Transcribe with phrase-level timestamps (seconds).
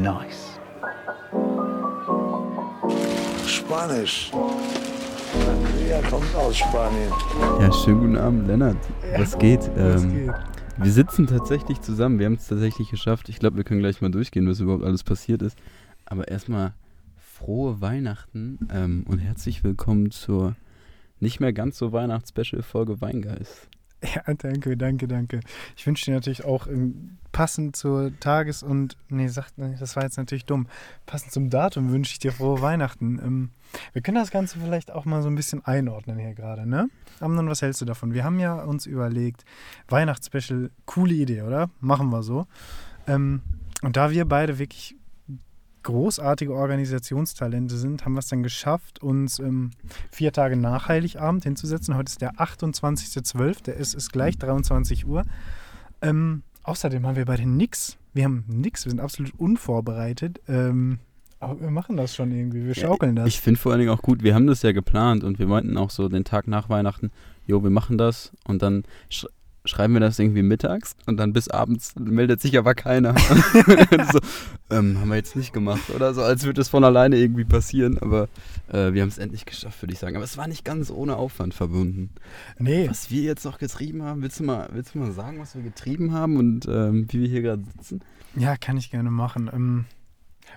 [0.00, 0.60] Nice.
[3.46, 4.30] Spanisch.
[5.88, 7.12] Ja, kommt aus Spanien.
[7.60, 8.76] Ja, schönen guten Abend, Lennart.
[9.16, 9.60] Was geht?
[9.76, 10.32] Was Ähm?
[10.76, 12.18] Wir sitzen tatsächlich zusammen.
[12.18, 13.28] Wir haben es tatsächlich geschafft.
[13.28, 15.56] Ich glaube, wir können gleich mal durchgehen, was überhaupt alles passiert ist.
[16.04, 16.74] Aber erstmal
[17.16, 20.56] frohe Weihnachten ähm, und herzlich willkommen zur
[21.20, 23.68] nicht mehr ganz so Weihnachts-Special-Folge Weingeist.
[24.14, 25.40] Ja, danke, danke, danke.
[25.76, 30.02] Ich wünsche dir natürlich auch ähm, passend zur Tages- und, nee, sagt, nee, das war
[30.02, 30.66] jetzt natürlich dumm.
[31.06, 33.18] Passend zum Datum wünsche ich dir frohe Weihnachten.
[33.18, 33.50] Ähm,
[33.92, 36.88] wir können das Ganze vielleicht auch mal so ein bisschen einordnen hier gerade, ne?
[37.20, 38.12] Amnon, was hältst du davon?
[38.12, 39.44] Wir haben ja uns überlegt,
[39.88, 41.70] Weihnachtsspecial, coole Idee, oder?
[41.80, 42.46] Machen wir so.
[43.06, 43.40] Ähm,
[43.82, 44.96] und da wir beide wirklich
[45.84, 49.70] großartige Organisationstalente sind, haben wir es dann geschafft, uns ähm,
[50.10, 51.96] vier Tage nach Heiligabend hinzusetzen.
[51.96, 55.24] Heute ist der 28.12., es ist gleich 23 Uhr.
[56.02, 57.96] Ähm, außerdem haben wir beide nix.
[58.12, 60.40] Wir haben nix, wir sind absolut unvorbereitet.
[60.48, 60.98] Ähm,
[61.40, 63.28] aber wir machen das schon irgendwie, wir schaukeln das.
[63.28, 65.76] Ich finde vor allen Dingen auch gut, wir haben das ja geplant und wir meinten
[65.76, 67.10] auch so den Tag nach Weihnachten,
[67.46, 68.84] jo, wir machen das und dann
[69.66, 73.14] schreiben wir das irgendwie mittags und dann bis abends meldet sich aber keiner.
[74.12, 74.18] so,
[74.70, 77.98] ähm, haben wir jetzt nicht gemacht oder so, als würde es von alleine irgendwie passieren,
[77.98, 78.28] aber
[78.68, 80.16] äh, wir haben es endlich geschafft, würde ich sagen.
[80.16, 82.10] Aber es war nicht ganz ohne Aufwand verbunden.
[82.58, 85.54] nee, Was wir jetzt noch getrieben haben, willst du mal, willst du mal sagen, was
[85.54, 88.00] wir getrieben haben und ähm, wie wir hier gerade sitzen?
[88.36, 89.48] ja, kann ich gerne machen.
[89.52, 89.84] Ähm,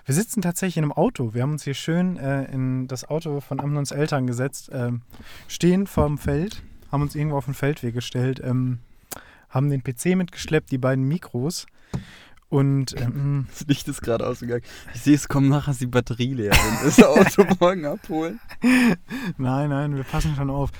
[0.04, 1.32] wir sitzen tatsächlich in einem Auto.
[1.34, 5.02] Wir haben uns hier schön äh, in das Auto von Amnons Eltern gesetzt, ähm,
[5.46, 8.78] stehen vorm Feld, haben uns irgendwo auf den Feldweg gestellt, ähm,
[9.48, 11.66] haben den PC mitgeschleppt, die beiden Mikros
[12.48, 14.62] und ähm, Das Licht ist gerade ausgegangen.
[14.94, 16.52] Ich sehe, es kommen nachher ist die Batterie leer.
[16.52, 18.40] Wir das Auto morgen abholen.
[19.36, 20.70] Nein, nein, wir passen schon auf.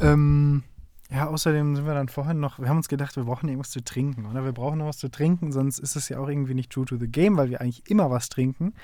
[0.00, 0.62] Ähm,
[1.10, 3.82] ja, außerdem sind wir dann vorhin noch, wir haben uns gedacht, wir brauchen irgendwas zu
[3.82, 4.44] trinken, oder?
[4.44, 6.96] Wir brauchen noch was zu trinken, sonst ist es ja auch irgendwie nicht true to
[6.96, 8.74] the game, weil wir eigentlich immer was trinken.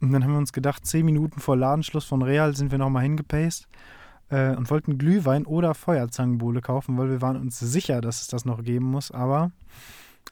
[0.00, 3.02] Und dann haben wir uns gedacht, zehn Minuten vor Ladenschluss von Real sind wir nochmal
[3.02, 3.68] hingepaced
[4.30, 8.44] äh, und wollten Glühwein oder Feuerzangenbowle kaufen, weil wir waren uns sicher, dass es das
[8.44, 9.52] noch geben muss, aber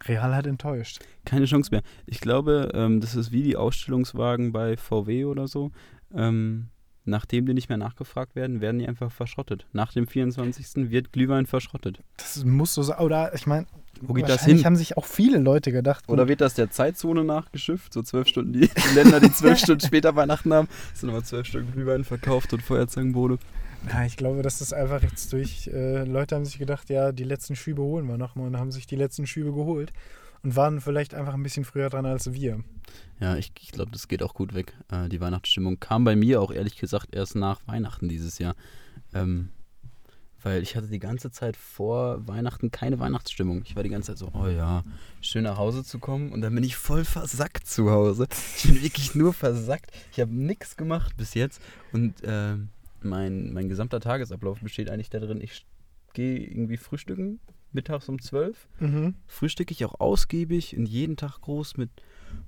[0.06, 1.00] Real hat enttäuscht.
[1.24, 1.82] Keine Chance mehr.
[2.06, 5.72] Ich glaube, ähm, das ist wie die Ausstellungswagen bei VW oder so.
[6.14, 6.68] Ähm,
[7.04, 9.66] nachdem die nicht mehr nachgefragt werden, werden die einfach verschrottet.
[9.72, 10.90] Nach dem 24.
[10.90, 12.02] wird Glühwein verschrottet.
[12.16, 12.98] Das muss so sein.
[12.98, 13.66] Oder ich meine,
[14.00, 14.64] Wo geht das hin?
[14.64, 16.04] haben sich auch viele Leute gedacht.
[16.08, 17.92] Oder wird das der Zeitzone nachgeschifft?
[17.92, 21.46] So zwölf Stunden, die, die Länder, die zwölf Stunden später Weihnachten haben, sind nochmal zwölf
[21.46, 23.38] Stunden Glühwein verkauft und Feuerzangenbowle.
[23.86, 25.68] Ja, ich glaube, das ist einfach jetzt durch.
[25.68, 28.86] Äh, Leute haben sich gedacht, ja, die letzten Schübe holen wir nochmal und haben sich
[28.86, 29.92] die letzten Schübe geholt
[30.42, 32.62] und waren vielleicht einfach ein bisschen früher dran als wir.
[33.20, 34.74] Ja, ich, ich glaube, das geht auch gut weg.
[34.90, 38.54] Äh, die Weihnachtsstimmung kam bei mir auch ehrlich gesagt erst nach Weihnachten dieses Jahr.
[39.14, 39.50] Ähm,
[40.42, 43.62] weil ich hatte die ganze Zeit vor Weihnachten keine Weihnachtsstimmung.
[43.64, 44.84] Ich war die ganze Zeit so, oh ja,
[45.20, 46.30] schön nach Hause zu kommen.
[46.30, 48.28] Und dann bin ich voll versackt zu Hause.
[48.56, 49.90] Ich bin wirklich nur versackt.
[50.12, 51.60] Ich habe nichts gemacht bis jetzt.
[51.92, 52.68] Und ähm,
[53.02, 55.66] mein, mein gesamter Tagesablauf besteht eigentlich darin, ich
[56.14, 57.38] gehe irgendwie frühstücken,
[57.72, 59.14] mittags um 12 Mhm.
[59.26, 61.90] frühstücke ich auch ausgiebig und jeden Tag groß mit,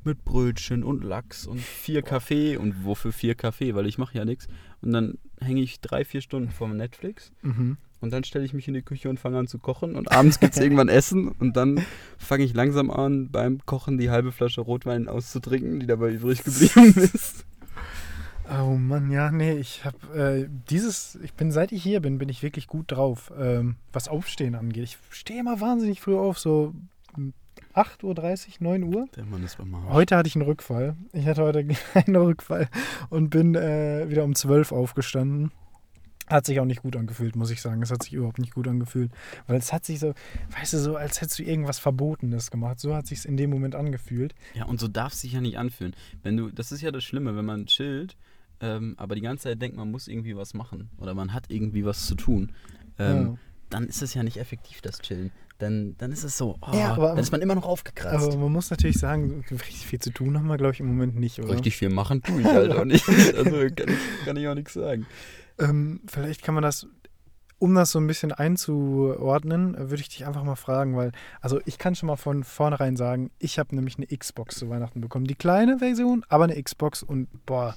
[0.03, 2.57] mit Brötchen und Lachs und vier Kaffee.
[2.57, 3.75] Und wofür vier Kaffee?
[3.75, 4.49] Weil ich mache ja nichts.
[4.81, 7.77] Und dann hänge ich drei, vier Stunden vor Netflix Mhm.
[8.01, 9.95] und dann stelle ich mich in die Küche und fange an zu kochen.
[9.95, 11.85] Und abends gibt es irgendwann Essen und dann
[12.17, 16.95] fange ich langsam an, beim Kochen die halbe Flasche Rotwein auszutrinken, die dabei übrig geblieben
[17.15, 17.45] ist.
[18.53, 22.29] Oh Mann, ja, nee, ich habe äh, dieses, ich bin, seit ich hier bin, bin
[22.29, 24.83] ich wirklich gut drauf, ähm, was Aufstehen angeht.
[24.83, 26.75] Ich stehe immer wahnsinnig früh auf, so
[27.15, 27.33] hm,
[27.75, 29.07] 8.30 Uhr, 9 Uhr.
[29.15, 29.93] Der Mann ist beim Arsch.
[29.93, 30.97] Heute hatte ich einen Rückfall.
[31.13, 31.61] Ich hatte heute
[31.95, 32.69] einen Rückfall
[33.09, 35.53] und bin äh, wieder um 12 aufgestanden.
[36.27, 37.83] Hat sich auch nicht gut angefühlt, muss ich sagen.
[37.83, 39.13] Es hat sich überhaupt nicht gut angefühlt.
[39.47, 40.15] Weil es hat sich so,
[40.59, 42.81] weißt du, so, als hättest du irgendwas Verbotenes gemacht.
[42.81, 44.35] So hat sich in dem Moment angefühlt.
[44.55, 45.95] Ja, und so darf es sich ja nicht anfühlen.
[46.23, 48.17] Wenn du, das ist ja das Schlimme, wenn man chillt,
[48.61, 51.85] ähm, aber die ganze Zeit denkt, man muss irgendwie was machen oder man hat irgendwie
[51.85, 52.53] was zu tun,
[52.99, 53.35] ähm, Ja.
[53.71, 55.31] dann ist es ja nicht effektiv, das Chillen.
[55.59, 58.27] Dann, dann ist es so, oh, Ja, aber- dann ist man immer noch aufgekratzt.
[58.29, 61.17] Aber man muss natürlich sagen, richtig viel zu tun haben wir, glaube ich, im Moment
[61.17, 61.51] nicht, oder?
[61.53, 63.07] Richtig viel machen tue ich halt auch nicht.
[63.37, 65.07] Also kann ich, kann ich auch nichts sagen.
[65.59, 66.87] Ähm, vielleicht kann man das,
[67.59, 71.61] um das so ein bisschen einzuordnen, äh, würde ich dich einfach mal fragen, weil, also
[71.67, 75.27] ich kann schon mal von vornherein sagen, ich habe nämlich eine Xbox zu Weihnachten bekommen.
[75.27, 77.75] Die kleine Version, aber eine Xbox und boah,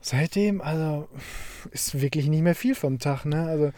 [0.00, 1.08] seitdem, also
[1.72, 3.46] ist wirklich nicht mehr viel vom Tag, ne?
[3.46, 3.70] Also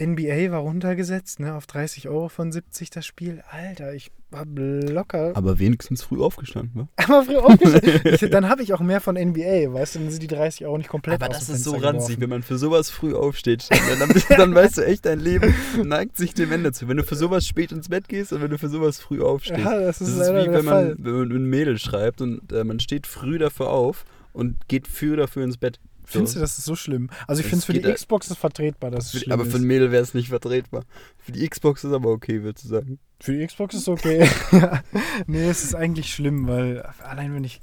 [0.00, 3.42] NBA war runtergesetzt, ne, auf 30 Euro von 70 das Spiel.
[3.50, 5.32] Alter, ich war locker.
[5.34, 6.88] Aber wenigstens früh aufgestanden, wa?
[7.04, 8.14] Aber früh aufgestanden.
[8.14, 10.78] Ich- dann habe ich auch mehr von NBA, weißt du, dann sind die 30 Euro
[10.78, 12.20] nicht komplett Aber das ist so Fenster ranzig, geworfen.
[12.22, 13.66] wenn man für sowas früh aufsteht.
[13.98, 15.52] Dann, bist- dann weißt du echt, dein Leben
[15.82, 16.86] neigt sich dem Ende zu.
[16.86, 19.58] Wenn du für sowas spät ins Bett gehst und wenn du für sowas früh aufstehst.
[19.58, 22.62] Ja, das ist, das ist wie wenn man, wenn man ein Mädel schreibt und äh,
[22.62, 25.80] man steht früh dafür auf und geht früh dafür ins Bett.
[26.06, 26.12] So.
[26.20, 27.10] Findest du, das ist so schlimm?
[27.26, 29.58] Also ich finde es für die da- Xbox ist vertretbar, dass es Für aber für
[29.58, 30.84] ein Mädel wäre es nicht vertretbar.
[31.18, 32.98] Für die Xbox ist aber okay, würdest du sagen.
[33.20, 34.26] Für die Xbox ist okay.
[34.52, 34.82] Ja.
[35.26, 37.60] nee, es ist eigentlich schlimm, weil allein wenn ich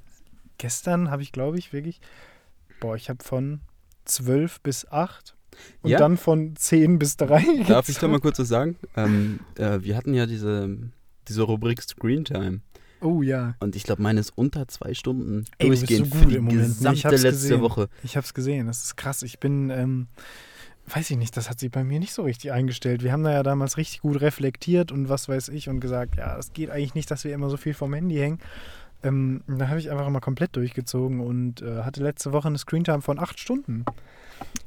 [0.59, 2.01] gestern habe ich glaube ich wirklich
[2.79, 3.61] boah, ich habe von
[4.05, 5.35] 12 bis 8
[5.81, 5.97] und Ja?
[5.97, 7.63] dann von 10 bis 3.
[7.67, 8.77] Darf ich da mal kurz was sagen?
[8.95, 10.77] Ähm, äh, wir hatten ja diese,
[11.27, 12.59] diese Rubrik Screen Time.
[13.05, 16.23] Oh ja, Und ich glaube, meine ist unter zwei Stunden Ey, du durchgehend so für
[16.23, 16.67] gut die im Moment, ne?
[16.67, 17.61] Ich gesamte hab's letzte gesehen.
[17.61, 17.89] Woche.
[18.03, 18.67] ich habe es gesehen.
[18.67, 19.21] Das ist krass.
[19.21, 20.07] Ich bin ähm,
[20.87, 23.03] weiß ich nicht, das hat sich bei mir nicht so richtig eingestellt.
[23.03, 26.37] Wir haben da ja damals richtig gut reflektiert und was weiß ich und gesagt, ja,
[26.37, 28.39] es geht eigentlich nicht, dass wir immer so viel vom Handy hängen.
[29.03, 33.01] Ähm, da habe ich einfach mal komplett durchgezogen und äh, hatte letzte Woche eine Screentime
[33.01, 33.85] von 8 Stunden.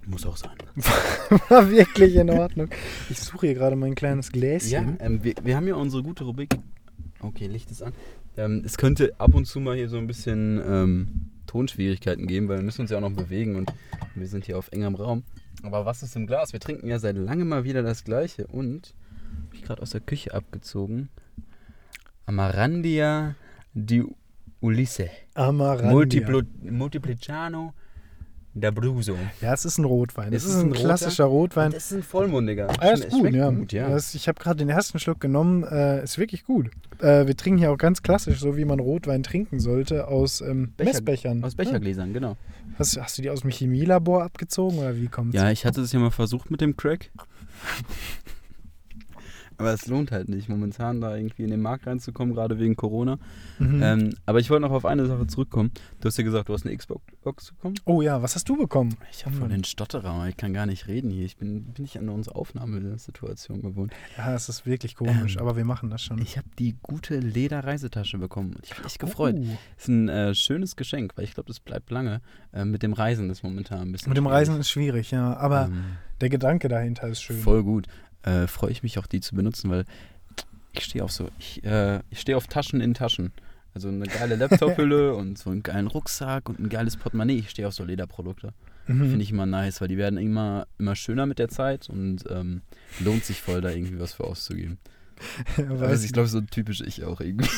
[0.07, 0.57] Muss auch sein.
[1.49, 2.69] War wirklich in Ordnung.
[3.11, 4.71] Ich suche hier gerade mein kleines Gläschen.
[4.71, 6.57] Ja, ähm, wir, wir haben ja unsere gute Rubrik.
[7.21, 7.93] Okay, Licht ist an.
[8.39, 11.09] Ähm, es könnte ab und zu mal hier so ein bisschen ähm,
[11.47, 13.73] Tonschwierigkeiten geben, weil wir müssen uns ja auch noch bewegen und
[14.15, 15.25] wir sind hier auf engem Raum.
[15.65, 16.53] Aber was ist im Glas?
[16.53, 18.95] Wir trinken ja seit langem mal wieder das Gleiche und
[19.47, 21.09] habe ich gerade aus der Küche abgezogen.
[22.27, 23.35] Amarandia
[23.75, 24.05] di
[24.61, 25.11] Ulisse.
[25.35, 25.91] Amarandia.
[25.91, 27.75] Multiplo, Multipliciano
[28.61, 29.15] d'Abruzzo.
[29.41, 30.33] Ja, es ist ein Rotwein.
[30.33, 30.81] Es Es ist, ist ein ein roter?
[30.85, 31.71] klassischer Rotwein.
[31.73, 32.69] Das ist ein vollmundiger.
[32.81, 33.51] Ah, ist gut, ja.
[33.51, 33.89] gut, ja.
[33.89, 35.65] Das, ich habe gerade den ersten Schluck genommen.
[35.65, 36.71] Äh, ist wirklich gut.
[37.01, 40.73] Äh, wir trinken hier auch ganz klassisch, so wie man Rotwein trinken sollte, aus ähm,
[40.77, 41.45] Becher- Messbechern.
[41.45, 42.31] Aus Bechergläsern, genau.
[42.31, 42.37] Ja.
[42.79, 45.35] Hast, hast du die aus dem Chemielabor abgezogen oder wie kommt's?
[45.35, 47.11] Ja, ich hatte es ja mal versucht mit dem Crack.
[49.59, 53.19] Aber es lohnt halt nicht, momentan da irgendwie in den Markt reinzukommen, gerade wegen Corona.
[53.59, 53.83] Mhm.
[53.83, 55.73] Ähm, aber ich wollte noch auf eine Sache zurückkommen.
[56.01, 57.05] Du hast ja gesagt, du hast eine Xbox
[57.53, 57.75] bekommen.
[57.85, 58.97] oh ja, was hast du bekommen?
[59.13, 61.25] Ich habe voll den Stotterer, ich kann gar nicht reden hier.
[61.25, 63.93] Ich bin, bin nicht an unsere Aufnahmesituation gewohnt.
[64.17, 66.19] Ja, es ist wirklich komisch, Ähm, aber wir machen das schon.
[66.21, 69.35] Ich habe die gute Leder-Reisetasche bekommen und ich bin echt gefreut.
[69.39, 69.59] Oh.
[69.77, 72.21] Ist ein äh, schönes Geschenk, weil ich glaube, das bleibt lange.
[72.53, 74.37] Äh, mit dem Reisen ist momentan ein bisschen Mit dem schwierig.
[74.39, 75.37] Reisen ist schwierig, ja.
[75.37, 75.83] Aber Ähm,
[76.21, 77.39] der Gedanke dahinter ist schön.
[77.39, 77.87] Voll gut.
[78.29, 79.85] Äh, Freue ich mich auch, die zu benutzen, weil
[80.73, 83.33] ich stehe auf so, ich, äh, ich stehe auf Taschen in Taschen.
[83.75, 87.39] Also eine geile Laptop-Hülle und so einen geilen Rucksack und ein geiles Portemonnaie.
[87.39, 88.53] Ich stehe auf so Lederprodukte.
[88.87, 89.11] Mhm.
[89.11, 92.63] Finde ich immer nice, weil die werden immer, immer schöner mit der Zeit und ähm,
[93.01, 94.79] lohnt sich voll, da irgendwie was für auszugeben.
[95.57, 97.51] Aber Weiß das ich glaube so typisch ich auch irgendwie.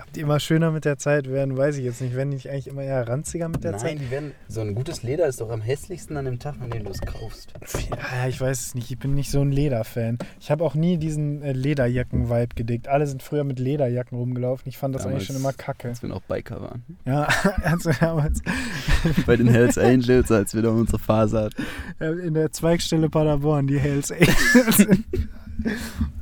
[0.00, 2.14] Ob die immer schöner mit der Zeit werden, weiß ich jetzt nicht.
[2.14, 4.00] Werden die nicht eigentlich immer eher ranziger mit der Nein, Zeit?
[4.00, 4.32] die werden.
[4.48, 7.00] So ein gutes Leder ist doch am hässlichsten an dem Tag, an dem du es
[7.00, 7.52] kaufst.
[7.90, 8.90] Ja, ich weiß es nicht.
[8.90, 10.18] Ich bin nicht so ein Lederfan.
[10.40, 12.88] Ich habe auch nie diesen äh, Lederjacken-Vibe gedickt.
[12.88, 14.68] Alle sind früher mit Lederjacken rumgelaufen.
[14.68, 15.88] Ich fand das eigentlich schon immer kacke.
[15.88, 16.84] Als wir noch Biker waren.
[17.04, 17.28] Ja,
[17.62, 18.40] also damals
[19.26, 21.50] Bei den Hells Angels, als wir da unsere Phase
[22.00, 22.18] hatten.
[22.20, 24.86] in der Zweigstelle Paderborn, die Hells Angels.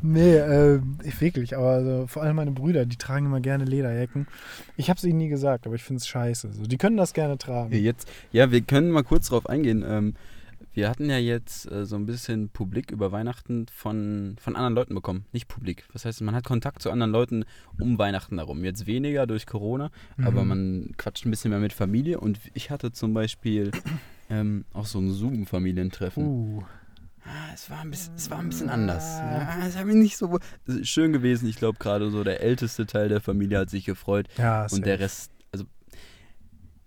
[0.03, 1.57] nee, äh, ich wirklich.
[1.57, 4.27] Aber also, vor allem meine Brüder, die tragen immer gerne Lederjacken.
[4.77, 6.53] Ich habe es ihnen nie gesagt, aber ich finde es scheiße.
[6.53, 7.75] So, die können das gerne tragen.
[7.75, 9.85] Jetzt, ja, wir können mal kurz drauf eingehen.
[9.87, 10.15] Ähm,
[10.73, 14.95] wir hatten ja jetzt äh, so ein bisschen Publik über Weihnachten von, von anderen Leuten
[14.95, 15.25] bekommen.
[15.33, 15.85] Nicht Publik.
[15.93, 17.45] Das heißt, man hat Kontakt zu anderen Leuten
[17.81, 18.63] um Weihnachten herum.
[18.65, 19.91] Jetzt weniger durch Corona,
[20.23, 20.49] aber Mhm.
[20.49, 22.21] man quatscht ein bisschen mehr mit Familie.
[22.21, 23.73] Und ich hatte zum Beispiel
[24.31, 26.25] ähm, auch so ein Zoom-Familientreffen.
[26.25, 26.63] Uh.
[27.33, 29.05] Ah, es, war ein bisschen, es war ein bisschen anders.
[29.21, 30.39] Ja, es hat mich nicht so
[30.83, 31.49] schön gewesen.
[31.49, 34.27] Ich glaube, gerade so der älteste Teil der Familie hat sich gefreut.
[34.37, 35.65] Ja, Und der Rest, also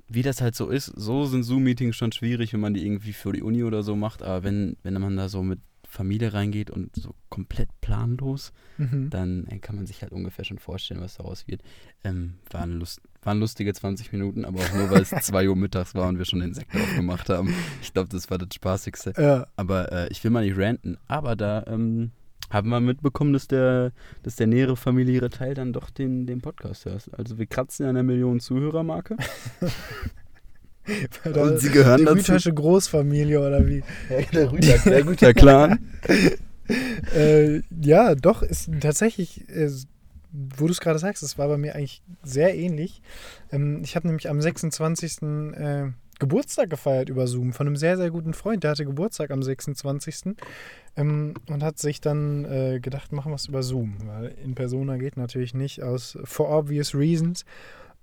[0.10, 3.32] wie das halt so ist, so sind Zoom-Meetings schon schwierig, wenn man die irgendwie für
[3.32, 4.22] die Uni oder so macht.
[4.22, 9.10] Aber wenn, wenn man da so mit Familie reingeht und so komplett planlos, Mhm.
[9.12, 11.62] dann äh, kann man sich halt ungefähr schon vorstellen, was daraus wird.
[12.04, 15.96] Ähm, waren, Lust, waren lustige 20 Minuten, aber auch nur, weil es 2 Uhr mittags
[15.96, 17.54] war und wir schon den Sekt aufgemacht haben.
[17.82, 19.14] Ich glaube, das war das Spaßigste.
[19.18, 19.48] Ja.
[19.56, 22.12] Aber äh, ich will mal nicht ranten, aber da ähm,
[22.50, 26.86] haben wir mitbekommen, dass der, dass der nähere familiäre Teil dann doch den, den Podcast
[26.86, 27.10] hört.
[27.18, 29.18] Also wir kratzen an der Million Zuhörermarke.
[31.24, 32.54] Und sie gehören die dazu.
[32.54, 33.84] Großfamilie oder wie?
[34.34, 35.80] der Rüter, der Rüter Clan.
[37.16, 39.70] äh, ja, doch, ist tatsächlich, äh,
[40.34, 43.02] wo du es gerade sagst, es war bei mir eigentlich sehr ähnlich.
[43.52, 45.22] Ähm, ich habe nämlich am 26.
[45.22, 48.64] Äh, Geburtstag gefeiert über Zoom von einem sehr, sehr guten Freund.
[48.64, 50.36] Der hatte Geburtstag am 26.
[50.96, 54.98] Ähm, und hat sich dann äh, gedacht, machen wir es über Zoom, weil in Persona
[54.98, 57.46] geht natürlich nicht aus for obvious reasons.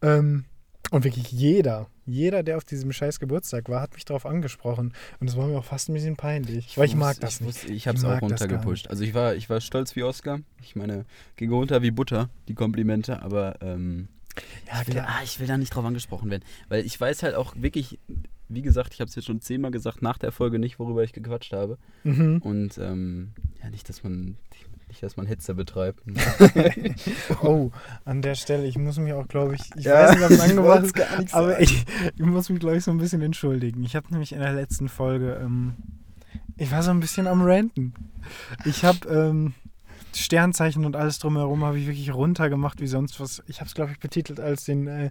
[0.03, 0.45] Ähm,
[0.91, 4.93] Und wirklich jeder, jeder, der auf diesem scheiß Geburtstag war, hat mich darauf angesprochen.
[5.21, 7.49] Und das war mir auch fast ein bisschen peinlich, weil ich mag das ich nicht.
[7.49, 8.89] Wusste, ich habe es Ich auch runtergepusht.
[8.89, 10.41] Also ich war, ich war stolz wie Oscar.
[10.61, 11.05] Ich meine,
[11.37, 14.09] ging runter wie Butter, die Komplimente, aber ähm,
[14.67, 15.07] Ja, ich, will, klar.
[15.09, 16.45] ah, ich will da nicht drauf angesprochen werden.
[16.69, 17.99] Weil ich weiß halt auch wirklich,
[18.49, 21.13] wie gesagt, ich habe es jetzt schon zehnmal gesagt, nach der Folge nicht, worüber ich
[21.13, 21.79] gequatscht habe.
[22.03, 22.39] Mhm.
[22.43, 23.33] Und ähm,
[23.63, 24.37] ja, nicht, dass man
[24.91, 26.03] nicht, dass man Hetze betreibt.
[27.43, 27.71] Oh,
[28.05, 30.37] an der Stelle, ich muss mich auch, glaube ich, ich Ja, weiß nicht, ob es
[30.45, 31.85] ich angebracht ist, aber ich,
[32.17, 33.83] ich muss mich, glaube ich, so ein bisschen entschuldigen.
[33.85, 35.75] Ich habe nämlich in der letzten Folge, ähm,
[36.57, 37.95] ich war so ein bisschen am Ranten.
[38.65, 39.55] Ich habe ähm,
[40.15, 43.43] Sternzeichen und alles drumherum habe ich wirklich runtergemacht wie sonst was.
[43.47, 45.11] Ich habe es, glaube ich, betitelt als den äh,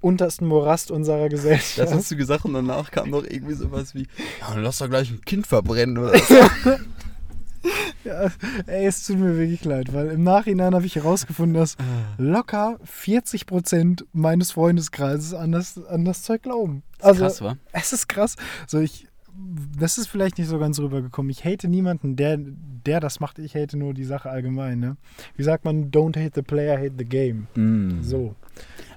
[0.00, 1.78] untersten Morast unserer Gesellschaft.
[1.78, 4.08] Das hast du gesagt und danach kam noch irgendwie sowas wie,
[4.40, 6.34] ja, dann lass doch gleich ein Kind verbrennen oder so.
[8.04, 8.28] Ja,
[8.66, 11.76] ey, es tut mir wirklich leid, weil im Nachhinein habe ich herausgefunden, dass
[12.18, 16.82] locker 40% meines Freundeskreises an das, an das Zeug glauben.
[17.00, 17.56] Also, krass, wa?
[17.72, 18.36] Es ist krass.
[18.66, 19.06] So, ich,
[19.78, 21.30] das ist vielleicht nicht so ganz rübergekommen.
[21.30, 23.38] Ich hate niemanden, der, der das macht.
[23.38, 24.80] Ich hate nur die Sache allgemein.
[24.80, 24.96] Ne?
[25.36, 27.46] Wie sagt man, don't hate the player, hate the game.
[27.54, 28.02] Mm.
[28.02, 28.34] So.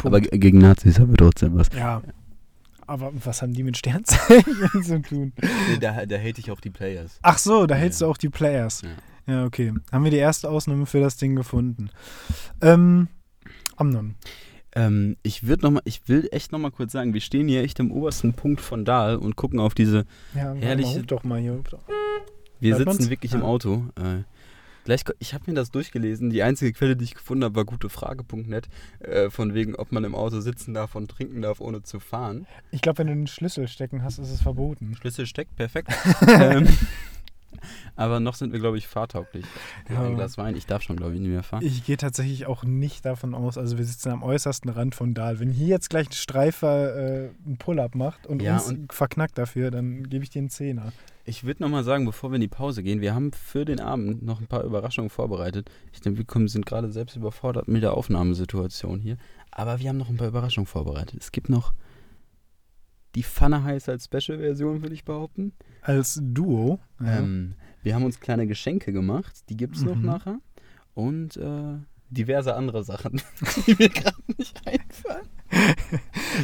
[0.04, 1.70] Aber g- gegen Nazis haben wir trotzdem was.
[1.78, 2.02] Ja.
[2.88, 5.34] Aber was haben die mit Sternzeichen zu tun?
[5.42, 7.18] Nee, da, da hate ich auch die Players.
[7.22, 7.82] Ach so, da Ja.
[7.82, 8.82] hältst du auch die Players.
[8.84, 8.90] Ja.
[9.28, 9.74] Ja, okay.
[9.92, 11.90] Haben wir die erste Ausnahme für das Ding gefunden.
[12.62, 13.08] Ähm,
[13.76, 14.14] Amnon.
[14.76, 17.64] Ähm, ich würde noch mal, ich will echt noch mal kurz sagen, wir stehen hier
[17.64, 20.06] echt am obersten Punkt von Dahl und gucken auf diese.
[20.36, 21.60] Ja, Herrliche- Mal, doch mal hier.
[22.60, 23.10] Wir Hört sitzen man's?
[23.10, 23.46] wirklich im Ja.
[23.48, 23.86] Auto.
[23.96, 24.24] Äh,
[24.86, 26.30] gleich, ich habe mir das durchgelesen.
[26.30, 28.70] Die einzige Quelle, die ich gefunden habe, war gutefrage.net.
[29.00, 32.48] Äh, von wegen, ob man im Auto sitzen darf und trinken darf, ohne zu fahren.
[32.72, 34.96] Ich glaube, wenn du den Schlüssel stecken hast, ist es verboten.
[34.96, 35.92] Schlüssel steckt, perfekt.
[36.28, 36.68] ähm,
[37.96, 39.46] aber noch sind wir, glaube ich, fahrtauglich.
[39.90, 40.04] Ja.
[40.04, 41.64] Ein Glas Wein, ich darf schon, glaube ich, nicht mehr fahren.
[41.64, 45.40] Ich gehe tatsächlich auch nicht davon aus, also wir sitzen am äußersten Rand von Dahl.
[45.40, 49.38] Wenn hier jetzt gleich ein Streifer äh, einen Pull-up macht und Ja, uns und- verknackt
[49.38, 50.92] dafür, dann gebe ich dir einen Zehner.
[51.28, 53.80] Ich würde noch mal sagen, bevor wir in die Pause gehen, wir haben für den
[53.80, 55.72] Abend noch ein paar Überraschungen vorbereitet.
[55.92, 59.18] Ich denke, wir kommen, sind gerade selbst überfordert mit der Aufnahmesituation hier.
[59.50, 61.20] Aber wir haben noch ein paar Überraschungen vorbereitet.
[61.22, 61.74] Es gibt noch
[63.16, 65.54] die Pfanne heiß als Special-Version, würde ich behaupten.
[65.82, 66.80] Als Duo.
[67.00, 67.20] Ja.
[67.20, 70.06] Ähm, wir haben uns kleine Geschenke gemacht, die gibt es noch Mhm.
[70.06, 70.40] nachher.
[70.94, 71.78] Und äh,
[72.10, 73.22] diverse andere Sachen,
[73.68, 75.28] die mir gerade nicht einfallen.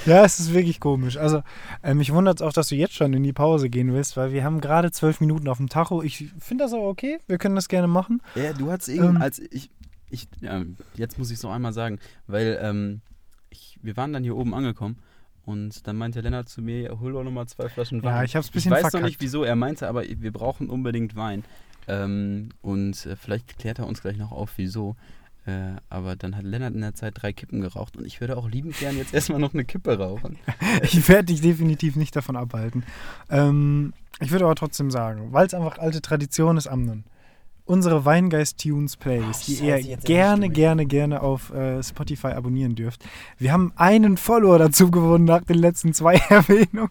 [0.05, 1.17] Ja, es ist wirklich komisch.
[1.17, 1.41] Also,
[1.83, 4.31] äh, mich wundert es auch, dass du jetzt schon in die Pause gehen willst, weil
[4.31, 6.01] wir haben gerade zwölf Minuten auf dem Tacho.
[6.01, 7.19] Ich finde das aber okay.
[7.27, 8.21] Wir können das gerne machen.
[8.35, 9.21] Ja, du hattest eben, Ähm.
[9.21, 9.69] als ich,
[10.09, 10.63] ich ja,
[10.95, 13.01] jetzt muss ich es noch einmal sagen, weil ähm,
[13.49, 14.97] ich, wir waren dann hier oben angekommen
[15.45, 18.13] und dann meinte Lennart zu mir, ja, hol doch nochmal zwei Flaschen Wein.
[18.15, 19.09] Ja, ich hab's ein Ich bisschen weiß noch verkackt.
[19.11, 21.43] nicht wieso, er meinte aber, wir brauchen unbedingt Wein.
[21.87, 24.95] Ähm, und äh, vielleicht klärt er uns gleich noch auf, wieso.
[25.47, 28.47] Äh, aber dann hat Lennart in der Zeit drei Kippen geraucht und ich würde auch
[28.47, 30.37] liebend gern jetzt erstmal noch eine Kippe rauchen.
[30.83, 32.83] Ich werde dich definitiv nicht davon abhalten.
[33.29, 37.03] Ähm, ich würde aber trotzdem sagen, weil es einfach alte Tradition ist, Amnon.
[37.65, 43.03] Unsere Weingeist-Tunes Playlist, Ach, die ihr gerne, gerne, gerne auf äh, Spotify abonnieren dürft.
[43.37, 46.89] Wir haben einen Follower dazu gewonnen nach den letzten zwei Erwähnungen.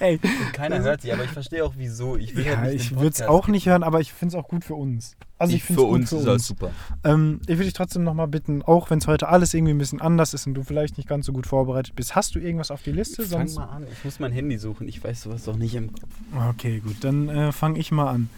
[0.00, 2.16] Ey, Und keiner hört sie, aber ich verstehe auch wieso.
[2.16, 4.48] Ich will ja, nicht ich würde es auch nicht hören, aber ich finde es auch
[4.48, 5.16] gut für uns.
[5.38, 6.46] Also ich, Ich- finde für es gut uns für ist uns.
[6.46, 6.70] super.
[7.04, 10.00] Ähm, ich würde dich trotzdem nochmal bitten, auch wenn es heute alles irgendwie ein bisschen
[10.00, 12.82] anders ist und du vielleicht nicht ganz so gut vorbereitet bist, hast du irgendwas auf
[12.82, 13.22] die Liste?
[13.22, 14.86] Fang mal an, ich muss mein Handy suchen.
[14.88, 16.10] Ich weiß sowas doch nicht im Kopf.
[16.50, 18.28] Okay, gut, dann äh, fange ich mal an.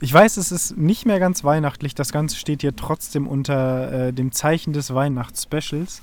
[0.00, 1.94] Ich weiß, es ist nicht mehr ganz weihnachtlich.
[1.94, 6.02] Das Ganze steht hier trotzdem unter äh, dem Zeichen des Weihnachtsspecials.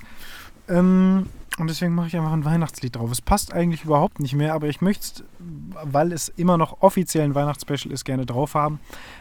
[0.68, 1.26] Ähm,
[1.58, 3.10] und deswegen mache ich einfach ein Weihnachtslied drauf.
[3.10, 5.24] Es passt eigentlich überhaupt nicht mehr, aber ich möchte es,
[5.84, 8.80] weil es immer noch offiziell ein Weihnachtsspecial ist, gerne drauf haben.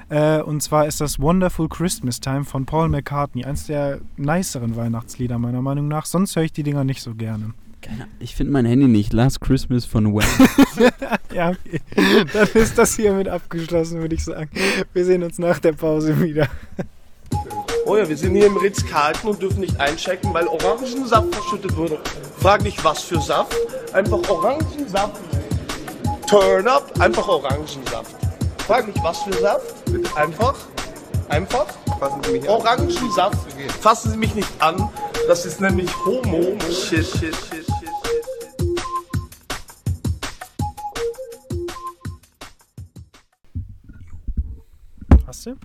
[0.09, 3.43] Äh, und zwar ist das Wonderful Christmas Time von Paul McCartney.
[3.43, 6.05] Eins der niceren Weihnachtslieder meiner Meinung nach.
[6.05, 7.53] Sonst höre ich die Dinger nicht so gerne.
[7.81, 9.11] Keine, ich finde mein Handy nicht.
[9.13, 10.23] Last Christmas von Wham.
[11.33, 11.79] Ja, okay.
[12.33, 14.49] Dann ist das hiermit abgeschlossen, würde ich sagen.
[14.91, 16.47] Wir sehen uns nach der Pause wieder.
[17.85, 21.99] Oh ja, wir sind hier im Ritz-Carlton und dürfen nicht einchecken, weil Orangensaft verschüttet wurde.
[22.37, 23.55] Frag nicht, was für Saft.
[23.93, 25.21] Einfach Orangensaft.
[26.27, 28.15] Turn up, einfach Orangensaft.
[28.67, 29.73] Frag nicht, was für Saft.
[30.15, 30.55] Einfach,
[31.31, 31.65] einfach
[31.99, 32.49] Fassen Sie mich an.
[32.49, 33.51] Orangensaft.
[33.79, 34.89] Fassen Sie mich nicht an.
[35.27, 36.57] Das ist nämlich Homo.
[36.69, 37.89] Shit, shit, shit, shit, shit.
[45.27, 45.55] Hast du?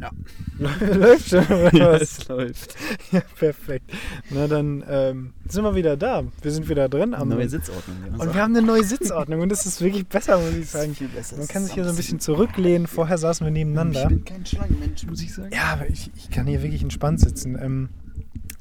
[0.00, 0.10] Ja.
[0.94, 2.02] Läuft schon, oder ja, was?
[2.02, 2.74] es läuft.
[3.12, 3.92] Ja, perfekt.
[4.30, 6.24] Na dann ähm, sind wir wieder da.
[6.42, 7.14] Wir sind wieder drin.
[7.14, 7.96] Am Neue Sitzordnung.
[8.06, 8.12] ja.
[8.22, 10.94] und wir haben eine neue Sitzordnung und das ist wirklich besser, muss ich sagen.
[10.94, 11.36] Viel besser.
[11.36, 12.86] Man kann sich hier so ein bisschen zurücklehnen.
[12.86, 14.06] Vorher saßen wir Ich nebeneinander.
[14.08, 15.50] bin kein Schlangenmensch, muss ich sagen.
[15.52, 17.56] Ja, aber ich, ich kann hier wirklich entspannt sitzen.
[17.60, 17.88] Ähm,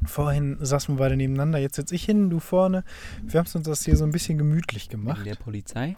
[0.06, 2.84] Vorhin saßen wir beide nebeneinander, jetzt sitze ich hin, du vorne.
[3.22, 5.26] Wir haben uns das hier so ein bisschen gemütlich gemacht.
[5.26, 5.96] der Polizei.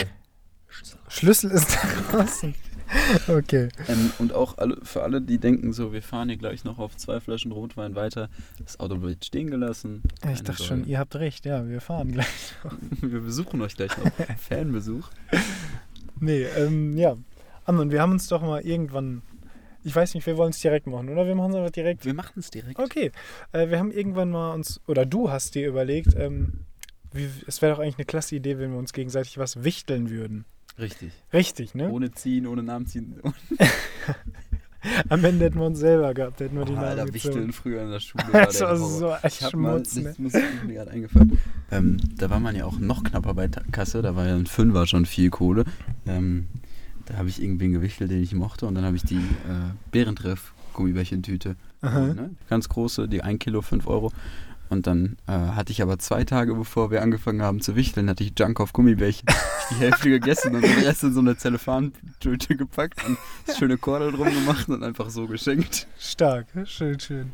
[1.08, 1.75] Schlüssel ist
[2.12, 2.54] draußen.
[3.27, 3.70] Okay.
[3.88, 6.96] Ähm, und auch alle, für alle, die denken so, wir fahren hier gleich noch auf
[6.98, 8.30] zwei Flaschen Rotwein weiter.
[8.63, 10.04] Das Auto wird stehen gelassen.
[10.24, 10.82] Ja, ich dachte Sorge.
[10.82, 12.56] schon, ihr habt recht, ja, wir fahren gleich.
[13.01, 14.12] Wir besuchen euch gleich noch.
[14.38, 15.10] Fanbesuch.
[16.20, 17.18] Nee, ähm, ja.
[17.65, 19.22] Amnon, wir haben uns doch mal irgendwann.
[19.84, 21.25] Ich weiß nicht, wir wollen es direkt machen, oder?
[21.27, 22.06] Wir machen es einfach direkt.
[22.06, 22.80] Wir machen es direkt.
[22.80, 23.12] Okay.
[23.51, 26.65] Äh, wir haben irgendwann mal uns, oder du hast dir überlegt, ähm,
[27.12, 30.46] wie, es wäre doch eigentlich eine klasse Idee, wenn wir uns gegenseitig was wichteln würden.
[30.77, 31.12] Richtig.
[31.32, 31.89] Richtig, ne?
[31.89, 33.15] Ohne ziehen, ohne Namen ziehen.
[35.10, 37.13] Am Ende hätten wir uns selber gehabt, hätten wir die Oh, Namen Alter.
[37.13, 38.24] Wichteln früher in der Schule.
[38.32, 40.03] Das war so ein Ich hab mal, Schmutz, ne?
[40.03, 41.39] das muss ist mir gerade eingefallen.
[41.72, 44.86] Ähm, da war man ja auch noch knapper bei Kasse, da war ja ein Fünfer
[44.86, 45.63] schon viel Kohle.
[46.05, 46.48] Ähm,
[47.05, 50.53] da habe ich irgendwen gewichtelt, den ich mochte und dann habe ich die äh, Bärentreff
[50.74, 51.55] Gummibärchentüte.
[51.82, 52.32] Ne?
[52.50, 54.12] Ganz große, die 1 Kilo, 5 Euro.
[54.69, 58.24] Und dann äh, hatte ich aber zwei Tage, bevor wir angefangen haben zu wichteln, hatte
[58.24, 59.27] ich Junk auf Gummibärchen.
[59.72, 63.17] Die Hälfte gegessen und den Rest in so eine Zellophantüte gepackt und
[63.48, 65.88] das schöne Kordel drum gemacht und einfach so geschenkt.
[65.98, 67.31] Stark, schön, schön.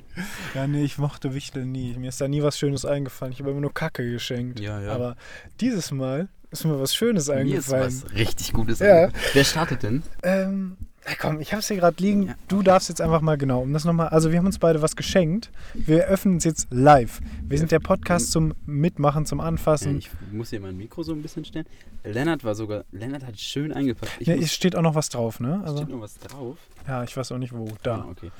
[0.56, 1.94] Ja, nee, ich mochte Wichteln nie.
[1.98, 3.34] Mir ist da nie was Schönes eingefallen.
[3.34, 4.62] Ich habe immer nur Kacke geschenkt.
[4.62, 4.94] Ja, ja.
[4.94, 5.18] Aber
[5.60, 8.04] dieses Mal ist mir was Schönes Mir ist eingefallen.
[8.06, 8.88] was richtig Gutes Ja.
[9.08, 9.26] eingefallen.
[9.34, 10.04] Wer startet denn?
[10.24, 12.28] Ähm, na komm, ich hab's hier gerade liegen.
[12.28, 12.36] Ja.
[12.48, 14.10] Du darfst jetzt einfach mal genau, um das nochmal.
[14.10, 15.50] Also, wir haben uns beide was geschenkt.
[15.74, 17.22] Wir öffnen es jetzt live.
[17.44, 19.98] Wir sind der Podcast zum Mitmachen, zum Anfassen.
[19.98, 21.66] ich muss hier mein Mikro so ein bisschen stellen.
[22.04, 24.12] Lennart war sogar, Lennart hat schön eingepackt.
[24.20, 25.62] Ich Ja, muss, es steht auch noch was drauf, ne?
[25.66, 26.58] Also, steht noch was drauf.
[26.88, 27.68] ja, ich weiß auch nicht wo.
[27.68, 28.06] Ah, Da.
[28.10, 28.32] okay.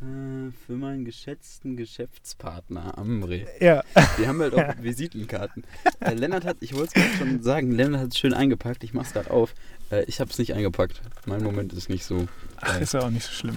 [0.00, 3.46] Äh, für meinen geschätzten Geschäftspartner Ambre.
[3.60, 3.82] Ja,
[4.16, 5.64] Wir haben halt auch Visitenkarten.
[6.00, 8.84] Äh, Lennart hat, ich wollte es gerade schon sagen, Lennart hat es schön eingepackt.
[8.84, 9.54] Ich mach's gerade auf.
[9.90, 11.00] Äh, ich habe es nicht eingepackt.
[11.26, 12.28] Mein Moment ist nicht so.
[12.58, 13.56] Ach, ist ja auch nicht so schlimm.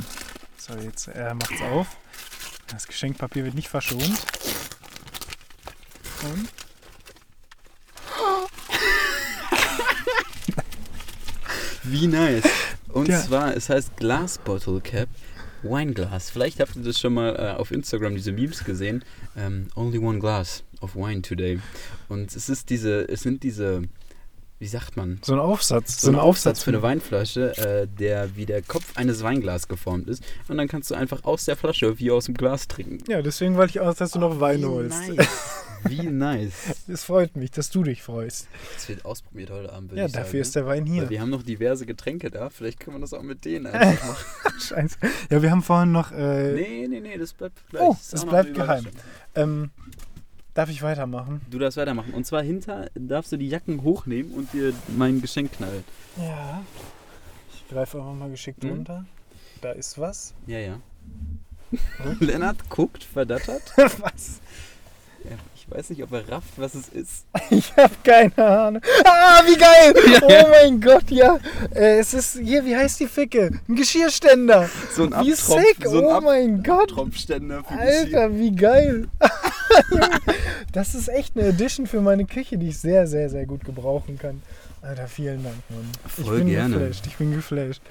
[0.57, 1.95] So, jetzt er macht's auf.
[2.67, 4.03] Das Geschenkpapier wird nicht verschont.
[6.23, 6.49] Und?
[11.83, 12.43] Wie nice.
[12.89, 13.21] Und Ja.
[13.21, 15.09] zwar, es heißt Glass Bottle Cap
[15.63, 16.29] Wineglass.
[16.29, 19.03] Vielleicht habt ihr das schon mal äh, auf Instagram, diese Memes gesehen.
[19.35, 21.59] Ähm, only one glass of wine today.
[22.09, 23.83] Und es ist diese, es sind diese,
[24.61, 25.19] wie sagt man?
[25.23, 26.01] So ein Aufsatz.
[26.01, 30.23] So ein Aufsatz für eine Weinflasche, äh, der wie der Kopf eines Weinglas geformt ist.
[30.47, 32.99] Und dann kannst du einfach aus der Flasche wie aus dem Glas trinken.
[33.09, 35.09] Ja, deswegen wollte ich auch, dass du noch Wein wie holst.
[35.09, 35.27] Nice.
[35.83, 36.75] Wie nice.
[36.87, 38.47] Es freut mich, dass du dich freust.
[38.75, 39.91] Das wird ausprobiert heute Abend.
[39.93, 40.37] Ja, dafür sagen.
[40.41, 41.01] ist der Wein hier.
[41.01, 42.51] Weil wir haben noch diverse Getränke da.
[42.51, 44.59] Vielleicht können wir das auch mit denen einfach machen.
[44.59, 44.97] Scheiße.
[45.31, 46.11] Ja, wir haben vorhin noch.
[46.11, 47.81] Äh, Nee, nee, nee, das bleibt gleich.
[47.81, 48.85] Oh, noch bleibt geheim.
[49.33, 49.71] Ähm,
[50.53, 51.41] darf ich weitermachen?
[51.49, 52.13] Du darfst weitermachen.
[52.13, 55.83] Und zwar hinter darfst du die Jacken hochnehmen und dir mein Geschenk knallen.
[56.17, 56.61] Ja.
[57.53, 58.69] Ich greife einfach mal geschickt Hm?
[58.71, 59.05] runter.
[59.61, 60.33] Da ist was.
[60.47, 60.79] Ja, ja.
[62.19, 63.61] Lennart guckt, verdattert.
[63.77, 64.41] was?
[65.23, 67.25] Ja, ich weiß nicht, ob er rafft, was es ist.
[67.49, 68.81] Ich habe keine Ahnung.
[69.05, 70.21] Ah, wie geil!
[70.23, 71.39] Oh mein Gott, ja.
[71.73, 73.51] Äh, es ist hier, wie heißt die Ficke?
[73.67, 74.69] Ein Geschirrständer.
[74.93, 75.85] So ein Wie Abtropf, sick!
[75.85, 76.91] so ein oh mein Gott.
[76.91, 78.19] Abtropfständer für Geschirr.
[78.21, 79.07] Alter, wie geil.
[80.73, 84.17] das ist echt eine Edition für meine Küche, die ich sehr, sehr, sehr gut gebrauchen
[84.17, 84.41] kann.
[84.81, 85.89] Alter, vielen Dank, Mann.
[86.17, 86.77] ich Voll bin gerne.
[86.79, 87.81] geflasht, ich bin geflasht.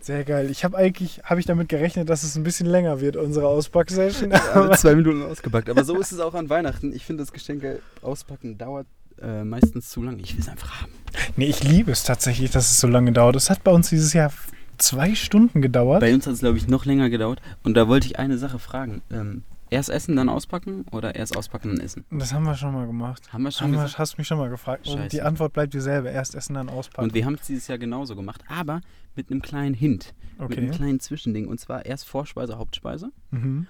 [0.00, 0.50] Sehr geil.
[0.50, 4.32] Ich habe eigentlich, habe ich damit gerechnet, dass es ein bisschen länger wird, unsere Auspacksession.
[4.32, 5.68] Alle zwei Minuten ausgepackt.
[5.68, 6.92] Aber so ist es auch an Weihnachten.
[6.92, 8.86] Ich finde, das Geschenke auspacken dauert
[9.20, 10.22] äh, meistens zu lange.
[10.22, 10.92] Ich will es einfach haben.
[11.36, 13.36] nee, ich liebe es tatsächlich, dass es so lange dauert.
[13.36, 14.32] Es hat bei uns dieses Jahr
[14.78, 16.00] zwei Stunden gedauert.
[16.00, 17.40] Bei uns hat es, glaube ich, noch länger gedauert.
[17.62, 19.02] Und da wollte ich eine Sache fragen.
[19.10, 22.04] Ähm, erst essen, dann auspacken oder erst auspacken, dann essen?
[22.10, 23.32] Das haben wir schon mal gemacht.
[23.32, 24.86] Haben wir schon Haben wir, hast mich schon mal gefragt.
[24.88, 25.08] Und Scheiße.
[25.08, 26.08] die Antwort bleibt dieselbe.
[26.08, 27.08] Erst essen, dann auspacken.
[27.08, 28.80] Und wir haben es dieses Jahr genauso gemacht, aber
[29.14, 30.14] mit einem kleinen Hint.
[30.38, 30.76] Mit einem okay.
[30.76, 31.46] kleinen Zwischending.
[31.48, 33.66] Und zwar erst Vorspeise, Hauptspeise, Mhm.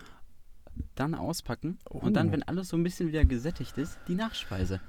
[0.95, 1.99] dann auspacken Oh.
[1.99, 4.81] und dann, wenn alles so ein bisschen wieder gesättigt ist, die Nachspeise.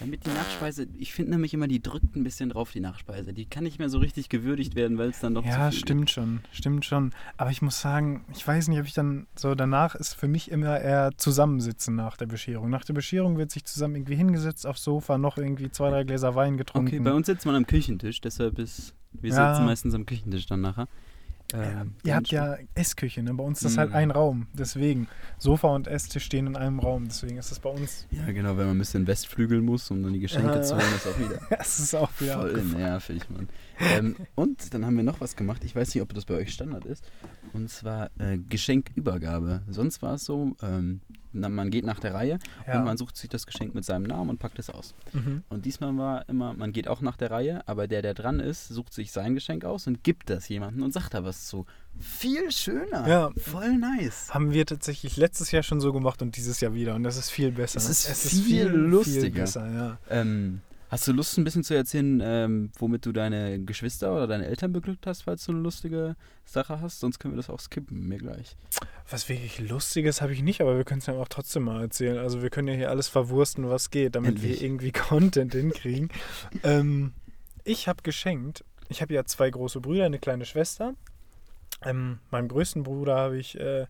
[0.00, 3.32] Damit die Nachspeise, ich finde nämlich immer, die drückt ein bisschen drauf, die Nachspeise.
[3.32, 6.40] Die kann nicht mehr so richtig gewürdigt werden, weil es dann doch Ja, stimmt schon,
[6.52, 7.12] stimmt schon.
[7.36, 10.50] Aber ich muss sagen, ich weiß nicht, ob ich dann so danach ist für mich
[10.50, 12.70] immer eher zusammensitzen nach der Bescherung.
[12.70, 16.34] Nach der Bescherung wird sich zusammen irgendwie hingesetzt aufs Sofa, noch irgendwie zwei, drei Gläser
[16.34, 16.88] Wein getrunken.
[16.88, 18.94] Okay, bei uns sitzt man am Küchentisch, deshalb ist.
[19.12, 19.54] Wir Ja.
[19.54, 20.88] sitzen meistens am Küchentisch dann nachher.
[21.54, 23.32] Ja, Ähm, ihr habt ja Essküche, ne?
[23.34, 23.96] Bei uns ist das halt Mhm.
[23.96, 24.46] ein Raum.
[24.54, 25.06] Deswegen.
[25.38, 27.04] Sofa und Esstisch stehen in einem Raum.
[27.06, 28.06] Deswegen ist das bei uns.
[28.10, 30.80] Ja, genau, wenn man ein bisschen Westflügeln muss, um dann die Geschenke Ja, zu ja.
[30.82, 32.40] holen, ist auch wieder Das ist auch wieder.
[32.40, 33.48] voll nervig, Mann.
[33.80, 35.62] Ähm, und dann haben wir noch was gemacht.
[35.64, 37.04] Ich weiß nicht, ob das bei euch Standard ist.
[37.52, 39.62] Und zwar äh, Geschenkübergabe.
[39.68, 41.00] Sonst war es so, ähm,
[41.32, 42.78] na, man geht nach der Reihe Ja.
[42.78, 44.94] und man sucht sich das Geschenk mit seinem Namen und packt es aus.
[45.12, 45.42] Mhm.
[45.48, 48.68] Und diesmal war immer, man geht auch nach der Reihe, aber der, der dran ist,
[48.68, 51.66] sucht sich sein Geschenk aus und gibt das jemandem und sagt da was zu.
[51.98, 53.06] Viel schöner.
[53.08, 53.30] Ja.
[53.36, 54.32] Voll nice.
[54.32, 56.94] Haben wir tatsächlich letztes Jahr schon so gemacht und dieses Jahr wieder.
[56.94, 57.78] Und das ist viel besser.
[57.78, 59.42] Es ist viel lustiger.
[59.42, 59.98] besser, ja.
[60.10, 60.60] Ähm,
[60.94, 64.72] hast du Lust, ein bisschen zu erzählen, ähm, womit du deine Geschwister oder deine Eltern
[64.72, 67.00] beglückt hast, falls du eine lustige Sache hast?
[67.00, 68.56] Sonst können wir das auch skippen, mir gleich.
[69.10, 72.18] Was wirklich Lustiges habe ich nicht, aber wir können es ja auch trotzdem mal erzählen.
[72.18, 74.60] Also wir können ja hier alles verwursten, was geht, damit Endlich.
[74.60, 76.10] wir irgendwie Content hinkriegen.
[76.62, 77.12] ähm,
[77.64, 80.94] ich habe geschenkt, ich habe ja zwei große Brüder, eine kleine Schwester.
[81.82, 83.86] Ähm, meinem größten Bruder habe ich äh,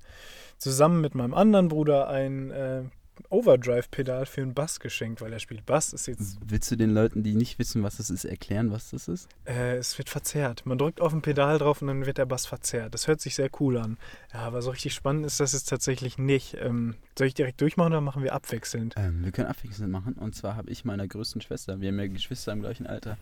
[0.57, 2.85] zusammen mit meinem anderen Bruder ein äh,
[3.31, 5.93] Overdrive-Pedal für einen Bass geschenkt, weil er spielt Bass.
[5.93, 9.09] Ist jetzt, Willst du den Leuten, die nicht wissen, was das ist, erklären, was das
[9.09, 9.29] ist?
[9.45, 10.65] äh, es wird verzerrt.
[10.67, 12.95] Man drückt auf ein Pedal drauf und dann wird der Bass verzerrt.
[12.95, 13.99] Das hört sich sehr cool an.
[14.33, 16.57] Ja, aber so richtig spannend ist das jetzt tatsächlich nicht.
[16.61, 18.95] Ähm, soll ich direkt durchmachen oder machen wir abwechselnd?
[18.97, 20.15] Ähm, wir können abwechselnd machen.
[20.15, 23.17] Und zwar habe ich meiner größten Schwester, wir haben ja Geschwister im gleichen Alter,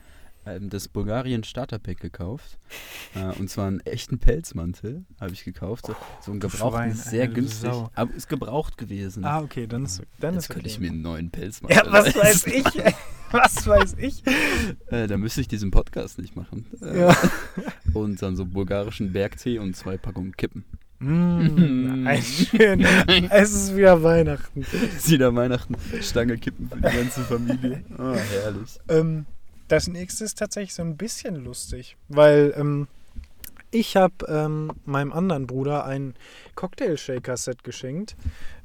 [0.46, 2.58] ähm, das Bulgarien Starter Pack gekauft.
[3.14, 5.86] Äh, und zwar einen echten Pelzmantel habe ich gekauft.
[5.86, 7.70] So, so einen du gebrauchten, Schwein, sehr günstig.
[7.70, 7.90] Sau.
[7.94, 9.24] Aber ist gebraucht gewesen.
[9.24, 10.74] Ah, okay, dann ist, dann Jetzt ist könnte okay.
[10.74, 12.64] ich mir einen neuen Pelzmantel Ja, was weiß ich?
[13.32, 14.22] Was weiß ich?
[14.88, 16.66] Äh, da müsste ich diesen Podcast nicht machen.
[16.82, 17.16] Äh, Ja.
[17.94, 20.64] Und dann so bulgarischen Bergtee und zwei Packungen Kippen.
[20.98, 22.84] Mm, ein schön.
[23.30, 24.66] Es ist wieder Weihnachten.
[24.98, 27.82] Sie da Weihnachten Stange Kippen für die ganze Familie.
[27.98, 28.78] Oh, herrlich.
[28.88, 29.24] Ähm,
[29.72, 32.88] das nächste ist tatsächlich so ein bisschen lustig, weil ähm,
[33.70, 36.12] ich habe ähm, meinem anderen Bruder ein
[36.56, 38.14] Cocktail-Shaker-Set geschenkt.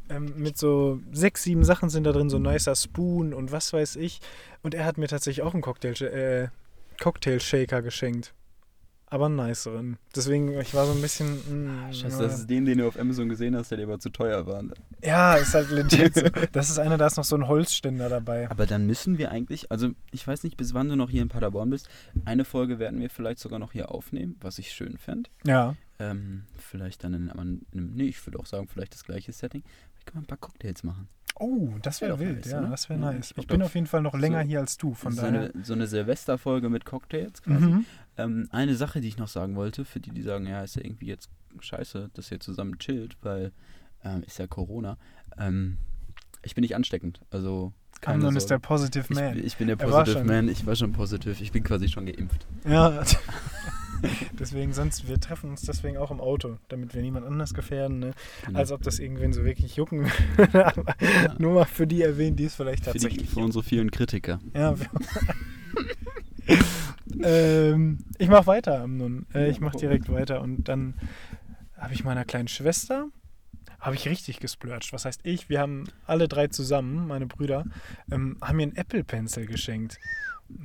[0.10, 3.72] Ähm, mit so sechs, sieben Sachen sind da drin, so ein nicer Spoon und was
[3.72, 4.20] weiß ich.
[4.63, 6.50] Und er hat mir tatsächlich auch einen Cocktail, äh,
[7.02, 8.34] Cocktail-Shaker geschenkt.
[9.10, 9.98] Aber einen niceren.
[10.15, 11.36] Deswegen, ich war so ein bisschen.
[11.89, 12.24] mm, Scheiße, ja.
[12.28, 14.62] das ist den, den du auf Amazon gesehen hast, der dir aber zu teuer war.
[14.62, 14.74] ne?
[15.02, 16.13] Ja, ist halt legit.
[16.15, 16.22] so.
[16.52, 18.50] Das ist einer, da ist noch so ein Holzständer dabei.
[18.52, 21.30] Aber dann müssen wir eigentlich, also ich weiß nicht, bis wann du noch hier in
[21.30, 21.88] Paderborn bist.
[22.26, 25.30] Eine Folge werden wir vielleicht sogar noch hier aufnehmen, was ich schön fände.
[25.46, 25.76] Ja.
[26.00, 29.32] Ähm, vielleicht dann in, einem- in einem, nee, ich würde auch sagen, vielleicht das gleiche
[29.32, 29.63] Setting.
[29.63, 31.08] Wir können mal ein paar Cocktails machen.
[31.39, 32.69] Oh, das wäre Wär wild, nice, ja, oder?
[32.69, 33.32] das wäre nice.
[33.32, 35.52] ich Ich bin auf jeden Fall noch länger so- hier als du, von so, daher.
[35.54, 37.65] eine, so eine Silvesterfolge mit Cocktails quasi.
[37.65, 37.86] Mhm.
[38.17, 40.84] Ähm, eine Sache, die ich noch sagen wollte, für die, die sagen, ja, ist ja
[40.84, 43.52] irgendwie jetzt scheiße, dass ihr zusammen chillt, weil
[44.04, 44.97] ähm, ist ja Corona.
[45.38, 45.78] Ähm,
[46.43, 48.60] ich bin nicht ansteckend, also keine Amnon ist der.
[48.60, 49.38] Positive ich, Man.
[49.43, 50.23] ich bin der Er Positive.
[50.23, 52.45] Man, ich war schon positiv, ich bin quasi schon geimpft.
[52.67, 53.04] Ja.
[54.39, 57.99] deswegen, sonst, wir treffen uns deswegen auch im Auto, damit wir niemand anders gefährden.
[57.99, 58.13] Ne?
[58.45, 58.60] Genau.
[58.60, 60.05] Als ob das irgendwen so wirklich jucken
[60.38, 60.65] würde.
[60.77, 60.95] Aber
[61.38, 64.39] Nur mal für die erwähnen, die es vielleicht für, die, tatsächlich für unsere vielen Kritiker.
[64.55, 64.75] Ja.
[67.23, 69.25] ähm, ich mache weiter, Amnon.
[69.33, 70.95] Äh, ich mache direkt weiter und dann
[71.77, 73.07] habe ich meiner kleinen Schwester
[73.79, 74.91] habe ich richtig gesplurcht.
[74.91, 75.49] Was heißt ich?
[75.49, 77.65] Wir haben alle drei zusammen, meine Brüder,
[78.12, 79.99] ähm, haben mir einen Apple Pencil geschenkt.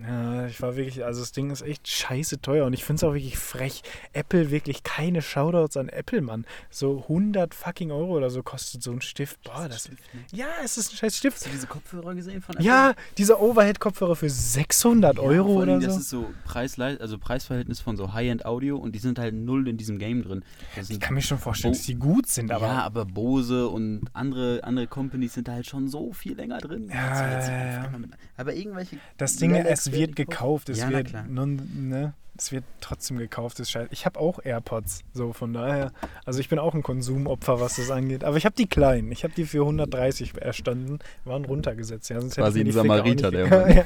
[0.01, 3.05] Ja, ich war wirklich, also das Ding ist echt scheiße teuer und ich finde es
[3.05, 3.83] auch wirklich frech.
[4.13, 6.45] Apple wirklich keine Shoutouts an Apple, Mann.
[6.71, 9.43] So 100 fucking Euro oder so kostet so ein Stift.
[9.43, 9.91] Boah, das.
[10.33, 11.37] Ja, es ist ein scheiß Stift.
[11.39, 15.87] Hast du diese Kopfhörer gesehen von Ja, dieser Overhead-Kopfhörer für 600 Euro vor allem, oder
[15.87, 16.01] Das so.
[16.01, 19.99] ist so Preis, also Preisverhältnis von so High-End-Audio und die sind halt null in diesem
[19.99, 20.45] Game drin.
[20.77, 22.67] Das Ich kann mir schon vorstellen, Bo- dass die gut sind, aber.
[22.67, 26.89] ja, aber Bose und andere, andere Companies sind da halt schon so viel länger drin.
[26.89, 27.93] Ja, Das jetzt ja, ja.
[28.37, 28.97] Aber irgendwelche.
[29.17, 33.61] das Ding, Rolex es wird gekauft, es Ja, wird, non, ne, es wird trotzdem gekauft,
[33.61, 33.89] ist scheiße.
[33.93, 35.93] Ich habe auch AirPods, so von daher.
[36.25, 38.25] Also ich bin auch ein Konsumopfer, was das angeht.
[38.25, 42.09] Aber ich habe die kleinen, ich habe die für 130 erstanden, waren runtergesetzt.
[42.09, 43.85] Ja, sonst hätte Quasi ich mir ein Samariter, der ja.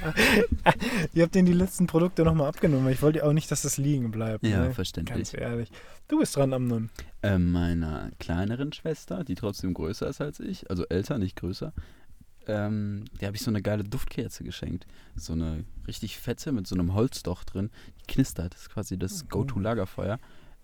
[1.12, 3.78] Ihr habt denen die letzten Produkte nochmal abgenommen, weil ich wollte auch nicht, dass das
[3.78, 4.46] liegen bleibt.
[4.46, 4.72] Ja, ne?
[4.72, 5.32] verständlich.
[5.32, 5.70] Ganz ehrlich.
[6.08, 6.90] Du bist dran, Amnon.
[7.22, 11.72] Äh, meiner kleineren Schwester, die trotzdem größer ist als ich, also älter, nicht größer,
[12.48, 14.86] ähm, der habe ich so eine geile Duftkerze geschenkt.
[15.14, 17.70] So eine richtig fette mit so einem Holzdoch drin.
[18.00, 20.18] Die knistert, das ist quasi das Go-To-Lagerfeuer.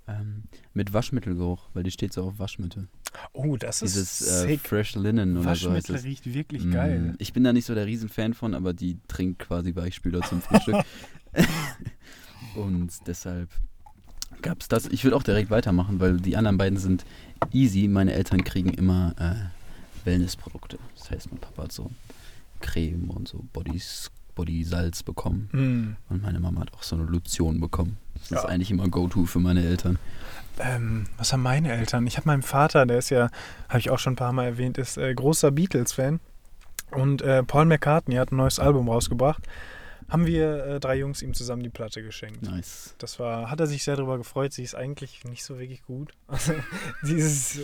[0.09, 0.43] Ähm,
[0.75, 2.89] mit Waschmittelgeruch, weil die steht so auf Waschmittel.
[3.33, 4.59] Oh, das ist Dieses äh.
[4.59, 6.05] Fresh Linen oder so Waschmittel es.
[6.05, 7.15] riecht wirklich Mm, geil.
[7.19, 10.77] Ich bin da nicht so der Riesenfan von, aber die trinkt quasi Weichspüler zum Frühstück.
[12.57, 13.49] Und deshalb
[14.43, 14.87] gab es das.
[14.87, 17.05] Ich will auch direkt weitermachen, weil die anderen beiden sind
[17.53, 17.87] easy.
[17.89, 20.79] Meine Eltern kriegen immer äh, Wellnessprodukte.
[21.13, 21.91] Heißt, mein Papa hat so
[22.61, 25.49] Creme und so Bodys, Body-Salz bekommen.
[25.53, 26.13] Mm.
[26.13, 27.99] Und meine Mama hat auch so eine Lotion bekommen.
[28.15, 28.45] Das ist Ja.
[28.47, 29.99] eigentlich immer Go-To für meine Eltern.
[30.59, 32.07] Ähm, was haben meine Eltern?
[32.07, 33.29] Ich habe meinen Vater, der ist ja,
[33.69, 36.21] habe ich auch schon ein paar Mal erwähnt, ist äh, großer Beatles-Fan.
[36.93, 39.43] Und äh, Paul McCartney hat ein neues Album rausgebracht.
[40.09, 42.43] Haben wir äh, drei Jungs ihm zusammen die Platte geschenkt.
[42.43, 42.95] Nice.
[42.99, 44.53] Das war, hat er sich sehr darüber gefreut.
[44.53, 46.13] Sie ist eigentlich nicht so wirklich gut.
[46.27, 46.55] Also,
[47.03, 47.59] sie ist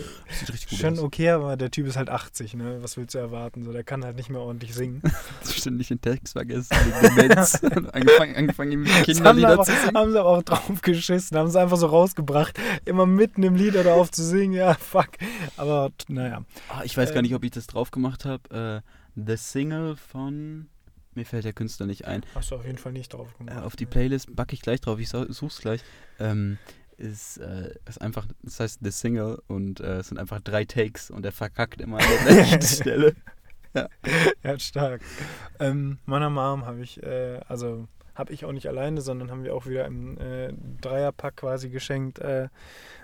[0.69, 0.99] gut schon aus.
[0.99, 2.77] okay, aber der Typ ist halt 80, ne?
[2.81, 3.63] Was willst du erwarten?
[3.63, 5.01] So, der kann halt nicht mehr ordentlich singen.
[5.45, 6.75] Ständig den Text vergessen
[7.93, 9.95] angefangen, angefangen haben, sie Kinderlieder aber, zu singen.
[9.95, 12.59] haben sie aber auch drauf geschissen, haben sie einfach so rausgebracht.
[12.85, 15.09] Immer mitten im Lied oder auf zu singen, ja, fuck.
[15.57, 16.43] Aber naja.
[16.69, 18.83] Ah, ich weiß gar Ähm, nicht, ob ich das drauf gemacht habe.
[18.85, 20.67] Äh, The Single von.
[21.15, 22.21] Mir fällt der Künstler nicht ein.
[22.35, 23.63] Hast du auf jeden Fall nicht drauf Äh, gemacht.
[23.63, 24.99] auf die Playlist packe ich gleich drauf.
[24.99, 25.81] Ich such's gleich.
[26.19, 26.57] Ähm,
[26.97, 31.09] ist, äh, ist einfach, das heißt The Single und äh, es sind einfach drei Takes
[31.09, 33.15] und er verkackt immer an der letzten Stelle.
[34.43, 35.01] Ja, stark.
[35.59, 39.53] Ähm, meiner Mom habe ich, äh, also habe ich auch nicht alleine, sondern haben wir
[39.53, 42.17] auch wieder im äh, Dreierpack quasi geschenkt.
[42.17, 42.49] Äh,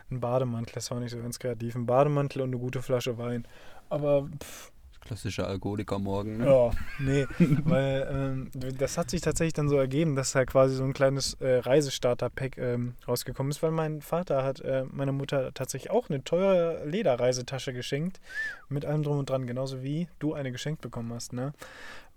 [0.09, 1.75] einen Bademantel, das war nicht so ganz kreativ.
[1.75, 3.47] Ein Bademantel und eine gute Flasche Wein.
[3.89, 4.71] Aber pff,
[5.05, 6.37] Klassischer Alkoholiker morgen.
[6.37, 6.45] Ne?
[6.47, 7.25] ja, nee,
[7.63, 11.35] weil ähm, das hat sich tatsächlich dann so ergeben, dass da quasi so ein kleines
[11.35, 16.23] äh, Reisestarter-Pack ähm, rausgekommen ist, weil mein Vater hat äh, meiner Mutter tatsächlich auch eine
[16.23, 18.19] teure Lederreisetasche geschenkt,
[18.67, 21.53] mit allem drum und dran, genauso wie du eine geschenkt bekommen hast, ne?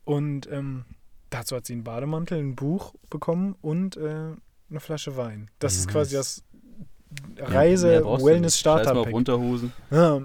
[0.04, 0.86] Und ähm,
[1.28, 4.32] dazu hat sie einen Bademantel, ein Buch bekommen und äh,
[4.70, 5.50] eine Flasche Wein.
[5.58, 6.42] Das Ja, ist quasi das
[7.38, 8.58] Reise du Wellness.
[8.58, 9.12] Scheiß mal Starter auf.
[9.12, 9.72] Unterhosen.
[9.90, 10.20] Ja,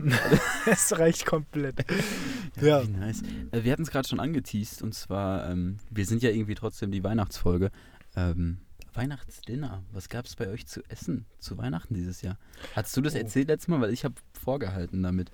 [0.66, 1.86] es reicht komplett.
[2.60, 2.84] Ja, Ja.
[2.84, 3.22] wie nice.
[3.52, 6.92] Äh, wir hatten es gerade schon angeteased und zwar, ähm, wir sind ja irgendwie trotzdem
[6.92, 7.72] die Weihnachtsfolge.
[8.16, 8.58] Ähm,
[8.96, 9.82] Weihnachtsdinner.
[9.92, 12.38] Was gab es bei euch zu essen zu Weihnachten dieses Jahr?
[12.76, 13.18] Hattest du das Oh.
[13.20, 13.82] erzählt letztes Mal?
[13.82, 15.32] Weil ich habe vorgehalten damit.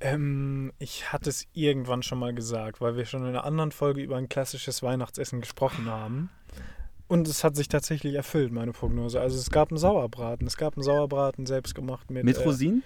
[0.00, 4.02] Ähm, ich hatte es irgendwann schon mal gesagt, weil wir schon in einer anderen Folge
[4.02, 6.30] über ein klassisches Weihnachtsessen gesprochen haben.
[7.12, 9.20] Und es hat sich tatsächlich erfüllt, meine Prognose.
[9.20, 10.46] Also es gab einen Sauerbraten.
[10.46, 12.24] Es gab einen Sauerbraten selbst gemacht mit.
[12.24, 12.76] Mit äh, Rosinen?
[12.76, 12.82] Nee,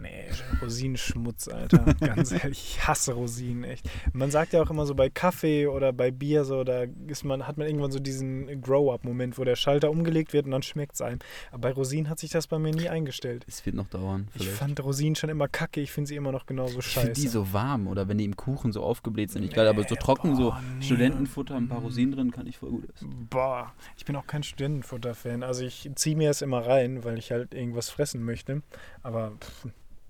[0.00, 0.24] nee,
[0.62, 1.78] Rosinenschmutz, Alter.
[2.00, 3.88] Ganz ehrlich, ich hasse Rosinen, echt.
[4.12, 7.46] Man sagt ja auch immer so bei Kaffee oder bei Bier so, da ist man,
[7.46, 11.00] hat man irgendwann so diesen Grow-Up-Moment, wo der Schalter umgelegt wird und dann schmeckt es
[11.00, 11.18] einem.
[11.50, 13.44] Aber bei Rosinen hat sich das bei mir nie eingestellt.
[13.48, 14.28] Es wird noch dauern.
[14.34, 14.58] Ich Vielleicht.
[14.58, 17.06] fand Rosinen schon immer kacke, ich finde sie immer noch genauso Ich scheiße.
[17.06, 19.82] finde die so warm oder wenn die im Kuchen so aufgebläht sind, nicht geil, aber
[19.82, 20.84] so Nee, trocken, so boah, nee.
[20.84, 23.26] Studentenfutter, ein paar Rosinen drin, kann ich voll gut essen.
[23.30, 25.42] Boah, ich bin auch kein Studentenfutter-Fan.
[25.42, 28.62] Also ich ziehe mir es immer rein, weil ich halt irgendwas fressen möchte.
[29.02, 29.66] Aber pff,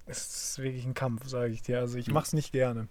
[0.06, 1.80] es ist wirklich ein Kampf, sage ich dir.
[1.80, 2.88] Also ich mache es nicht gerne.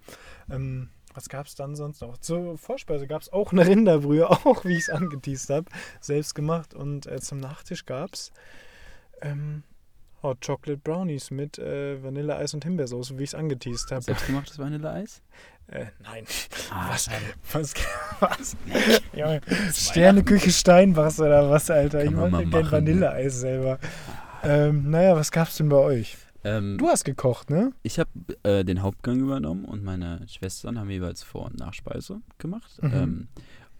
[0.50, 2.18] Ähm, was gab es dann sonst noch?
[2.18, 5.64] Zur Vorspeise gab es auch eine Rinderbrühe, auch wie ich es angeteased habe.
[6.00, 6.74] Selbst gemacht.
[6.74, 8.32] Und äh, zum Nachtisch gab es
[9.22, 9.62] ähm,
[10.22, 14.02] Hot Chocolate Brownies mit äh, Vanilleeis und Himbeersoße, wie ich es angeteased habe.
[14.02, 15.22] Selbstgemachtes Vanilleeis?
[15.68, 16.24] Äh, nein.
[16.70, 17.08] Ah, Was?
[17.52, 17.74] Was?
[18.20, 18.56] was?
[19.14, 19.40] Junge,
[19.72, 22.04] Sterneküche Steinbachs oder was, Alter?
[22.04, 22.72] Ich wollte gerne machen.
[22.72, 23.78] Vanilleeis selber.
[24.42, 26.16] Ähm, naja, was gab's denn bei euch?
[26.46, 27.72] Ähm, Du hast gekocht, ne?
[27.82, 28.10] Ich habe
[28.44, 32.80] äh, den Hauptgang übernommen und meine Schwestern haben jeweils Vor- und Nachspeise gemacht.
[32.82, 32.92] Mhm.
[32.94, 33.28] Ähm,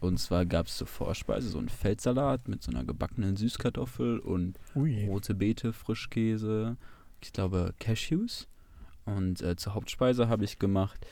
[0.01, 4.59] und zwar gab es zur Vorspeise so einen Feldsalat mit so einer gebackenen Süßkartoffel und
[4.75, 5.07] Ui.
[5.07, 6.77] rote Beete, Frischkäse,
[7.21, 8.49] ich glaube Cashews.
[9.05, 11.07] Und äh, zur Hauptspeise habe ich gemacht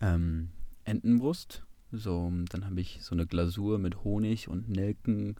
[0.00, 0.50] ähm,
[0.84, 1.64] Entenbrust.
[1.92, 5.34] So, dann habe ich so eine Glasur mit Honig und Nelken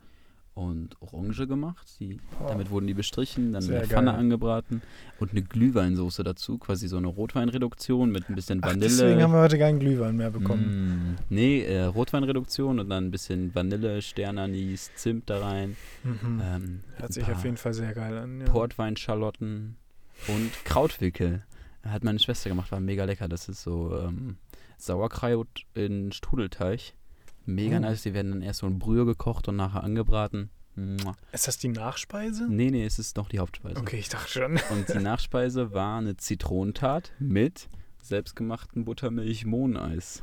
[0.61, 1.87] und Orange gemacht.
[2.01, 4.21] Die, damit wurden die bestrichen, dann in Sehr der Pfanne geil.
[4.21, 4.83] angebraten
[5.19, 8.85] und eine Glühweinsoße dazu, quasi so eine Rotweinreduktion mit ein bisschen Ach, Vanille.
[8.89, 11.17] deswegen haben wir heute keinen Glühwein mehr bekommen.
[11.31, 15.77] Mm, nee, äh, Rotweinreduktion und dann ein bisschen Vanille, Sternanis, Zimt da rein.
[16.05, 16.43] Mhm.
[16.45, 18.41] Ähm, Hört sich auf jeden Fall sehr geil an.
[18.41, 18.47] Ja.
[18.47, 19.77] Portweinschalotten
[20.29, 21.43] und Krautwickel.
[21.83, 23.27] Hat meine Schwester gemacht, war mega lecker.
[23.29, 24.37] Das ist so ähm,
[24.77, 26.93] Sauerkraut in Strudelteig.
[27.47, 27.81] Mega Oh.
[27.81, 28.03] nice.
[28.03, 30.51] Die werden dann erst so in Brühe gekocht und nachher angebraten.
[30.77, 31.17] Mua.
[31.33, 32.47] Ist das die Nachspeise?
[32.49, 33.79] Nee, nee, es ist noch die Hauptspeise.
[33.81, 34.59] Okay, ich dachte schon.
[34.71, 37.69] Und die Nachspeise war eine Zitronentat mit
[38.03, 40.23] selbstgemachten Buttermilch-Mohneis.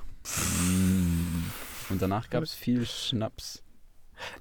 [1.90, 3.64] Und danach gab es viel Schnaps.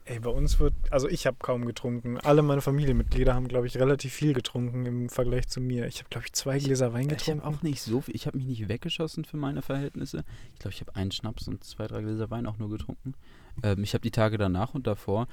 [0.04, 2.18] Ey, bei uns wird, also ich habe kaum getrunken.
[2.18, 5.86] Alle meine Familienmitglieder haben, glaube ich, relativ viel getrunken im Vergleich zu mir.
[5.86, 7.44] Ich habe, glaube ich, zwei Gläser Wein Ich getrunken.
[7.44, 10.24] habe auch nicht so viel, ich habe mich nicht weggeschossen für meine Verhältnisse.
[10.54, 13.14] Ich glaube, ich habe einen Schnaps und zwei, drei Gläser Wein auch nur getrunken.
[13.62, 15.28] Ähm, ich habe die Tage danach und davor,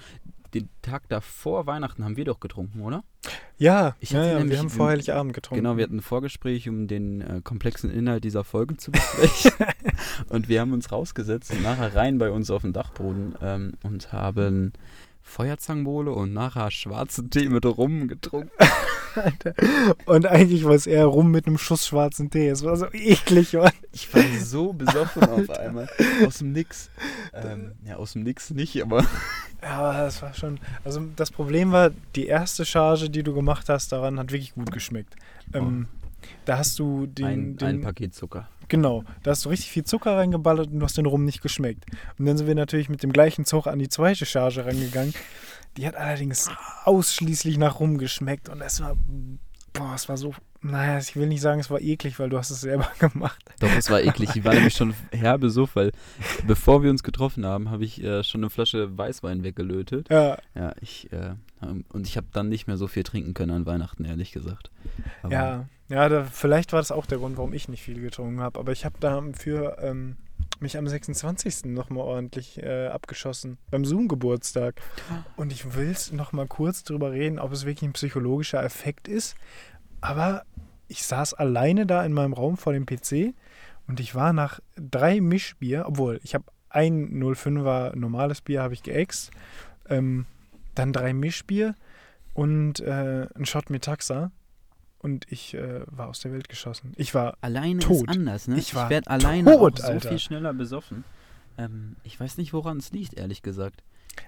[0.53, 3.03] den Tag davor Weihnachten haben wir doch getrunken, oder?
[3.57, 5.63] ja, Ich ja, ja wir haben vor Heiligabend getrunken.
[5.63, 9.51] Genau, wir hatten ein Vorgespräch, um den äh, komplexen Inhalt dieser Folge zu besprechen.
[10.29, 14.11] und wir haben uns rausgesetzt und nachher rein bei uns auf dem Dachboden ähm, und
[14.11, 14.73] haben
[15.23, 18.51] Feuerzangenbowle und nachher schwarzen Tee mit Rum getrunken.
[20.05, 22.47] Und eigentlich war es eher rum mit einem Schuss schwarzen Tee.
[22.49, 23.71] Es war so eklig, Mann.
[23.91, 25.87] Ich war so besoffen auf einmal.
[26.25, 26.89] Aus dem Nix.
[27.33, 29.05] Ähm, ja, aus dem Nix nicht, aber.
[29.61, 30.59] Ja, aber das war schon.
[30.83, 34.73] Also das Problem war, die erste Charge, die du gemacht hast, daran hat wirklich gut
[34.73, 35.15] geschmeckt.
[35.53, 35.87] Ähm,
[36.43, 38.49] Da hast du den, ein, den ein Paket Zucker.
[38.73, 41.85] Genau, da hast du richtig viel Zucker reingeballert und du hast den Rum nicht geschmeckt.
[42.17, 45.13] Und dann sind wir natürlich mit dem gleichen Zug an die zweite Charge rangegangen.
[45.77, 46.49] Die hat allerdings
[46.83, 48.97] ausschließlich nach Rum geschmeckt und es war,
[49.73, 52.49] boah, es war so, naja, ich will nicht sagen, es war eklig, weil du hast
[52.49, 53.43] es selber gemacht.
[53.59, 54.35] Doch, es war eklig.
[54.35, 55.91] Ich war nämlich schon herbe so, weil
[56.47, 60.09] bevor wir uns getroffen haben, habe ich äh, schon eine Flasche Weißwein weggelötet.
[60.09, 63.51] Ja, Ja, ich, äh, ähm, und ich habe dann nicht mehr so viel trinken können
[63.51, 64.71] an Weihnachten, ehrlich gesagt.
[65.21, 68.39] Aber ja, ja da, vielleicht war das auch der Grund, warum ich nicht viel getrunken
[68.39, 68.59] habe.
[68.59, 70.17] Aber ich habe dafür ähm,
[70.63, 71.65] mich am 26.
[71.65, 73.59] nochmal ordentlich äh, abgeschossen.
[73.69, 74.81] Beim Zoom-Geburtstag.
[75.35, 79.35] Und ich will nochmal kurz drüber reden, ob es wirklich ein psychologischer Effekt ist.
[80.01, 80.43] Aber
[80.87, 83.35] ich saß alleine da in meinem Raum vor dem PC
[83.87, 88.83] und ich war nach drei Mischbier, obwohl ich habe ein 05er normales Bier habe ich
[88.83, 89.31] geäxt,
[89.87, 90.25] ähm,
[90.73, 91.75] dann drei Mischbier
[92.33, 94.31] und äh, ein Shot Metaxa
[95.03, 96.93] und ich äh, war aus der Welt geschossen.
[96.95, 98.07] Ich war Alleine Tot.
[98.07, 98.57] ist anders, ne?
[98.57, 100.09] Ich war werde alleine tot, so Alter.
[100.09, 101.03] viel schneller besoffen.
[101.57, 103.83] Ähm, ich weiß nicht, woran es liegt, ehrlich gesagt.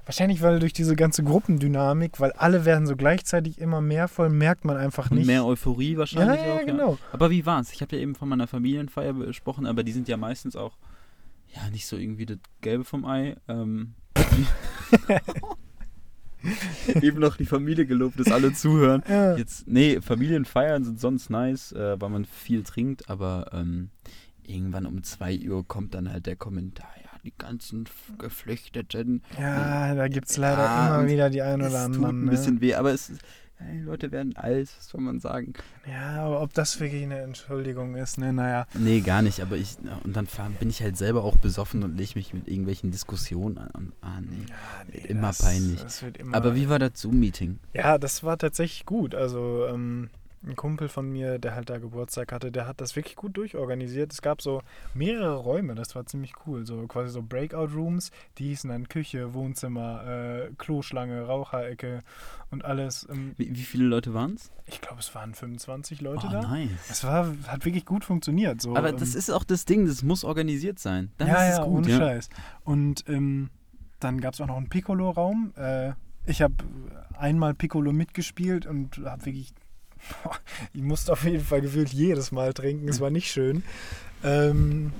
[0.05, 4.65] wahrscheinlich, weil durch diese ganze Gruppendynamik, weil alle werden so gleichzeitig immer mehr voll, merkt
[4.65, 5.27] man einfach Und nicht.
[5.27, 6.65] mehr Euphorie ja, wahrscheinlich ja, auch.
[6.65, 6.97] genau.
[7.11, 7.71] Aber wie war's?
[7.71, 10.77] Ich habe ja eben von meiner Familienfeier besprochen, aber die sind ja meistens auch
[11.55, 13.37] ja nicht so irgendwie das Gelbe vom Ei.
[13.47, 13.93] Ähm,
[17.01, 19.03] eben noch die Familie gelobt, dass alle zuhören.
[19.07, 19.35] Ja.
[19.35, 23.89] Jetzt, nee, Familienfeiern sind sonst nice, äh, weil man viel trinkt, aber ähm,
[24.43, 27.85] irgendwann um 2 Uhr kommt dann halt der Kommentar, ja, die ganzen
[28.19, 29.23] Geflüchteten.
[29.39, 32.25] Ja, da gibt es leider Ja, immer wieder die ein oder tut anderen.
[32.25, 32.61] ein bisschen ne?
[32.61, 33.11] weh, aber es
[33.59, 35.53] die Leute werden alt, was soll man sagen?
[35.89, 38.67] Ja, aber ob das wirklich eine Entschuldigung ist, ne, naja.
[38.73, 41.97] Nee, gar nicht, aber ich, und dann fahr, bin ich halt selber auch besoffen und
[41.97, 43.93] lege mich mit irgendwelchen Diskussionen an.
[44.01, 44.45] Ah, nee.
[44.49, 45.81] Ja, Wird immer peinlich.
[45.81, 47.59] Das wird immer, Aber wie war das Zoom-Meeting?
[47.73, 49.15] Ja, das war tatsächlich gut.
[49.15, 50.09] Also ähm,
[50.45, 54.13] ein Kumpel von mir, der halt da Geburtstag hatte, der hat das wirklich gut durchorganisiert.
[54.13, 54.61] Es gab so
[54.93, 56.65] mehrere Räume, das war ziemlich cool.
[56.65, 62.01] So quasi so Breakout-Rooms, die hießen dann Küche, Wohnzimmer, äh, Kloschlange, Raucherecke
[62.51, 63.07] und alles.
[63.09, 64.51] Ähm, Wie, wie viele Leute waren es?
[64.67, 66.41] ich glaube, es waren 25 Leute Oh, da.
[66.41, 66.69] nice.
[66.89, 68.61] Es war, hat wirklich gut funktioniert.
[68.61, 71.11] So, Aber ähm, das ist auch das Ding, das muss organisiert sein.
[71.17, 71.73] Dann ja, ist es ja, gut.
[71.77, 71.97] ohne ja.
[71.97, 72.29] Scheiß.
[72.63, 73.49] Und ähm,
[73.99, 75.53] dann gab es auch noch einen Piccolo-Raum.
[75.55, 75.93] Äh,
[76.25, 76.55] ich habe
[77.17, 79.53] einmal Piccolo mitgespielt und habe wirklich.
[80.73, 82.87] Ich musste auf jeden Fall gefühlt jedes Mal trinken.
[82.87, 83.63] Es war nicht schön.
[84.23, 84.91] Ähm,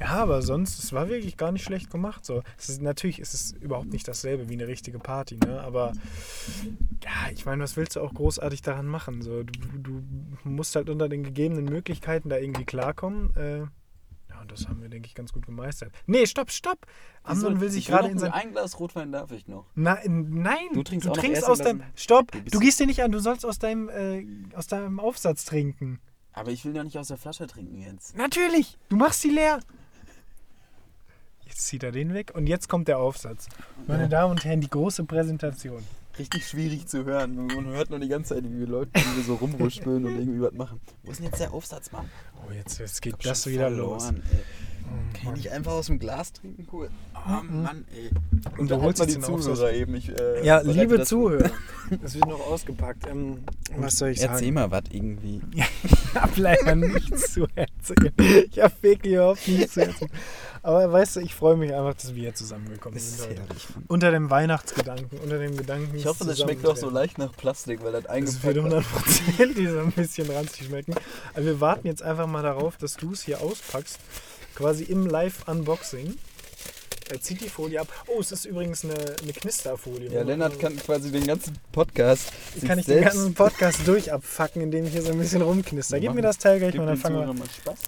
[0.00, 2.24] ja, aber sonst, es war wirklich gar nicht schlecht gemacht.
[2.24, 2.42] So.
[2.58, 5.60] Es ist, natürlich ist es überhaupt nicht dasselbe wie eine richtige Party, ne?
[5.62, 5.92] Aber
[7.02, 9.22] ja, ich meine, was willst du auch großartig daran machen?
[9.22, 10.02] So, du, du
[10.44, 13.34] musst halt unter den gegebenen Möglichkeiten da irgendwie klarkommen.
[13.36, 13.66] Äh,
[14.46, 15.92] und das haben wir, denke ich, ganz gut gemeistert.
[16.06, 16.86] Nee, stopp, stopp!
[17.24, 18.30] Amnon will sich gerade in sein.
[18.30, 19.66] Ein Glas Rotwein darf ich noch.
[19.74, 21.82] Na, nein, Du trinkst noch erst aus in deinem.
[21.96, 22.30] Stopp!
[22.30, 25.98] Du Du gehst dir nicht an, du sollst aus deinem, äh, aus deinem Aufsatz trinken.
[26.32, 28.16] Aber ich will doch nicht aus der Flasche trinken jetzt.
[28.16, 28.78] Natürlich!
[28.88, 29.58] Du machst sie leer!
[31.44, 33.48] Jetzt zieht er den weg und jetzt kommt der Aufsatz.
[33.88, 35.82] Meine Damen und Herren, die große Präsentation.
[36.18, 37.34] Richtig schwierig zu hören.
[37.34, 40.52] Man hört nur die ganze Zeit, wie Leute wie wir so rumruspeln und irgendwie was
[40.52, 40.80] machen.
[41.02, 42.08] Wo ist denn jetzt der Aufsatz, Mann?
[42.46, 44.10] Oh, jetzt, jetzt geht das wieder verloren, los.
[44.32, 44.42] Ey.
[44.88, 46.66] Oh, Kann ich nicht einfach aus dem Glas trinken?
[46.72, 46.88] Cool.
[47.14, 48.10] Oh Mann, ey.
[48.58, 49.18] Und du holst mal die.
[49.18, 49.94] Zuhörer eben.
[49.96, 51.50] Ich, äh, Ja, liebe das- Zuhörer,
[52.02, 53.06] es wird noch ausgepackt.
[53.08, 53.38] Ähm,
[53.76, 54.32] was soll ich sagen?
[54.34, 55.40] Erzähl mal was irgendwie.
[56.16, 58.10] Ich habe leider nichts zu erzählen.
[58.50, 60.10] Ich habe wirklich überhaupt nichts zu erzählen.
[60.62, 63.38] Aber weißt du, ich freue mich einfach, dass wir hier zusammengekommen Das ist sind.
[63.86, 65.94] Unter dem Weihnachtsgedanken, unter dem Gedanken.
[65.94, 68.86] Ich hoffe, das schmeckt doch so leicht nach Plastik, weil das Das eingepackt wird ist.
[69.38, 70.94] 100% so ein bisschen ranzig schmecken.
[71.34, 73.98] Aber wir warten jetzt einfach mal darauf, dass du es hier auspackst.
[74.56, 76.16] Quasi im Live-Unboxing.
[77.10, 77.88] Er zieht die Folie ab.
[78.08, 80.10] Oh, es ist übrigens eine, eine Knisterfolie.
[80.10, 82.32] Ja, Lennart kann quasi den ganzen Podcast
[82.66, 86.00] kann ich den ganzen Podcast durchabfacken, indem ich hier so ein bisschen rumknister.
[86.00, 87.78] Gib mir das Teil gleich mal, dann fangen wir Spaß.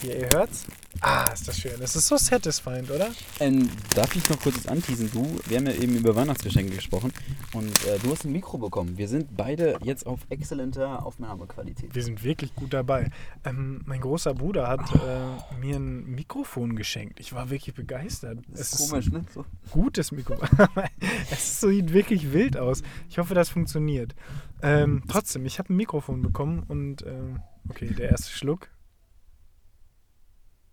[0.00, 0.64] Hier, ihr hört's?
[1.06, 1.78] Ah, ist das schön.
[1.80, 3.10] Das ist so satisfying, oder?
[3.38, 5.10] Ähm, darf ich noch kurz das anteasen?
[5.12, 7.12] Du, wir haben ja eben über Weihnachtsgeschenke gesprochen
[7.52, 8.96] und äh, du hast ein Mikro bekommen.
[8.96, 11.94] Wir sind beide jetzt auf exzellenter Aufnahmequalität.
[11.94, 13.10] Wir sind wirklich gut dabei.
[13.44, 17.20] Ähm, mein großer Bruder hat äh, mir ein Mikrofon geschenkt.
[17.20, 18.38] Ich war wirklich begeistert.
[18.48, 19.26] Das es ist komisch, ne?
[19.34, 19.44] So.
[19.72, 20.48] gutes Mikrofon.
[21.30, 22.82] es sieht wirklich wild aus.
[23.10, 24.14] Ich hoffe, das funktioniert.
[24.62, 28.70] Ähm, trotzdem, ich habe ein Mikrofon bekommen und ähm, okay, der erste Schluck.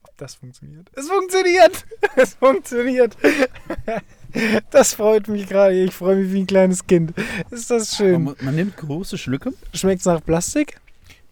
[0.04, 0.90] Ob das funktioniert?
[0.96, 1.86] Es funktioniert!
[2.16, 3.18] Es funktioniert!
[4.72, 5.74] Das freut mich gerade.
[5.74, 7.14] Ich freue mich wie ein kleines Kind.
[7.50, 8.24] Ist das schön?
[8.24, 9.52] Man, man nimmt große Schlücke?
[9.74, 10.80] Schmeckt's nach Plastik?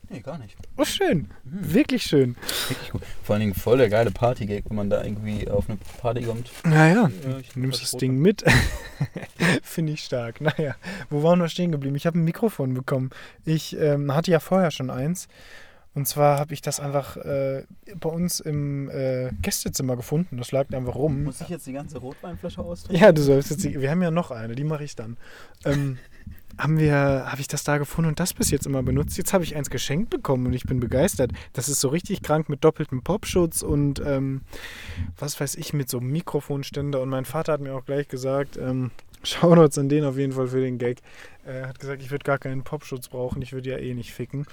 [0.10, 0.58] Nee, gar nicht.
[0.76, 1.30] Oh, schön.
[1.44, 1.74] Hm.
[1.74, 2.36] Wirklich schön.
[2.68, 3.04] Wirklich gut.
[3.24, 6.50] Vor allen Dingen voll der geile Partygag, wenn man da irgendwie auf eine Party kommt.
[6.64, 8.44] Naja, Ja, ich nimmst was das Ding mit.
[9.64, 10.42] Finde ich stark.
[10.42, 10.76] Naja,
[11.12, 11.96] wo waren wir stehen geblieben?
[11.96, 13.12] Ich habe ein Mikrofon bekommen.
[13.46, 15.28] Ich ähm, hatte ja vorher schon eins.
[16.00, 17.66] Und zwar habe ich das einfach äh,
[18.00, 20.38] bei uns im äh, Gästezimmer gefunden.
[20.38, 21.24] Das lag einfach rum.
[21.26, 23.04] Muss ich jetzt die ganze Rotweinflasche austrinken?
[23.04, 23.66] Ja, du sollst jetzt.
[23.66, 25.18] die- Wir haben ja noch eine, die mache ich dann.
[25.66, 25.98] Ähm,
[26.58, 26.96] haben wir,
[27.30, 29.18] habe ich das da gefunden und das bis jetzt immer benutzt.
[29.18, 31.32] Jetzt habe ich eins geschenkt bekommen und ich bin begeistert.
[31.54, 34.42] Das ist so richtig krank mit doppeltem Popschutz und ähm,
[35.18, 37.02] was weiß ich, mit so einem Mikrofonständer.
[37.02, 38.92] Und mein Vater hat mir auch gleich gesagt, ähm,
[39.24, 41.00] Shoutouts an den auf jeden Fall für den Gag.
[41.46, 44.46] Er hat gesagt, ich würde gar keinen Popschutz brauchen, ich würde ja eh nicht ficken.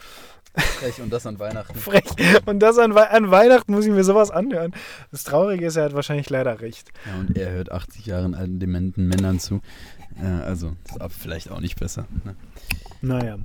[0.55, 1.79] Frech und das an Weihnachten.
[1.79, 2.05] Frech.
[2.47, 4.73] Und das an, Wei- an Weihnachten muss ich mir sowas anhören.
[5.11, 6.91] Das Traurige ist, er hat wahrscheinlich leider recht.
[7.05, 9.61] Ja, und er hört 80 Jahren alten dementen Männern zu.
[10.19, 12.07] Äh, also, ist ab vielleicht auch nicht besser.
[12.25, 12.35] Ne?
[13.03, 13.37] Naja.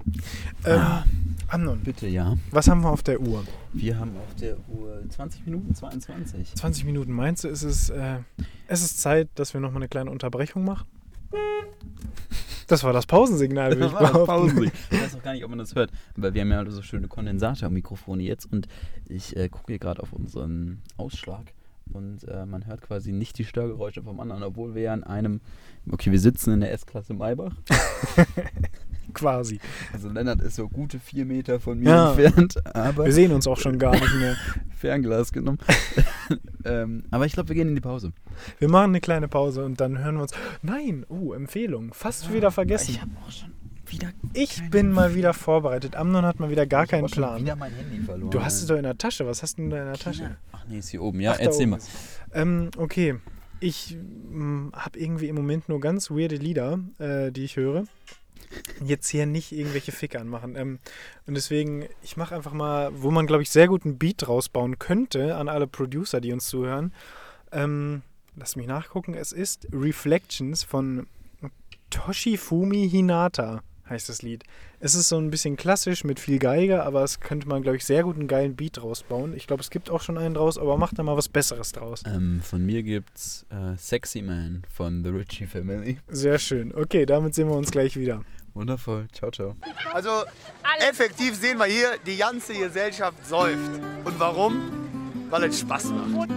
[0.66, 0.86] Ähm,
[1.50, 2.38] Amnon, Bitte, ja.
[2.52, 3.44] was haben wir auf der Uhr?
[3.74, 6.56] Wir haben auf der Uhr 20 Minuten 22.
[6.56, 7.12] 20 Minuten.
[7.12, 8.20] Meinst du, ist es, äh,
[8.68, 10.88] es ist Zeit, dass wir nochmal eine kleine Unterbrechung machen?
[12.68, 14.72] Das war das Pausensignal, würde ich behaupten.
[14.92, 17.10] Ich weiß auch gar nicht, ob man das hört, weil wir haben ja so schöne
[17.10, 18.68] Kondensatormikrofone jetzt und
[19.10, 21.54] ich äh, gucke hier gerade auf unseren Ausschlag
[21.94, 25.42] und äh, man hört quasi nicht die Störgeräusche vom anderen, obwohl wir ja in einem,
[25.92, 27.54] okay, wir sitzen in der S-Klasse Maybach,
[29.14, 29.60] Quasi.
[29.92, 32.10] also Lennart ist so gute vier Meter von mir Ja.
[32.14, 34.38] entfernt, aber Wir sehen uns auch schon gar nicht mehr.
[34.78, 35.60] Fernglas genommen.
[36.66, 38.14] ähm, aber ich glaube, wir gehen in die Pause.
[38.60, 40.32] Wir machen eine kleine Pause und dann hören wir uns.
[40.62, 41.94] Nein, oh, Empfehlung.
[41.94, 42.92] Fast wieder vergessen.
[42.92, 43.52] Ich habe auch schon.
[44.34, 45.98] Ich bin mal wieder vorbereitet.
[45.98, 47.42] Amnon hat mal wieder gar Ich keinen Plan.
[47.42, 48.32] wieder mein Handy verloren.
[48.32, 49.28] Du hast es doch in der Tasche.
[49.28, 50.38] Was hast du denn da in der Tasche?
[50.62, 51.20] Ach nee, ist hier oben.
[51.20, 51.80] Ja, Ach, erzähl mal.
[52.34, 53.16] Ähm, okay.
[53.60, 53.96] Ich
[54.74, 57.84] habe irgendwie im Moment nur ganz weirde Lieder, äh, die ich höre.
[58.84, 60.56] Jetzt hier nicht irgendwelche Ficker anmachen.
[60.56, 60.80] Ähm,
[61.28, 64.50] und deswegen, ich mache einfach mal, wo man, glaube ich, sehr gut einen Beat draus
[64.50, 66.94] bauen könnte an alle Producer, die uns zuhören.
[67.52, 68.02] Ähm,
[68.36, 69.14] lass mich nachgucken.
[69.14, 71.08] Es ist Reflections von
[71.92, 74.44] Toshifumi Hinata, heißt das Lied.
[74.84, 77.86] Es ist so ein bisschen klassisch mit viel Geige, aber es könnte man, glaube ich,
[77.86, 79.36] sehr gut einen geilen Beat draus bauen.
[79.36, 82.02] Ich glaube, es gibt auch schon einen draus, aber macht da mal was Besseres draus.
[82.08, 86.00] Ähm, von mir gibt's äh, Sexy Man von The Ritchie Family.
[86.08, 86.74] Sehr schön.
[86.74, 88.24] Okay, damit sehen wir uns gleich wieder.
[88.56, 89.08] Wundervoll.
[89.14, 89.56] Ciao, ciao.
[89.94, 90.10] Also
[90.80, 93.80] effektiv sehen wir hier, die ganze Gesellschaft säuft.
[94.04, 94.64] Und warum?
[95.30, 96.32] Weil es Spaß macht.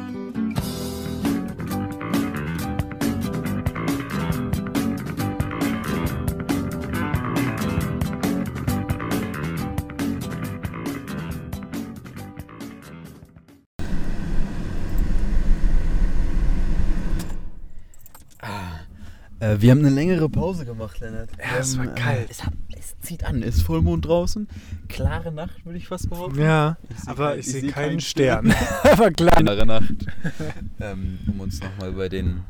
[19.44, 21.30] Äh, wir haben eine längere Pause gemacht, Lennart.
[21.38, 22.28] Ja, es Wir war haben, kalt.
[22.28, 23.42] Äh, es, hat, es zieht an.
[23.42, 24.48] Es ist Vollmond draußen.
[24.88, 26.40] Klare Nacht, würde ich fast behaupten.
[26.40, 28.54] Ja, Ich seh aber ich ich sehe seh keinen keinen Stern.
[28.84, 29.36] aber klar.
[29.36, 29.92] Klare Nacht.
[30.80, 32.42] ähm, um uns nochmal bei den,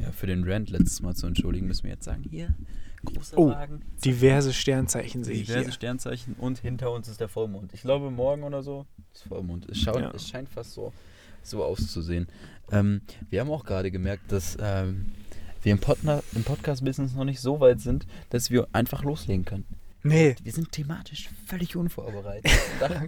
[0.00, 2.54] ja, für den Rant letztes Mal zu entschuldigen, müssen wir jetzt sagen, hier,
[3.04, 3.82] großer Oh, Wagen.
[4.04, 5.70] Diverse Sternzeichen sehe ich Diverse.
[5.72, 7.72] Sternzeichen und hinter uns ist der Vollmond.
[7.74, 9.68] Ich glaube, morgen oder so ist Vollmond.
[9.70, 10.10] Es, schaut, Ja.
[10.12, 10.92] es scheint fast so,
[11.42, 12.26] so auszusehen.
[12.72, 15.12] Ähm, wir haben auch gerade gemerkt, dass ähm,
[15.66, 19.66] wir im, Podna im Podcast-Business noch nicht so weit sind, dass wir einfach loslegen können.
[20.04, 22.48] Nee, Wir sind thematisch völlig unvorbereitet.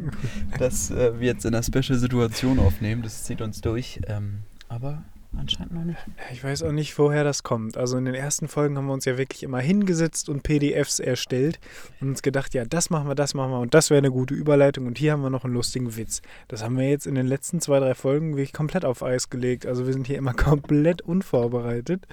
[0.58, 3.02] Dass äh, wir jetzt in einer Special-Situation aufnehmen.
[3.02, 4.00] Das zieht uns durch.
[4.08, 5.04] Ähm, aber
[5.36, 5.98] anscheinend noch nicht.
[6.32, 7.76] ich weiß auch nicht, woher das kommt.
[7.76, 11.58] Also in den ersten Folgen haben wir uns ja wirklich immer hingesetzt und PDFs erstellt
[12.00, 14.34] und uns gedacht, ja, das machen wir, das machen wir und das wäre eine gute
[14.34, 16.22] Überleitung und hier haben wir noch einen lustigen Witz.
[16.48, 19.66] Das haben wir jetzt in den letzten zwei, drei Folgen wirklich komplett auf Eis gelegt.
[19.66, 22.06] Also wir sind hier immer komplett unvorbereitet.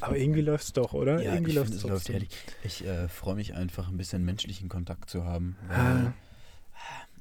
[0.00, 1.22] Aber irgendwie läuft es doch, oder?
[1.22, 2.28] Ja, irgendwie ich läuft's finde, es läuft herrlich.
[2.64, 5.56] Ich äh, freue mich einfach, ein bisschen menschlichen Kontakt zu haben.
[5.68, 6.12] Ah,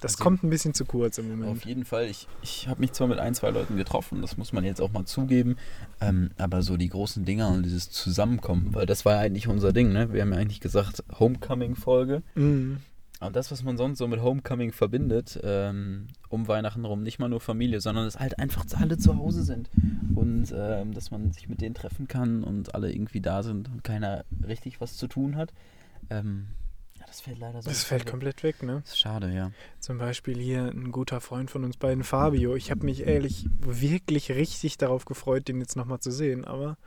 [0.01, 1.51] Das Also- kommt ein bisschen zu kurz im Moment.
[1.51, 2.05] Auf jeden Fall.
[2.05, 4.91] Ich, ich habe mich zwar mit ein, zwei Leuten getroffen, das muss man jetzt auch
[4.91, 5.55] mal zugeben,
[6.01, 9.71] ähm, aber so die großen Dinger und dieses Zusammenkommen, weil das war ja eigentlich unser
[9.73, 10.11] Ding, ne?
[10.11, 12.23] Wir haben ja eigentlich gesagt, Homecoming-Folge.
[12.35, 12.77] Mhm.
[13.21, 17.29] Und das, was man sonst so mit Homecoming verbindet, ähm, um Weihnachten rum, nicht mal
[17.29, 19.69] nur Familie, sondern dass halt einfach alle zu Hause sind.
[20.15, 23.83] Und ähm, dass man sich mit denen treffen kann und alle irgendwie da sind und
[23.85, 25.53] keiner richtig was zu tun hat.
[26.09, 26.47] Ähm,
[27.15, 27.69] das fällt leider so.
[27.69, 28.81] Das fällt komplett weg, ne?
[28.83, 29.51] Das ist schade, ja.
[29.79, 32.55] Zum Beispiel hier ein guter Freund von uns beiden, Fabio.
[32.55, 36.77] Ich habe mich ehrlich wirklich richtig darauf gefreut, den jetzt nochmal zu sehen, aber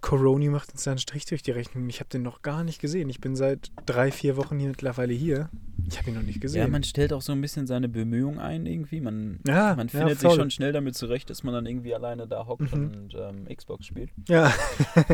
[0.00, 1.88] Coroni macht uns da einen Strich durch die Rechnung.
[1.88, 3.08] Ich habe den noch gar nicht gesehen.
[3.08, 5.48] Ich bin seit drei, vier Wochen hier mittlerweile hier.
[5.88, 6.70] Ich habe ihn noch nicht Ja, gesehen.
[6.72, 9.00] man stellt auch so ein bisschen seine Bemühungen ein irgendwie.
[9.00, 10.36] Man, Ja, man ja, findet sich voll.
[10.38, 12.82] schon schnell damit zurecht, dass man dann irgendwie alleine da hockt Mhm.
[12.82, 14.10] und ähm, Xbox spielt.
[14.28, 14.52] ja.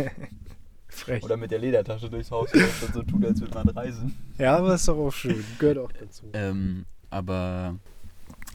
[0.92, 1.22] Frech.
[1.24, 4.14] Oder mit der Ledertasche durchs Haus läuft und so tut, als würde man reisen.
[4.38, 5.44] Ja, aber ist doch auch schön.
[5.58, 6.24] Gehört auch dazu.
[6.34, 7.76] Ähm, aber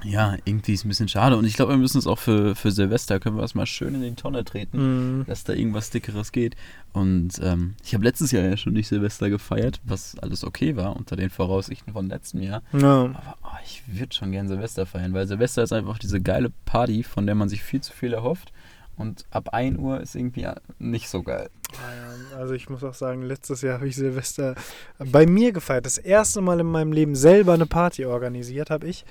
[0.03, 1.35] Ja, irgendwie ist ein bisschen schade.
[1.37, 3.95] Und ich glaube, wir müssen es auch für, für Silvester, können wir das mal schön
[3.95, 4.77] in die Tonne treten,
[5.21, 5.25] Mhm.
[5.25, 6.55] dass da irgendwas Dickeres geht.
[6.93, 10.95] Und ähm, ich habe letztes Jahr ja schon nicht Silvester gefeiert, was alles okay war,
[10.95, 12.61] unter den Voraussichten von letztem Jahr.
[12.73, 13.05] Ja.
[13.05, 17.01] Aber oh, ich würde schon gern Silvester feiern, weil Silvester ist einfach diese geile Party,
[17.03, 18.51] von der man sich viel zu viel erhofft.
[18.97, 20.47] Und ab 1 Uhr ist irgendwie
[20.79, 21.49] nicht so geil.
[21.73, 24.55] Ja, Also ich muss auch sagen, letztes Jahr habe ich Silvester
[24.97, 25.85] bei mir gefeiert.
[25.85, 29.05] Das erste Mal in meinem Leben selber eine Party organisiert habe ich.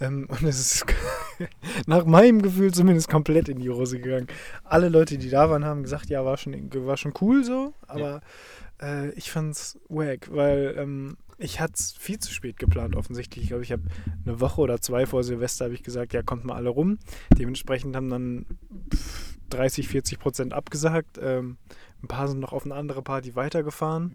[0.00, 0.86] Ähm, und es ist
[1.86, 4.28] nach meinem Gefühl zumindest komplett in die Hose gegangen.
[4.62, 8.20] Alle Leute, die da waren, haben gesagt, ja, war schon, war schon cool so, aber
[8.80, 13.44] äh, ich fand's wack, weil ähm, ich hatte es viel zu spät geplant offensichtlich.
[13.44, 13.82] Ich glaube, ich habe
[14.24, 16.98] eine Woche oder zwei vor Silvester habe ich gesagt, ja, kommt mal alle rum.
[17.38, 18.46] Dementsprechend haben dann
[18.92, 21.18] pff, 30, 40 Prozent abgesagt.
[21.20, 21.56] Ähm,
[22.02, 24.14] ein paar sind noch auf eine andere Party weitergefahren.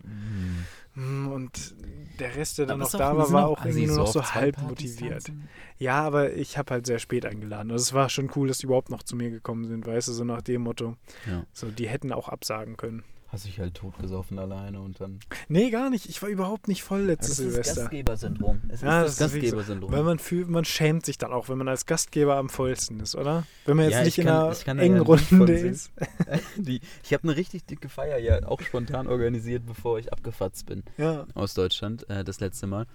[0.95, 1.75] Mm, Und
[2.19, 5.31] der Rest, der dann noch da war, war auch irgendwie nur noch so halb motiviert.
[5.77, 7.71] Ja, aber ich habe halt sehr spät eingeladen.
[7.71, 10.11] Also es war schon cool, dass die überhaupt noch zu mir gekommen sind, weißt du,
[10.13, 10.97] so nach dem Motto.
[11.27, 11.45] Ja.
[11.53, 13.03] So, die hätten auch absagen können.
[13.31, 15.19] Hast dich halt totgesoffen alleine und dann.
[15.49, 16.07] Nee, gar nicht.
[16.09, 17.81] Ich war überhaupt nicht voll letztes das ist Silvester.
[17.81, 18.61] Gastgebersyndrom.
[18.69, 19.57] Es Ja, ist das das ist wirklich so.
[19.57, 19.91] Gastgebersyndrom.
[19.91, 23.15] Weil man fühlt, man schämt sich dann auch, wenn man als Gastgeber am vollsten ist,
[23.15, 23.45] oder?
[23.65, 25.53] Wenn man jetzt Ja, nicht ich in kann- einer ich kann da engen ja Runde
[25.53, 25.91] ist.
[26.57, 30.81] Die, ich habe eine richtig dicke Feier ja auch spontan organisiert, bevor ich abgefatzt bin
[30.97, 31.27] Ja.
[31.35, 32.87] aus Deutschland, äh, das letzte Mal.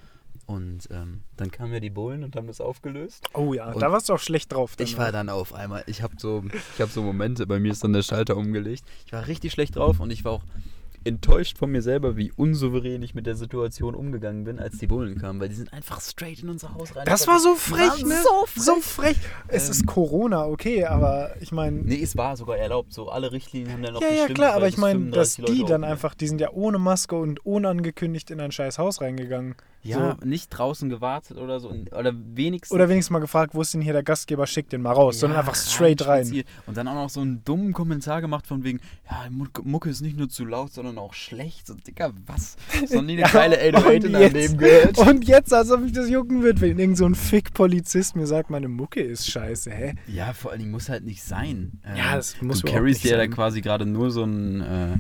[0.46, 3.26] Und ähm, dann kamen ja die Bullen und haben das aufgelöst.
[3.32, 4.74] Oh ja, Und da warst du auch schlecht drauf.
[4.78, 5.04] Ich danach.
[5.04, 7.92] war dann auf einmal, ich habe so, ich habe so Momente, bei mir ist dann
[7.92, 8.84] der Schalter umgelegt.
[9.06, 10.42] Ich war richtig schlecht drauf und ich war auch
[11.04, 15.18] enttäuscht von mir selber, wie unsouverän ich mit der Situation umgegangen bin, als die Bullen
[15.18, 17.04] kamen, weil die sind einfach straight in unser Haus rein.
[17.06, 18.14] Das war so Die frech, ne?
[18.22, 18.62] So frech.
[18.64, 19.16] So frech.
[19.48, 21.82] Es ist Corona, okay, aber ich meine.
[21.82, 22.92] Nee, es war sogar erlaubt.
[22.92, 25.60] So alle Richtlinien haben dann noch Ja, ja, klar, aber ich meine, dass 35 die
[25.62, 29.54] Leute dann einfach, die sind ja ohne Maske und unangekündigt in ein scheiß Haus reingegangen.
[29.82, 30.26] Ja, So.
[30.26, 31.68] nicht draußen gewartet oder so.
[31.70, 32.74] Oder wenigstens.
[32.74, 35.38] Oder wenigstens mal gefragt, wo ist denn hier der Gastgeber, schickt den mal raus, sondern
[35.38, 36.24] einfach straight rein.
[36.24, 36.48] spaziert.
[36.66, 38.80] Und dann auch noch so einen dummen Kommentar gemacht von wegen,
[39.10, 41.66] ja, Mucke ist nicht nur zu laut, sondern auch schlecht.
[41.66, 42.56] So, Dicker, was?
[42.88, 44.98] So nie eine Ja, geile 808 in und deinem jetzt- Leben gehört.
[44.98, 48.50] Und jetzt, als ob mich das jucken wird, wenn irgend so ein Fick-Polizist mir sagt,
[48.50, 49.94] meine Mucke ist scheiße, hä?
[50.06, 51.80] Ja, vor allen Dingen muss halt nicht sein.
[51.84, 54.96] Ähm, Ja, das muss Du carryst nicht ja da quasi gerade nur so ein äh,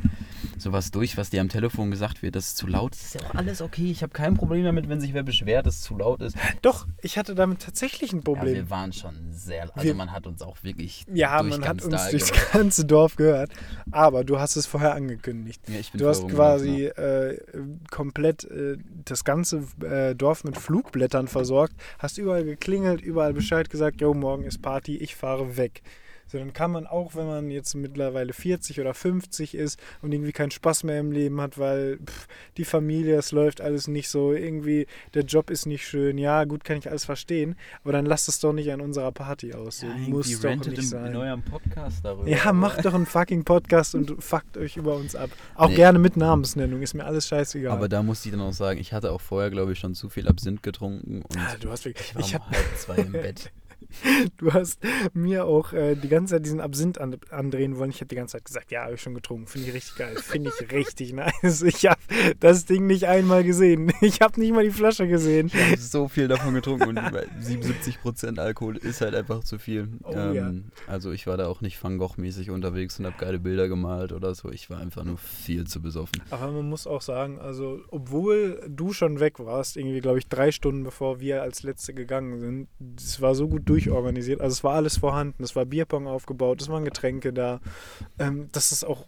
[0.64, 2.92] sowas durch, was dir am Telefon gesagt wird, das ist zu laut.
[2.92, 3.90] Das ist ja auch alles okay.
[3.90, 6.36] Ich habe kein Problem damit, wenn sich wer beschwert, dass es zu laut ist.
[6.62, 8.54] Doch, ich hatte damit tatsächlich ein Ja, Problem.
[8.54, 9.62] wir waren schon sehr.
[9.74, 11.04] Also Wir- man hat uns auch wirklich.
[11.14, 12.52] Ja, durch man hat ganz uns durchs gehört.
[12.52, 13.52] ganze Dorf gehört.
[13.92, 15.62] Aber du hast es vorher angekündigt.
[15.68, 17.38] Ja, ich bin Du hast quasi äh,
[17.90, 24.00] komplett äh, das ganze äh, Dorf mit Flugblättern versorgt, hast überall geklingelt, überall Bescheid gesagt,
[24.00, 25.82] jo, morgen ist Party, ich fahre weg.
[26.34, 30.32] So, dann kann man auch, wenn man jetzt mittlerweile 40 oder 50 ist und irgendwie
[30.32, 32.26] keinen Spaß mehr im Leben hat, weil pff,
[32.56, 36.64] die Familie, es läuft alles nicht so, irgendwie der Job ist nicht schön, ja, gut,
[36.64, 37.54] kann ich alles verstehen,
[37.84, 39.78] aber dann lasst es doch nicht an unserer Party aus.
[39.78, 41.12] So, Ja, muss doch nicht im, sein.
[41.12, 42.28] in eurem Podcast darüber.
[42.28, 45.30] Ja, macht doch einen fucking Podcast und fuckt euch über uns ab.
[45.54, 45.76] Auch Nee.
[45.76, 47.70] gerne mit Namensnennung, ist mir alles scheißegal.
[47.70, 50.08] Aber da muss ich dann auch sagen, ich hatte auch vorher, glaube ich, schon zu
[50.08, 52.08] viel Absinth getrunken und Ah, du hast wirklich.
[52.08, 53.52] ich war Ich um hab, halb zwei im Bett.
[54.38, 54.80] du hast
[55.12, 57.90] mir auch äh, die ganze Zeit diesen Absinth an, andrehen wollen.
[57.90, 59.46] Ich habe die ganze Zeit gesagt, ja, habe ich schon getrunken.
[59.46, 60.16] Finde ich richtig geil.
[60.16, 61.62] Finde ich richtig nice.
[61.62, 62.00] Ich habe
[62.40, 63.92] das Ding nicht einmal gesehen.
[64.04, 65.46] Ich habe nicht mal die Flasche gesehen.
[65.46, 69.88] Ich habe so viel davon getrunken und über 77% Alkohol ist halt einfach zu viel.
[70.02, 70.52] Oh, ja.
[70.86, 74.34] Also ich war da auch nicht Van Gogh-mäßig unterwegs und habe geile Bilder gemalt oder
[74.34, 74.50] so.
[74.50, 76.22] Ich war einfach nur viel zu besoffen.
[76.30, 80.52] Aber man muss auch sagen, also, obwohl du schon weg warst, irgendwie, glaube ich, drei
[80.52, 84.40] Stunden bevor wir als Letzte gegangen sind, es war so gut durchorganisiert.
[84.40, 85.42] Also, es war alles vorhanden.
[85.42, 87.60] Es war Bierpong aufgebaut, es waren Getränke da.
[88.18, 89.04] Ähm, das ist auch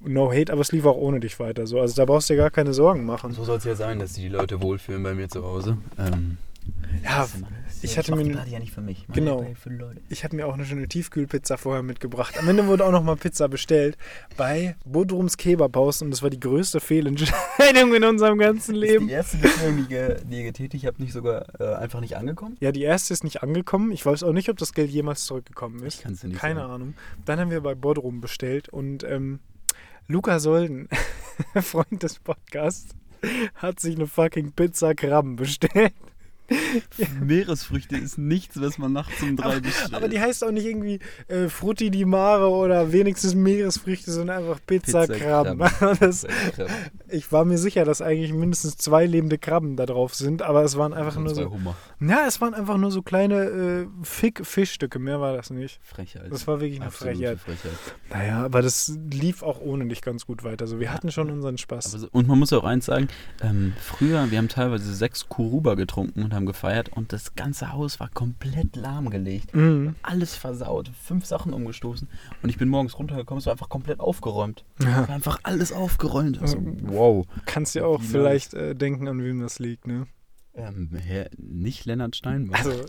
[0.00, 1.66] no hate, aber es lief auch ohne dich weiter.
[1.66, 1.80] So.
[1.80, 3.32] Also, da brauchst du dir gar keine Sorgen machen.
[3.32, 5.78] So soll es ja sein, dass sich die Leute wohlfühlen bei mir zu Hause.
[5.98, 6.36] Ähm,
[7.02, 7.26] Ja,
[7.80, 9.04] ich hatte mir ja nicht für mich.
[9.08, 9.44] Mach Genau.
[10.08, 12.38] Ich hatte mir auch eine schöne Tiefkühlpizza vorher mitgebracht.
[12.38, 13.96] Am Ende wurde auch noch mal Pizza bestellt
[14.36, 17.36] bei Bodrums Kebabhaus und das war die größte Fehlentscheidung
[17.76, 19.06] in unserem ganzen Leben.
[19.06, 22.56] die erste Bestellung, die, ihr getätigt habt, nicht sogar äh, einfach nicht angekommen?
[22.60, 23.92] Ja, die erste ist nicht angekommen.
[23.92, 25.96] Ich weiß auch nicht, ob das Geld jemals zurückgekommen ist.
[25.96, 26.72] Ich kann's dir nicht Keine sagen.
[26.72, 26.94] Ahnung.
[27.24, 29.40] Dann haben wir bei Bodrum bestellt und ähm,
[30.08, 30.88] Luca Solden,
[31.54, 32.94] Freund des Podcasts,
[33.54, 35.92] hat sich eine fucking Pizza Krabben bestellt.
[37.20, 39.94] Meeresfrüchte ist nichts, was man nachts um drei bestellt.
[39.94, 40.98] Aber die heißt auch nicht irgendwie
[41.28, 45.62] äh, Frutti di Mare oder wenigstens Meeresfrüchte, sondern einfach Pizza, Krabben.
[46.00, 46.26] Das,
[47.08, 50.76] ich war mir sicher, dass eigentlich mindestens zwei lebende Krabben da drauf sind, aber es
[50.76, 51.50] waren einfach nur so.
[51.50, 51.76] Hummer.
[52.00, 55.80] Ja, es waren einfach nur so kleine äh, Fick Fischstücke, mehr war das nicht.
[55.82, 56.30] Frechheit.
[56.30, 57.38] Das war wirklich eine Frechheit.
[57.40, 57.72] Frechheit.
[58.10, 60.62] Naja, aber das lief auch ohne dich ganz gut weiter.
[60.62, 61.94] Also wir hatten schon unseren Spaß.
[61.94, 63.08] Aber so, und man muss auch eins sagen,
[63.42, 67.72] ähm, früher, wir haben teilweise sechs Kuruba getrunken und haben gefeiert gefeiert und das ganze
[67.72, 69.54] Haus war komplett lahmgelegt.
[69.54, 69.96] Mhm.
[70.02, 72.08] Alles versaut, fünf Sachen umgestoßen
[72.42, 74.64] und ich bin morgens runtergekommen, es war einfach komplett aufgeräumt.
[74.80, 75.04] Ja.
[75.04, 76.40] einfach alles aufgeräumt.
[76.40, 77.26] Also, wow.
[77.46, 80.06] Kannst ja auch Wie vielleicht äh, denken, an wem das liegt, ne?
[80.54, 82.58] Ähm, Herr, nicht Lennart Steinbach.
[82.58, 82.84] Also,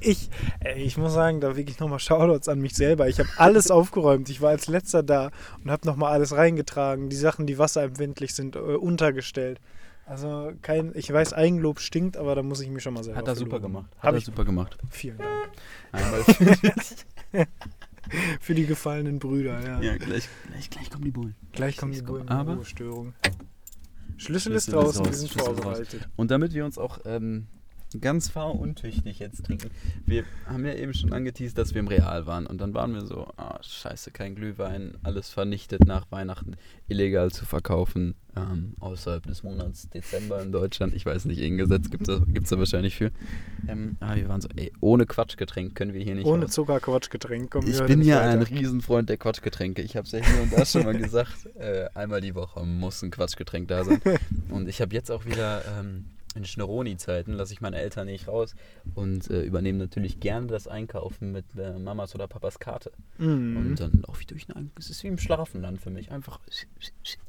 [0.00, 0.28] ich,
[0.76, 3.08] ich muss sagen, da wirklich nochmal Shoutouts an mich selber.
[3.08, 4.28] Ich habe alles aufgeräumt.
[4.28, 5.30] Ich war als letzter da
[5.64, 7.08] und habe nochmal alles reingetragen.
[7.08, 9.58] Die Sachen, die wasserempfindlich sind, äh, untergestellt.
[10.06, 13.28] Also, kein, ich weiß, Eigenlob stinkt, aber da muss ich mich schon mal selber Hat
[13.28, 13.90] er super gemacht.
[13.98, 14.76] Hat Hab er super gemacht.
[14.90, 15.50] Vielen Dank.
[15.92, 16.24] Einmal
[18.40, 19.80] Für die gefallenen Brüder, ja.
[19.80, 21.34] ja, gleich, gleich, gleich kommen die Bullen.
[21.52, 23.14] Gleich kommen die Bullen aber- Ruhestörung.
[24.16, 26.08] Schlüssel ist Schlüssel ist draußen, wir sind Schlüssel vorbereitet.
[26.16, 27.46] Und damit wir uns auch ähm,
[28.00, 29.70] ganz fahruntüchtig jetzt trinken,
[30.06, 32.46] wir haben ja eben schon angeteased, dass wir im Real waren.
[32.46, 36.56] Und dann waren wir so, ah, scheiße, kein Glühwein, alles vernichtet nach Weihnachten,
[36.88, 40.94] illegal zu verkaufen, ähm, außerhalb des Monats Dezember in Deutschland.
[40.94, 43.10] Ich weiß nicht, irgendein Gesetz gibt es gibt's da wahrscheinlich für.
[43.68, 46.52] Ähm, aber wir waren so, ey, ohne Quatschgetränk können wir hier nicht Ohne raus.
[46.52, 48.30] Zucker-Quatschgetränk kommen wir Ich bin ja weiter.
[48.30, 49.82] ein Riesenfreund der Quatschgetränke.
[49.82, 51.32] Ich habe es ja hier und da schon mal gesagt.
[51.62, 54.00] Äh, einmal die Woche muss ein Quatschgetränk da sein.
[54.48, 58.54] Und ich habe jetzt auch wieder ähm, in Schneroni-Zeiten, lasse ich meine Eltern nicht raus
[58.94, 62.92] und äh, übernehme natürlich gerne das Einkaufen mit äh, Mamas oder Papas Karte.
[63.18, 63.56] Mhm.
[63.56, 66.10] Und dann laufe ich durch ein Es ist wie im Schlafenland für mich.
[66.10, 66.40] Einfach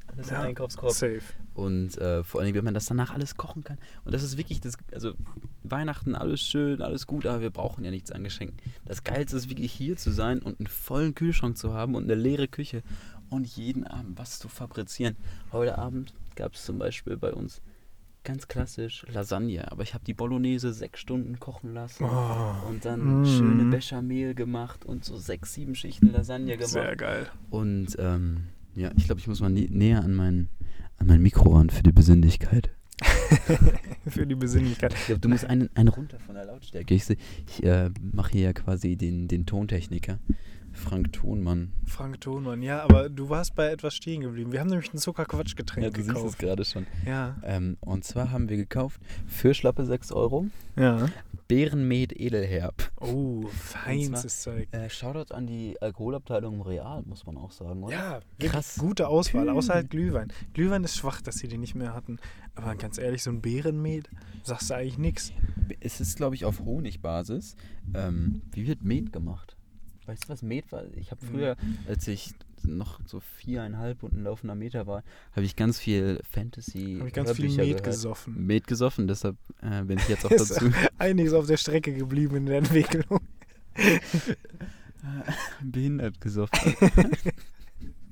[0.06, 0.92] alles im Ja, Einkaufskorb.
[0.92, 1.20] Safe.
[1.54, 3.78] Und äh, vor allem, wenn man das danach alles kochen kann.
[4.04, 5.14] Und das ist wirklich das, also
[5.62, 8.56] Weihnachten, alles schön, alles gut, aber wir brauchen ja nichts an Geschenken.
[8.84, 12.14] Das Geilste ist wirklich hier zu sein und einen vollen Kühlschrank zu haben und eine
[12.14, 12.82] leere Küche
[13.30, 15.16] und jeden Abend was zu fabrizieren.
[15.52, 17.62] Heute Abend gab es zum Beispiel bei uns
[18.24, 23.22] ganz klassisch Lasagne, aber ich habe die Bolognese sechs Stunden kochen lassen Oh, und dann
[23.22, 23.26] mm.
[23.26, 26.70] schöne Bechamel gemacht und so sechs, sieben Schichten Lasagne gemacht.
[26.70, 27.28] sehr geil.
[27.50, 28.44] Und ähm,
[28.74, 30.48] ja, ich glaube, ich muss mal nä näher an mein,
[30.98, 32.70] an mein Mikro ran für die Besinnlichkeit.
[34.06, 34.94] Für die Besinnlichkeit.
[34.94, 36.94] Ich glaube, du musst einen, einen runter von der Lautstärke.
[36.94, 40.18] Ich, ich äh, mache hier ja quasi den, den Tontechniker.
[40.74, 41.72] Frank Thonmann.
[41.86, 44.52] Frank Thonmann, ja, aber du warst bei etwas stehen geblieben.
[44.52, 46.38] Wir haben nämlich ein Zuckerquatschgetränk Ja, du siehst es gekauft.
[46.38, 46.86] gerade schon.
[47.06, 50.46] Ja, Ähm, und zwar haben wir gekauft für schlappe 6 Euro
[50.76, 51.06] ja.
[51.46, 52.90] Bärenmet Edelherb.
[53.00, 54.66] Oh, feinstes Zeug.
[54.72, 57.94] Äh, Shoutout an die Alkoholabteilung im Real, muss man auch sagen, oder?
[57.94, 58.76] Ja, Krass.
[58.78, 60.32] gute Auswahl, außer halt Glühwein.
[60.54, 62.18] Glühwein ist schwach, dass sie den nicht mehr hatten.
[62.54, 64.08] Aber ganz ehrlich, so ein Bärenmet,
[64.42, 65.32] sagst du eigentlich nichts.
[65.80, 67.56] Es ist, glaube ich, auf Honigbasis.
[67.94, 69.56] Ähm, wie wird Met gemacht?
[70.06, 70.84] Weißt du, was Met war?
[70.96, 71.56] Ich habe früher,
[71.88, 75.02] als ich noch so viereinhalb und ein laufender Meter war,
[75.32, 76.96] habe ich ganz viel Fantasy.
[76.98, 77.84] Habe ich ganz viel Met gehört.
[77.84, 78.46] gesoffen.
[78.46, 82.46] Met gesoffen, deshalb äh, bin ich jetzt auch dazu einiges auf der Strecke geblieben in
[82.46, 83.20] der Entwicklung.
[85.62, 86.74] behindert gesoffen.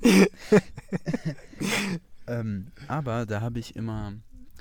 [2.27, 4.15] ähm, aber da habe ich immer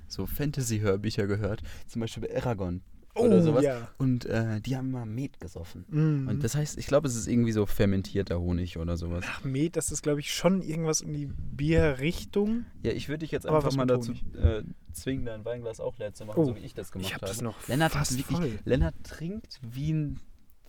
[0.08, 2.82] so Fantasy-Hörbücher gehört, zum Beispiel bei Aragon
[3.16, 3.64] oder Oh, sowas.
[3.64, 3.90] ja.
[3.98, 5.86] Und äh, die haben immer Met gesoffen.
[5.90, 6.28] Mhm.
[6.28, 9.24] Und das heißt, ich glaube, es ist irgendwie so fermentierter Honig oder sowas.
[9.28, 12.66] Ach, Met, das ist, glaube ich, schon irgendwas in die Bierrichtung.
[12.84, 16.14] Ja, ich würde dich jetzt einfach was mal dazu äh, zwingen, dein Weinglas auch leer
[16.14, 17.32] zu machen, Oh, so wie ich das gemacht ich hab habe.
[17.32, 18.60] das noch Lennart fast wirklich, voll.
[18.66, 20.20] Lennart trinkt wie ein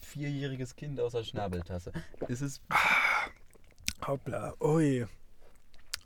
[0.01, 1.93] vierjähriges Kind aus der Schnabeltasse.
[2.29, 2.61] Es ist
[4.07, 5.07] Hoppla, ui.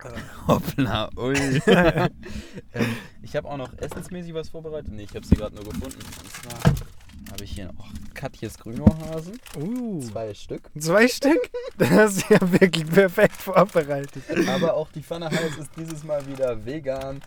[0.49, 1.35] hoppla, ui.
[1.67, 2.11] ähm,
[3.23, 4.93] ich habe auch noch essensmäßig was vorbereitet.
[4.93, 5.97] Nee, ich habe sie gerade nur gefunden.
[5.99, 6.73] Und zwar
[7.33, 10.01] habe ich hier noch Katjes Grünohasen, Uh.
[10.01, 10.71] zwei Stück.
[10.79, 11.39] Zwei Stück?
[11.79, 14.23] Das ist ja wirklich perfekt vorbereitet.
[14.49, 17.21] Aber auch die Pfanne heiß ist dieses Mal wieder vegan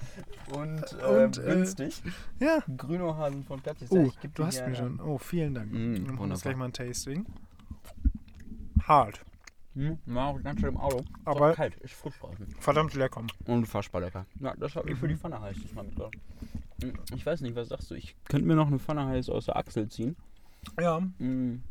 [0.52, 2.02] und, äh, Und, äh, günstig.
[2.40, 2.60] Ja.
[2.76, 3.92] Grünohasen von Katjes.
[3.92, 5.00] Oh, ich geb du hast mir schon.
[5.00, 5.72] Oh, vielen Dank.
[5.72, 6.30] Mm, machen wir wunderbar.
[6.32, 7.26] uns gleich mal ein Tasting.
[8.84, 9.22] Hart,
[9.76, 11.04] Hm, war auch ganz schön im Auto.
[11.26, 12.46] Aber- auch kalt, ist frisch draußen.
[12.60, 13.24] verdammt lecker.
[13.46, 14.26] Unfassbar lecker.
[14.40, 15.16] Ja, das habe ich für die.
[15.16, 16.16] Pfanne heiß diesmal mitgebracht.
[16.82, 17.96] Hm, Ich weiß nicht, was sagst du?
[17.96, 20.16] Ich könnte mir noch eine Pfanne heiß aus der Achsel ziehen.
[20.80, 21.02] Ja.
[21.20, 21.62] Hm,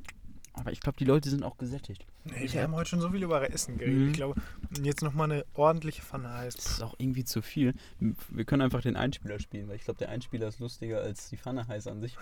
[0.55, 2.05] Aber ich glaube, die Leute sind auch gesättigt.
[2.25, 3.99] Nee, wir haben heute schon so viel über Essen geredet.
[3.99, 4.09] Mhm.
[4.09, 4.41] Ich glaube,
[4.83, 6.57] jetzt nochmal eine ordentliche Pfanne heiß.
[6.57, 7.75] Das ist auch irgendwie zu viel.
[8.01, 11.37] Wir können einfach den Einspieler spielen, weil ich glaube, der Einspieler ist lustiger als die
[11.37, 12.17] Pfanne heiß an sich.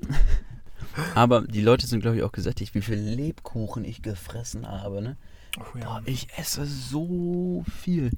[1.14, 5.00] Aber die Leute sind, glaube ich, auch gesättigt, wie viel Lebkuchen ich gefressen habe.
[5.02, 5.16] Ne?
[5.58, 5.84] Oh, ja.
[5.84, 8.10] Boah, ich esse so viel.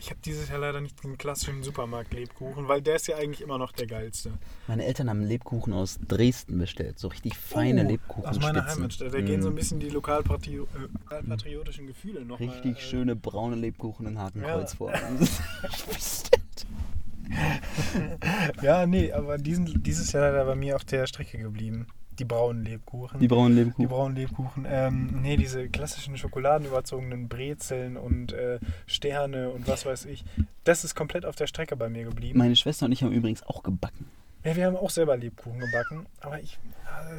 [0.00, 3.58] Ich habe dieses Jahr leider nicht den klassischen Supermarkt-Lebkuchen, weil der ist ja eigentlich immer
[3.58, 4.30] noch der geilste.
[4.68, 7.00] Meine Eltern haben Lebkuchen aus Dresden bestellt.
[7.00, 8.26] So richtig feine Oh, Lebkuchen.
[8.28, 9.12] Aus meiner Heimatstadt.
[9.12, 9.56] Da gehen so ein Mm.
[9.56, 14.70] bisschen die lokalpatri- äh, lokalpatriotischen Gefühle noch Richtig mal, äh, schöne braune Lebkuchen in Hakenkreuz
[14.72, 14.76] Ja.
[14.76, 14.92] vor.
[18.62, 21.86] Ja, nee, aber diesen, dieses Jahr leider bei mir auf der Strecke geblieben.
[22.18, 23.20] Die braunen Lebkuchen.
[23.20, 23.88] Die braunen Die Lebkuchen.
[23.88, 24.66] braunen Lebkuchen.
[24.68, 30.24] Ähm, nee, diese klassischen schokoladenüberzogenen Brezeln und äh, Sterne und was weiß ich.
[30.64, 32.36] Das ist komplett auf der Strecke bei mir geblieben.
[32.38, 34.06] Meine Schwester und ich haben übrigens auch gebacken.
[34.48, 36.58] Ja, wir haben auch selber Lebkuchen gebacken, aber ich,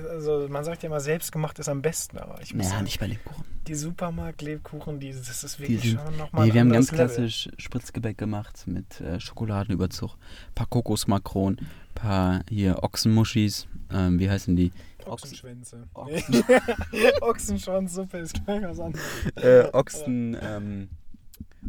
[0.09, 2.99] also man sagt ja immer, selbstgemacht ist am besten, aber ich muss Ja, sagen, nicht
[2.99, 3.45] bei Lebkuchen.
[3.67, 7.49] die Supermarkt-Lebkuchen, die, das ist Die wirklich sind, schon nochmal nee, wir haben ganz klassisch
[7.57, 10.15] Spritzgebäck gemacht mit äh, Schokoladenüberzug,
[10.55, 14.71] paar Kokosmakronen, paar hier Ochsenmuschis, ähm, wie heißen die?
[15.05, 15.87] Ochsenschwänze.
[15.93, 16.43] Ochsen-
[17.21, 19.05] Ochsenschwanzsuppe ist gleich was anderes.
[19.35, 20.89] Äh, Ochsen, ähm,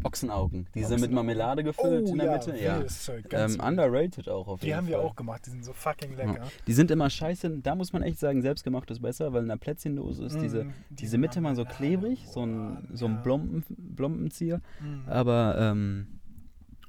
[0.03, 0.67] Ochsenaugen.
[0.73, 2.57] Die sind mit Marmelade gefüllt in der ja, Mitte.
[2.57, 2.75] Ja.
[2.77, 4.99] wildes Zeug, ganz Ähm, underrated auch auf Die jeden haben Fall.
[4.99, 6.37] wir auch gemacht, die sind so fucking lecker.
[6.37, 6.47] Ja.
[6.67, 9.59] Die sind immer scheiße, da muss man echt sagen, selbstgemacht ist besser, weil in einer
[9.59, 13.21] Plätzchendose ist diese, Mm, diese Mitte mal so klebrig, so ein, so ein ja.
[13.21, 14.61] Blompen, Blompenzieher.
[14.79, 15.09] Mm.
[15.09, 16.07] Aber, ähm,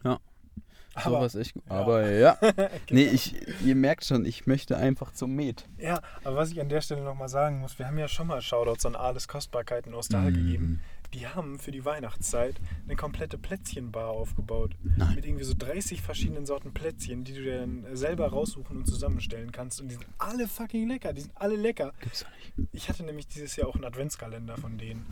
[0.05, 0.19] ja,
[0.95, 1.57] Aber- sowas echt.
[1.57, 1.63] ja.
[1.69, 2.37] Aber ja,
[2.91, 3.13] nee, Genau.
[3.15, 3.35] ich,
[3.65, 5.67] ihr merkt schon, ich möchte einfach zum Met.
[5.79, 8.41] Ja, aber was ich an der Stelle nochmal sagen muss, wir haben ja schon mal
[8.43, 10.35] Shoutouts an Alles Kostbarkeiten aus Dahl Mhm.
[10.35, 10.81] gegeben.
[11.15, 14.77] Die haben für die Weihnachtszeit eine komplette Plätzchenbar aufgebaut.
[14.97, 15.15] Nein.
[15.15, 19.53] Mit irgendwie so 30 verschiedenen Sorten Plätzchen, die du dir dann selber raussuchen und zusammenstellen
[19.53, 19.81] kannst.
[19.81, 21.13] Und die sind alle fucking lecker.
[21.13, 21.93] Die sind alle lecker.
[22.01, 22.69] Gibt's doch nicht.
[22.73, 25.07] Ich hatte nämlich dieses Jahr auch einen Adventskalender von denen.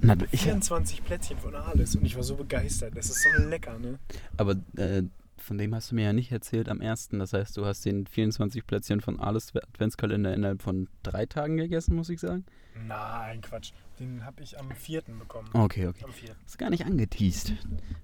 [0.00, 1.96] Na, ich, 24 Plätzchen von alles.
[1.96, 2.96] Und ich war so begeistert.
[2.96, 3.98] Das ist so lecker, ne?
[4.36, 5.02] aber äh,
[5.36, 7.18] von dem hast du mir ja nicht erzählt am ersten.
[7.18, 11.94] Das heißt, du hast den 24 Plätzchen von Alles Adventskalender innerhalb von drei Tagen gegessen,
[11.94, 12.44] muss ich sagen.
[12.86, 13.72] Nein, Quatsch.
[13.98, 15.02] Den habe ich am 4.
[15.18, 15.48] bekommen.
[15.52, 16.04] Okay, okay.
[16.04, 16.30] Am 4.
[16.46, 17.52] Ist gar nicht angeteased.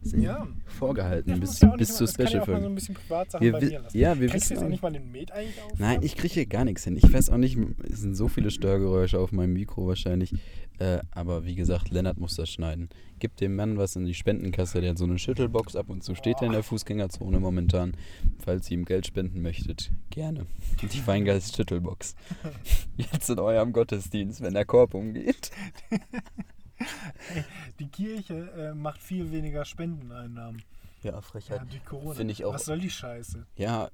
[0.02, 0.46] Ist Ja.
[0.66, 2.66] Vorgehalten bis, ja bis zur das kann ja so Special-Folge.
[2.66, 3.96] ein bisschen Privatsachen Wir bei wi- mir lassen.
[3.98, 5.78] ja, wir Kriegst wissen du jetzt auch nicht mal den Met eigentlich auf?
[5.78, 6.96] Nein, ich kriege hier gar nichts hin.
[6.96, 7.56] Ich weiß auch nicht,
[7.88, 10.34] es sind so viele Störgeräusche auf meinem Mikro wahrscheinlich.
[10.78, 12.88] Äh, aber wie gesagt, Lennart muss das schneiden.
[13.20, 16.14] Gib dem Mann was in die Spendenkasse, der hat so eine Schüttelbox ab und zu
[16.14, 17.96] steht er in der Fußgängerzone momentan.
[18.38, 20.46] Falls ihr ihm Geld spenden möchtet, gerne.
[20.82, 22.16] Die Weingeist Schüttelbox.
[22.96, 25.50] Jetzt in eurem Gottesdienst, wenn der Korb umgeht.
[27.78, 30.62] Die Kirche äh, macht viel weniger Spendeneinnahmen.
[31.04, 31.60] Ja, Ja, Frechheit.
[31.70, 32.20] durch Corona.
[32.20, 33.46] Ich auch- Was soll die Scheiße?
[33.56, 33.90] Ja,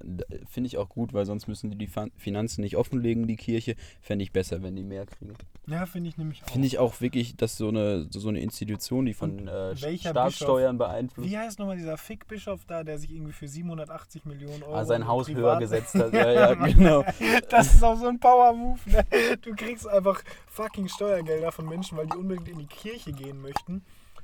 [0.49, 3.75] finde ich auch gut, weil sonst müssen die die Finanzen nicht offenlegen, die Kirche.
[4.01, 5.33] Fände ich besser, wenn die mehr kriegen.
[5.67, 6.49] Ja, finde ich nämlich auch.
[6.49, 11.29] Finde ich auch wirklich, dass so eine, so eine Institution, die von äh, Staatssteuern beeinflusst,
[11.29, 15.01] Wie heißt nochmal dieser Fickbischof da, der sich irgendwie für 780 Millionen Euro ah, sein
[15.01, 16.11] in Haus höher gesetzt hat.
[16.21, 17.03] Ja, ja, genau.
[17.49, 18.79] Das ist auch so ein Power-Move.
[18.85, 19.05] Ne?
[19.41, 23.83] Du kriegst einfach fucking Steuergelder von Menschen, weil die unbedingt in die Kirche gehen möchten.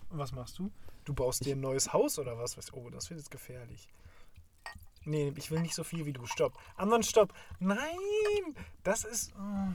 [0.10, 0.72] Und was machst du?
[1.08, 2.58] Du baust dir ein neues Haus oder was?
[2.74, 3.88] Oh, das wird jetzt gefährlich.
[5.06, 6.26] Nee, ich will nicht so viel wie du.
[6.26, 6.52] Stopp.
[6.76, 7.34] Anderen Stopp.
[7.62, 7.78] Nein!
[8.84, 9.32] Das ist.
[9.40, 9.72] oh,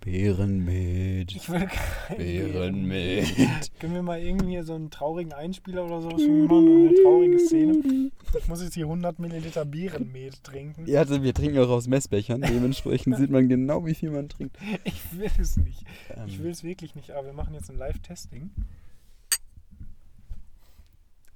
[0.00, 1.34] Bärenmet.
[1.34, 3.72] Ich will kein Bärenmet.
[3.80, 6.86] Können wir mal irgendwie so einen traurigen Einspieler oder sowas machen?
[6.86, 8.12] Eine traurige Szene.
[8.38, 10.86] Ich muss jetzt hier 100 Milliliter Bärenmet trinken.
[10.86, 12.42] Ja, also wir trinken auch aus Messbechern.
[12.42, 14.56] Dementsprechend sieht man genau, wie viel man trinkt.
[14.84, 15.82] Ich will es nicht.
[16.24, 18.52] Ich Ähm, will es wirklich nicht, aber wir machen jetzt ein Live-Testing.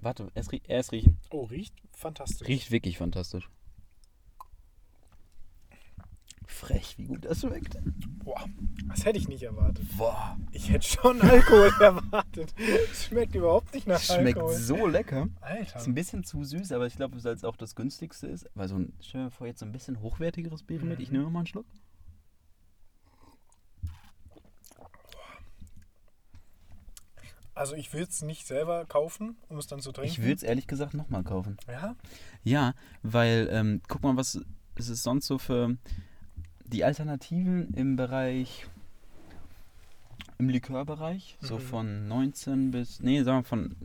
[0.02, 1.18] Warte, erst, erst riechen.
[1.30, 2.46] Oh, riecht fantastisch.
[2.48, 3.48] Riecht wirklich fantastisch.
[6.46, 7.78] Frech, wie gut das schmeckt.
[8.24, 8.44] Boah,
[8.88, 9.86] das hätte ich nicht erwartet.
[9.96, 12.54] Boah, Ich hätte schon Alkohol erwartet.
[12.92, 14.54] Schmeckt überhaupt nicht nach schmeckt Alkohol.
[14.54, 15.28] so lecker.
[15.40, 15.78] Alter.
[15.78, 18.48] Ist ein bisschen zu süß, aber ich glaube, weil es auch das günstigste ist.
[18.54, 21.00] Weil so ein, stell dir vor, jetzt so ein bisschen hochwertigeres Bier mit.
[21.00, 21.66] Ich nehme mal einen Schluck.
[27.54, 30.10] Also ich würde es nicht selber kaufen, um es dann zu trinken.
[30.10, 31.56] Ich würde es ehrlich gesagt nochmal kaufen.
[31.68, 31.94] Ja?
[32.44, 34.40] Ja, weil, ähm, guck mal, was
[34.76, 35.76] ist es sonst so für
[36.64, 38.66] die Alternativen im Bereich,
[40.38, 41.60] im Likörbereich, so Mhm.
[41.60, 43.76] von 19 bis, nee, sagen wir von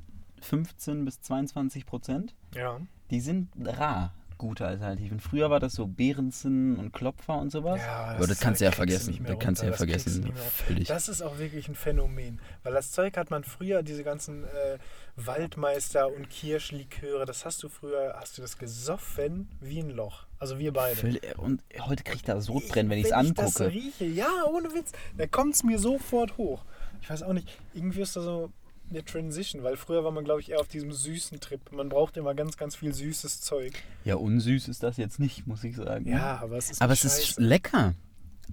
[0.42, 2.80] 15 bis 22 Prozent, Ja.
[3.12, 5.20] die sind rar, gute Alternativen.
[5.20, 7.80] Früher war das so Behrensen und Klopfer und sowas.
[7.82, 9.20] Ja, Aber das ist- kannst du ja vergessen.
[9.26, 10.32] Das kannst du ja das vergessen.
[10.66, 10.88] Völlig.
[10.88, 12.40] Das ist auch wirklich ein Phänomen.
[12.64, 14.78] Weil das Zeug hat man früher, diese ganzen äh,
[15.16, 20.26] Waldmeister und Kirschliköre, das hast du früher, hast du das gesoffen wie ein Loch.
[20.40, 20.96] Also wir beide.
[20.96, 23.72] Völlig- Und heute krieg ich da Sodbrennen, wenn ich es Wenn ich das angucke.
[23.76, 26.64] rieche, ja, ohne Witz, da kommt es mir sofort hoch.
[27.02, 28.52] Ich weiß auch nicht, irgendwie ist da so
[28.90, 31.60] eine Transition, weil früher war man, glaube ich, eher auf diesem süßen Trip.
[31.72, 33.74] Man braucht immer ganz, ganz viel süßes Zeug.
[34.06, 36.08] Ja, unsüß ist das jetzt nicht, muss ich sagen.
[36.08, 37.94] Ja, aber es ist Aber es ist lecker.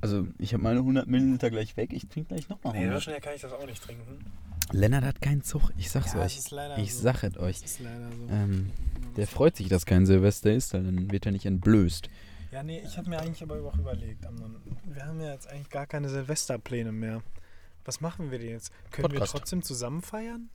[0.01, 1.93] Also, ich habe meine 100 Milliliter gleich weg.
[1.93, 2.97] Ich trinke gleich nochmal Nee, 100.
[2.99, 4.25] so schnell kann ich das auch nicht trinken.
[4.73, 5.71] Lennart hat keinen Zug.
[5.77, 6.33] Ich sag's Ja, euch.
[6.33, 7.03] es ist leider Ich so.
[7.03, 7.61] sag es euch.
[7.61, 8.29] Das ist leider so.
[8.29, 8.71] Ähm,
[9.17, 12.09] der freut sich, dass kein Silvester ist, weil dann wird er nicht entblößt.
[12.51, 14.25] Ja, nee, ich hatte mir eigentlich aber auch überlegt,
[14.85, 17.23] wir haben ja jetzt eigentlich gar keine Silvesterpläne mehr.
[17.85, 18.73] Was machen wir denn jetzt?
[18.91, 19.35] Können Podcast.
[19.35, 20.49] wir trotzdem zusammen feiern?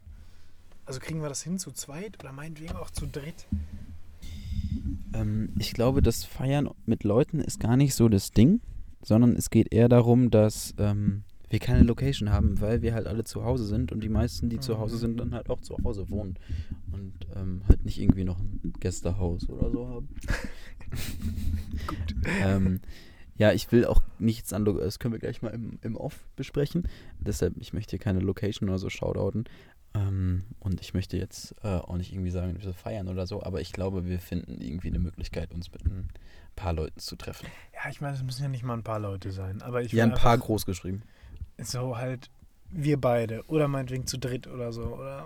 [0.86, 3.46] Also kriegen wir das hin zu zweit oder meinetwegen auch zu dritt?
[5.14, 8.62] Ähm, ich glaube, das Feiern mit Leuten ist gar nicht so das Ding,
[9.04, 13.24] sondern es geht eher darum, dass ähm, wir keine Location haben, weil wir halt alle
[13.24, 16.10] zu Hause sind und die meisten, die zu Hause sind, dann halt auch zu Hause
[16.10, 16.38] wohnen
[16.92, 20.10] und ähm, halt nicht irgendwie noch einen Gästehaus oder so haben.
[22.44, 22.80] ähm,
[23.40, 26.88] ja, ich will auch nichts an, das können wir gleich mal im, im Off besprechen.
[27.20, 29.46] Deshalb, ich möchte hier keine Location oder so shoutouten.
[29.96, 33.62] Ähm, und ich möchte jetzt äh, auch nicht irgendwie sagen, wir feiern oder so, aber
[33.62, 36.10] ich glaube, wir finden irgendwie eine Möglichkeit, uns mit ein
[36.56, 37.48] paar Leuten zu treffen.
[37.74, 40.04] Ja, ich meine, es müssen ja nicht mal ein paar Leute sein, aber ich Ja,
[40.04, 41.02] ein paar groß geschrieben.
[41.58, 42.30] so halt
[42.72, 45.26] wir beide oder meinetwegen zu dritt oder so oder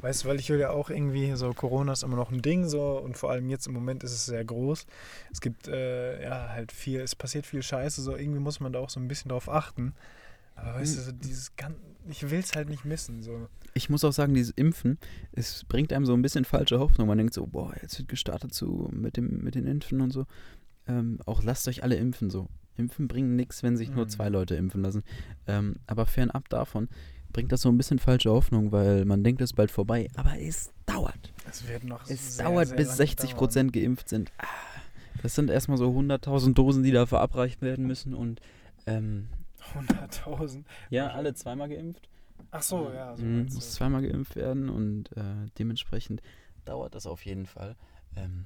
[0.00, 2.68] weißt du, weil ich will ja auch irgendwie so Corona ist immer noch ein Ding
[2.68, 4.86] so und vor allem jetzt im Moment ist es sehr groß.
[5.32, 8.78] Es gibt äh, ja halt viel, es passiert viel Scheiße, so irgendwie muss man da
[8.78, 9.94] auch so ein bisschen drauf achten.
[10.54, 11.76] Aber weißt du, so dieses ganz,
[12.08, 13.48] ich will es halt nicht missen so.
[13.74, 14.98] Ich muss auch sagen, dieses Impfen,
[15.32, 17.06] es bringt einem so ein bisschen falsche Hoffnung.
[17.06, 20.26] Man denkt so, boah, jetzt wird gestartet zu, mit, dem, mit den Impfen und so.
[20.88, 22.48] Ähm, auch lasst euch alle impfen so.
[22.78, 24.08] Impfen bringen nichts, wenn sich nur Mhm.
[24.10, 25.02] zwei Leute impfen lassen.
[25.46, 26.88] Ähm, aber fernab davon
[27.32, 30.08] bringt das so ein bisschen falsche Hoffnung, weil man denkt, es ist bald vorbei.
[30.16, 31.32] Aber es dauert.
[31.48, 33.38] Es wird noch Es sehr, dauert, sehr bis lange 60 dauern.
[33.38, 34.32] Prozent geimpft sind.
[34.38, 34.46] Ah,
[35.22, 38.14] das sind erstmal so 100.000 Dosen, die da verabreicht werden müssen.
[38.14, 38.40] Und
[38.86, 39.28] ähm,
[39.74, 40.64] 100.000.
[40.90, 42.08] ja, alle zweimal geimpft.
[42.50, 43.16] Ach so, ja.
[43.16, 45.22] So Mhm, muss zweimal geimpft werden und äh,
[45.58, 46.22] dementsprechend
[46.64, 47.76] dauert das auf jeden Fall.
[48.16, 48.44] Ähm,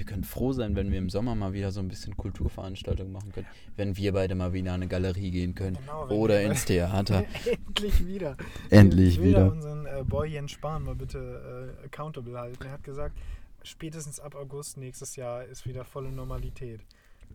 [0.00, 3.32] wir können froh sein, wenn wir im Sommer mal wieder so ein bisschen Kulturveranstaltungen machen
[3.32, 3.46] können.
[3.76, 5.76] Wenn wir beide mal wieder in eine Galerie gehen können.
[5.76, 7.24] Genau, oder ins Theater.
[7.66, 8.34] Endlich wieder.
[8.70, 9.52] Endlich ich will da wieder.
[9.52, 12.64] unseren äh, Boy Jens Spahn mal bitte äh, accountable halten.
[12.64, 13.14] Er hat gesagt,
[13.62, 16.80] spätestens ab August nächstes Jahr ist wieder volle Normalität.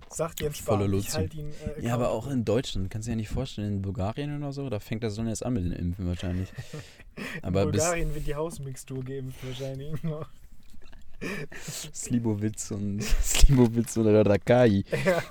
[0.09, 0.79] Sagt Jens Spahn.
[0.79, 3.75] Volle ich halte ihn äh, Ja, aber auch in Deutschland, kannst du dir nicht vorstellen,
[3.75, 6.51] in Bulgarien oder so, da fängt das dann erst an mit den Impfen wahrscheinlich.
[7.43, 10.27] Aber in bis Bulgarien wird die Hausmixtur geben wahrscheinlich noch.
[11.93, 14.83] Slibowitz und Slibowitz oder Rakai.
[15.05, 15.21] Ja.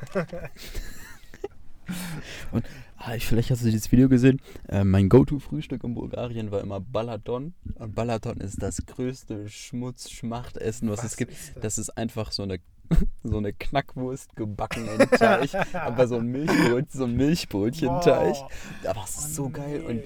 [2.53, 2.65] Und
[2.97, 4.41] ah, ich, vielleicht hast du dieses Video gesehen.
[4.69, 7.55] Äh, mein Go-To-Frühstück in Bulgarien war immer Balaton.
[7.75, 11.33] Und Balaton ist das größte Schmutz-Schmachtessen, was, es gibt.
[11.33, 11.63] ist das?
[11.63, 12.59] Das ist einfach so eine,
[13.23, 15.51] so eine Knackwurst gebacken in Teig.
[15.75, 18.35] aber so ein Milchbrot, so ein Milchbrötchen-Teig.
[18.35, 18.91] Boah.
[18.91, 19.81] Aber es ist so Oh, geil.
[19.81, 19.87] nee.
[19.87, 20.03] Und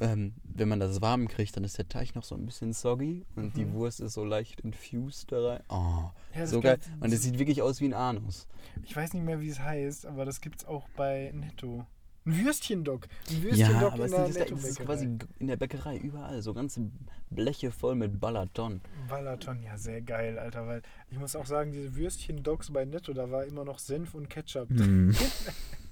[0.00, 3.24] ähm, wenn man das warm kriegt, dann ist der Teig noch so ein bisschen soggy
[3.36, 3.74] und die Mhm.
[3.74, 5.62] Wurst ist so leicht infused da rein.
[5.68, 6.78] Oh, Ja, so geil.
[7.00, 8.46] Und es sieht wirklich aus wie ein Anus.
[8.84, 11.86] Ich weiß nicht mehr, wie es heißt, aber das gibt's auch bei Netto.
[12.26, 13.08] Ein Würstchendog.
[13.30, 16.42] Ein Ja, Würstchendog aber in es der ist, das ist quasi in der Bäckerei überall.
[16.42, 16.82] So ganze
[17.30, 18.82] Bleche voll mit Balaton.
[19.08, 23.30] Balaton, ja, sehr geil, Alter, weil ich muss auch sagen, diese Würstchen-Dogs bei Netto, da
[23.30, 24.68] war immer noch Senf und Ketchup.
[24.68, 25.14] Hm.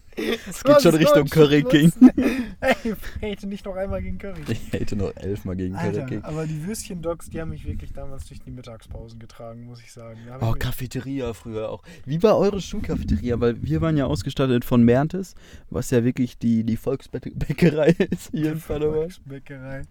[0.49, 1.93] Es geht schon Richtung Curry King.
[2.61, 4.57] Ey, ich hätte nicht noch einmal gegen Curry King.
[4.67, 6.23] Ich hätte noch elfmal gegen Curry Alter, King.
[6.25, 10.19] aber die Würstchen-Dogs, die haben mich wirklich damals durch die Mittagspausen getragen, muss ich sagen.
[10.41, 11.83] Oh, ich Cafeteria früher auch.
[12.05, 13.41] Wie war eure Schulcafeteria?
[13.41, 15.35] Weil wir waren ja ausgestattet von Merntes,
[15.71, 19.13] was ja wirklich die, die Volksbäckerei ist hier in Paderborn.
[19.25, 19.83] Bäckerei.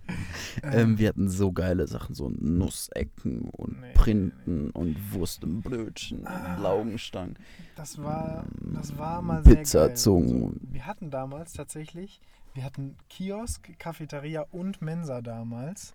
[0.63, 6.25] Ähm, wir hatten so geile Sachen, so Nussecken und Nee, Printen und Wurst im Brötchen
[6.25, 6.55] Ah.
[6.55, 7.35] und Laugenstangen.
[7.77, 9.63] Das war, das war mal sehr geil.
[9.63, 10.43] Pizzazungen.
[10.45, 12.19] Also, wir hatten damals tatsächlich,
[12.55, 15.93] wir hatten Kiosk, Cafeteria und Mensa damals.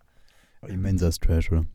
[0.68, 1.66] Die Mensa ist Trash, oder?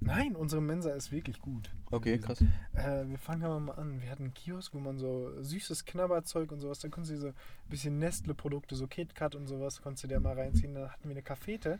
[0.00, 1.70] Nein, unsere Mensa ist wirklich gut.
[1.90, 2.52] Okay, gewesen.
[2.74, 2.84] krass.
[2.84, 4.02] Äh, wir fangen aber mal an.
[4.02, 7.28] Wir hatten einen Kiosk, wo man so süßes Knabberzeug und sowas, da konntest du so
[7.28, 7.34] ein
[7.70, 10.74] bisschen Nestle-Produkte, so KitKat und sowas, konntest du dir mal reinziehen.
[10.74, 11.78] Dann hatten wir eine Cafete,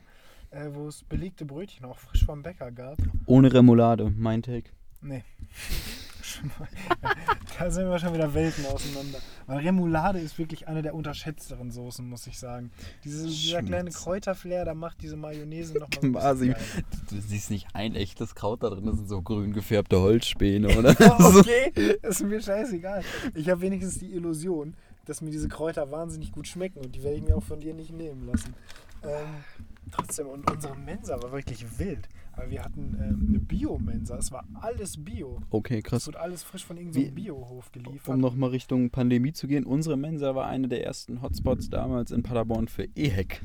[0.53, 2.97] äh, wo es belegte Brötchen auch frisch vom Bäcker gab.
[3.27, 4.71] Ohne Remoulade, mein Take.
[5.03, 5.23] Nee.
[7.59, 9.19] da sind wir schon wieder Welten auseinander.
[9.47, 12.71] Weil Remoulade ist wirklich eine der unterschätzteren Soßen, muss ich sagen.
[13.05, 13.91] Diese, dieser kleine.
[13.91, 16.45] Kräuterflair, da macht diese Mayonnaise nochmal so.
[16.47, 20.95] Du siehst nicht ein echtes Kraut da drin, das sind so grün gefärbte Holzspäne, oder?
[21.35, 23.03] Okay, ist mir scheißegal.
[23.35, 27.19] Ich habe wenigstens die Illusion, dass mir diese Kräuter wahnsinnig gut schmecken und die werde
[27.19, 28.55] ich mir auch von dir nicht nehmen lassen.
[29.03, 29.45] Ähm,
[29.91, 34.17] trotzdem, und unsere Mensa war wirklich wild, weil wir hatten ähm, eine Bio-Mensa.
[34.17, 35.41] Es war alles Bio.
[35.51, 36.07] Okay, Es krass.
[36.07, 38.15] wurde alles frisch von irgendeinem Wie- Biohof geliefert.
[38.15, 42.23] Um nochmal Richtung Pandemie zu gehen, unsere Mensa war eine der ersten Hotspots damals in
[42.23, 43.41] Paderborn für EHEC.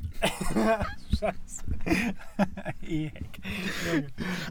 [1.19, 1.63] Scheiße.
[2.87, 3.39] Ehek.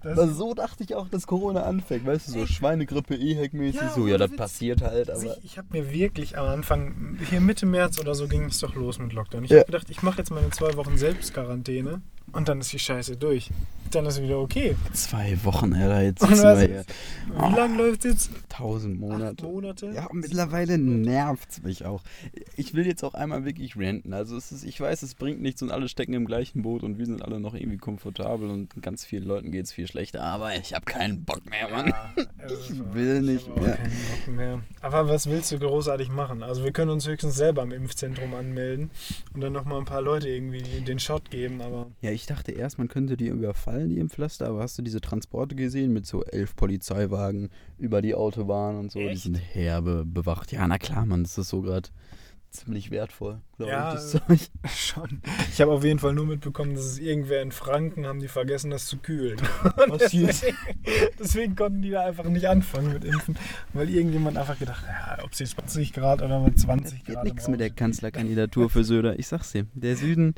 [0.04, 4.06] Aber so dachte ich auch, dass Corona anfängt, weißt du, so Schweinegrippe, EHEC-mäßig, Ja, so,
[4.06, 5.22] ja, das passiert halt, aber...
[5.38, 8.74] ich, ich habe mir wirklich am Anfang, hier Mitte März oder so ging es doch
[8.74, 9.44] los mit Lockdown.
[9.44, 9.58] Ich Ja.
[9.58, 12.00] habe gedacht, ich mache jetzt meine zwei Wochen Selbstquarantäne
[12.32, 13.50] und dann ist die Scheiße durch.
[13.90, 14.76] Dann ist wieder okay.
[14.92, 16.84] Zwei Wochen, Alter, jetzt sitzen wir hier.
[17.34, 18.30] Wie lange läuft jetzt?
[18.50, 19.44] Tausend Acht Monate.
[19.46, 19.86] Monate?
[19.94, 22.02] Ja, mittlerweile nervt's mich auch.
[22.56, 24.12] Ich will jetzt auch einmal wirklich ranten.
[24.12, 26.98] Also es ist, ich weiß, es bringt nichts und alle stecken im gleichen Boot und
[26.98, 30.22] wir sind alle noch irgendwie komfortabel und ganz vielen Leuten geht's viel schlechter.
[30.22, 31.88] Aber ich habe keinen Bock mehr, Mann.
[31.88, 32.12] Ja,
[32.44, 33.76] es ist Ich will Ich nicht mehr.
[33.76, 33.90] keinen
[34.26, 34.60] Bock mehr.
[34.82, 36.42] Aber was willst du großartig machen?
[36.42, 38.90] Also wir können uns höchstens selber am Impfzentrum anmelden
[39.32, 42.78] und dann nochmal ein paar Leute irgendwie den Shot geben, aber Ja, ich dachte erst,
[42.78, 46.56] man könnte die überfallen die Impflaster, aber hast du diese Transporte gesehen mit so elf
[46.56, 47.48] Polizeiwagen
[47.78, 48.98] über die Autobahn und so?
[48.98, 49.22] Die Echt?
[49.22, 50.52] sind herbe bewacht.
[50.52, 51.88] Ja, na klar, Mann, das ist so gerade
[52.50, 54.40] ziemlich wertvoll, glaube Ja, ich, das Zeug.
[54.74, 55.20] Schon.
[55.52, 58.70] Ich habe auf jeden Fall nur mitbekommen, dass es irgendwer in Franken haben die vergessen,
[58.70, 59.38] das zu kühlen.
[60.00, 60.30] Deswegen,
[61.18, 63.36] deswegen konnten die da einfach nicht anfangen mit Impfen,
[63.74, 67.24] weil irgendjemand einfach gedacht, ja, ob sie 20 Grad oder mit 20 Wird Grad.
[67.24, 69.18] nichts im mit der Kanzlerkandidatur für Söder.
[69.18, 69.66] Ich sag's dir.
[69.74, 70.34] Der Süden.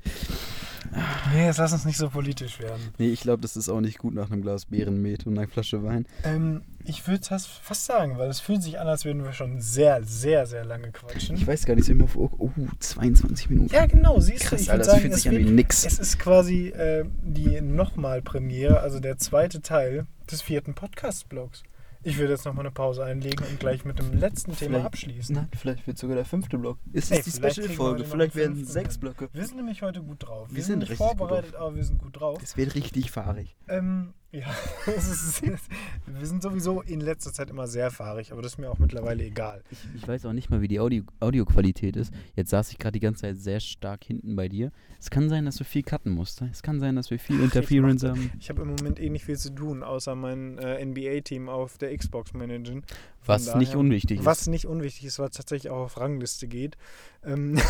[1.33, 2.81] Nee, jetzt lass uns nicht so politisch werden.
[2.99, 5.83] nee, ich glaube, das ist auch nicht gut nach einem Glas Beerenmet und einer Flasche
[5.85, 6.07] Wein.
[6.25, 9.61] Ähm, ich würde das fast sagen, weil es fühlt sich an, als würden wir schon
[9.61, 11.37] sehr, sehr, sehr lange quatschen.
[11.37, 12.31] Ich weiß gar nicht, so immer vor.
[12.39, 13.75] Oh, 22 Minuten.
[13.75, 14.63] Ja, genau, siehst Krass, du.
[14.65, 15.85] Ich Alter, sagen, fühlt es sich an wie nix.
[15.85, 21.63] Es ist quasi äh, die Nochmal-Premiere, also der zweite Teil des vierten Podcast-Blogs.
[22.03, 25.35] Ich würde jetzt nochmal eine Pause einlegen und gleich mit dem letzten Thema Vielleicht- abschließen.
[25.37, 26.79] Nein, vielleicht wird sogar der fünfte Block.
[26.93, 28.05] Ist das die Special-Folge?
[28.05, 28.99] Vielleicht werden fünften sechs.
[28.99, 29.29] Blöcke.
[29.33, 30.49] Wir sind nämlich heute gut drauf.
[30.49, 32.39] Wir, Wir sind sind nicht richtig gut vorbereitet, aber wir sind gut drauf.
[32.43, 33.55] Es wird richtig fahrig.
[33.69, 34.47] Ähm, ja,
[34.87, 38.79] ist, wir sind sowieso in letzter Zeit immer sehr fahrig, aber das ist mir auch
[38.79, 39.63] mittlerweile egal.
[39.71, 42.13] Ich, ich weiß auch nicht mal, wie die Audio Audioqualität ist.
[42.37, 44.71] Jetzt saß ich gerade die ganze Zeit sehr stark hinten bei dir.
[45.01, 46.43] Es kann sein, dass du viel cutten musst.
[46.43, 48.11] Es kann sein, dass wir viel Ach, ich Interference das.
[48.11, 48.31] haben.
[48.39, 51.97] Ich habe im Moment eh nicht viel zu tun, außer mein äh, NBA-Team auf der
[51.97, 52.83] Xbox managen.
[53.23, 54.47] Von Was nicht daher- unwichtig Was ist.
[54.49, 56.77] nicht unwichtig ist, weil es tatsächlich auch auf Rangliste geht.
[57.25, 57.59] Ähm,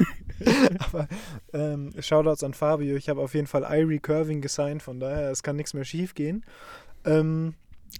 [0.78, 1.08] aber
[1.52, 2.96] ähm, Shoutouts an Fabio.
[2.96, 6.14] Ich habe auf jeden Fall Irie Curving gesigned, von daher es kann nichts mehr schief
[6.14, 6.44] gehen.
[7.04, 7.54] Ähm,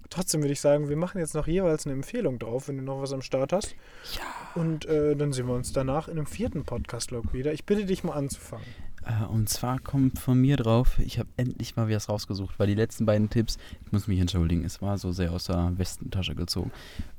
[0.09, 3.01] trotzdem würde ich sagen, wir machen jetzt noch jeweils eine Empfehlung drauf, wenn du noch
[3.01, 3.75] was am Start hast.
[4.15, 4.61] Ja.
[4.61, 7.53] Und äh, dann sehen wir uns danach in einem vierten Podcast-Log wieder.
[7.53, 8.65] Ich bitte dich mal anzufangen.
[9.05, 12.75] Äh, und zwar kommt von mir drauf, ich habe endlich mal was rausgesucht, weil die
[12.75, 16.71] letzten beiden Tipps, ich muss mich entschuldigen, es war so sehr aus der Westentasche gezogen.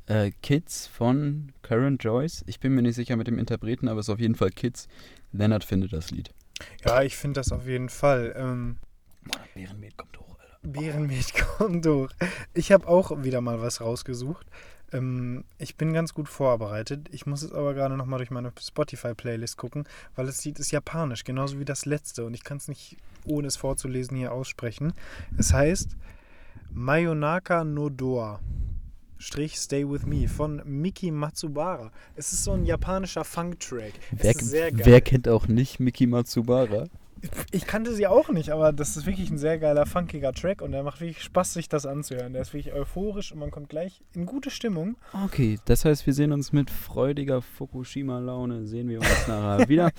[0.06, 2.44] Äh, Kids von Karen Joyce.
[2.46, 4.88] Ich bin mir nicht sicher mit dem Interpreten, aber es ist auf jeden Fall Kids.
[5.32, 6.34] Leonard findet das Lied.
[6.84, 8.34] Ja, ich finde das auf jeden Fall.
[8.36, 8.78] Ähm,
[9.54, 10.58] Bärenmet kommt hoch, Alter.
[10.62, 12.12] Bärenmet kommt durch.
[12.54, 14.46] Ich habe auch wieder mal was rausgesucht.
[14.92, 17.08] Ähm, ich bin ganz gut vorbereitet.
[17.12, 19.84] Ich muss jetzt aber gerade nochmal durch meine Spotify-Playlist gucken,
[20.14, 22.24] weil das Lied ist japanisch, genauso wie das letzte.
[22.24, 24.92] Und ich kann es nicht, ohne es vorzulesen, hier aussprechen.
[25.38, 25.96] Es heißt
[26.70, 28.40] Mayonaka no Doa.
[29.22, 31.92] Strich Stay With Me von Miki Matsubara.
[32.16, 33.92] Es ist so ein japanischer Funk-Track.
[34.10, 34.34] Wer,
[34.72, 36.86] wer kennt auch nicht Miki Matsubara?
[37.52, 40.72] Ich kannte sie auch nicht, aber das ist wirklich ein sehr geiler, funkiger Track und
[40.72, 42.32] der macht wirklich Spaß, sich das anzuhören.
[42.32, 44.96] Der ist wirklich euphorisch und man kommt gleich in gute Stimmung.
[45.12, 49.90] Okay, das heißt, wir sehen uns mit freudiger Fukushima-Laune, sehen wir uns nachher wieder.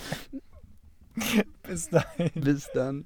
[1.63, 2.31] Bis dahin.
[2.35, 3.05] Bis dann.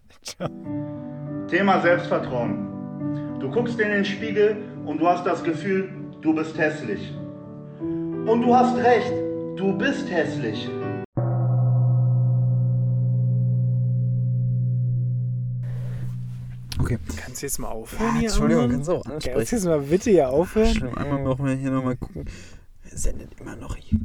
[1.48, 3.40] Thema Selbstvertrauen.
[3.40, 7.14] Du guckst in den Spiegel und du hast das Gefühl, du bist hässlich.
[7.80, 9.14] Und du hast recht,
[9.56, 10.70] du bist hässlich.
[16.80, 17.00] Okay.
[17.18, 18.30] Kannst du jetzt mal aufhören hier?
[18.30, 19.56] Entschuldigung, kannst du auch Kannst du ansprechen.
[19.56, 20.74] jetzt mal bitte hier aufhören?
[20.76, 22.26] Schlimm, einmal noch mal hier nochmal gucken.
[22.90, 24.00] Er sendet immer noch hier.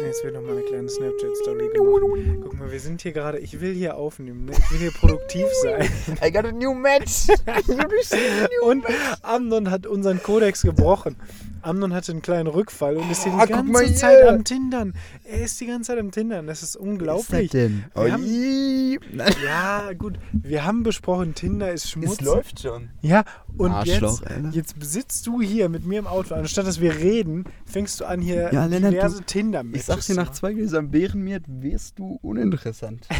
[0.00, 2.40] Jetzt wird noch mal eine kleine Snapchat-Story gemacht.
[2.42, 4.52] Guck mal, wir sind hier gerade, ich will hier aufnehmen, ne?
[4.52, 5.88] ich will hier produktiv sein.
[6.24, 7.26] I got a new match.
[8.62, 8.84] Und
[9.22, 11.16] Amnon hat unseren Kodex gebrochen.
[11.62, 14.28] Amnon hatte einen kleinen Rückfall und ist hier die Ah, guck ganze mal Zeit hier.
[14.32, 14.94] am Tindern.
[15.24, 16.46] Er ist die ganze Zeit am Tindern.
[16.46, 17.50] Das ist unglaublich.
[17.50, 17.84] denn?
[17.92, 18.98] Wir haben- Oi.
[19.12, 19.34] Nein.
[19.44, 20.14] Ja, gut.
[20.32, 22.18] Wir haben besprochen, Tinder ist Schmutz.
[22.60, 22.90] schon.
[23.02, 23.24] Ja,
[23.58, 24.48] und Arschloch, jetzt, Alter.
[24.52, 26.36] jetzt sitzt du hier mit mir im Auto.
[26.36, 30.00] Anstatt dass wir reden, fängst du an, hier Ja, Lennart, diverse du- tinder Ich sag
[30.00, 33.06] dir, nach zwei Gläsern Bärenmiert wirst du uninteressant.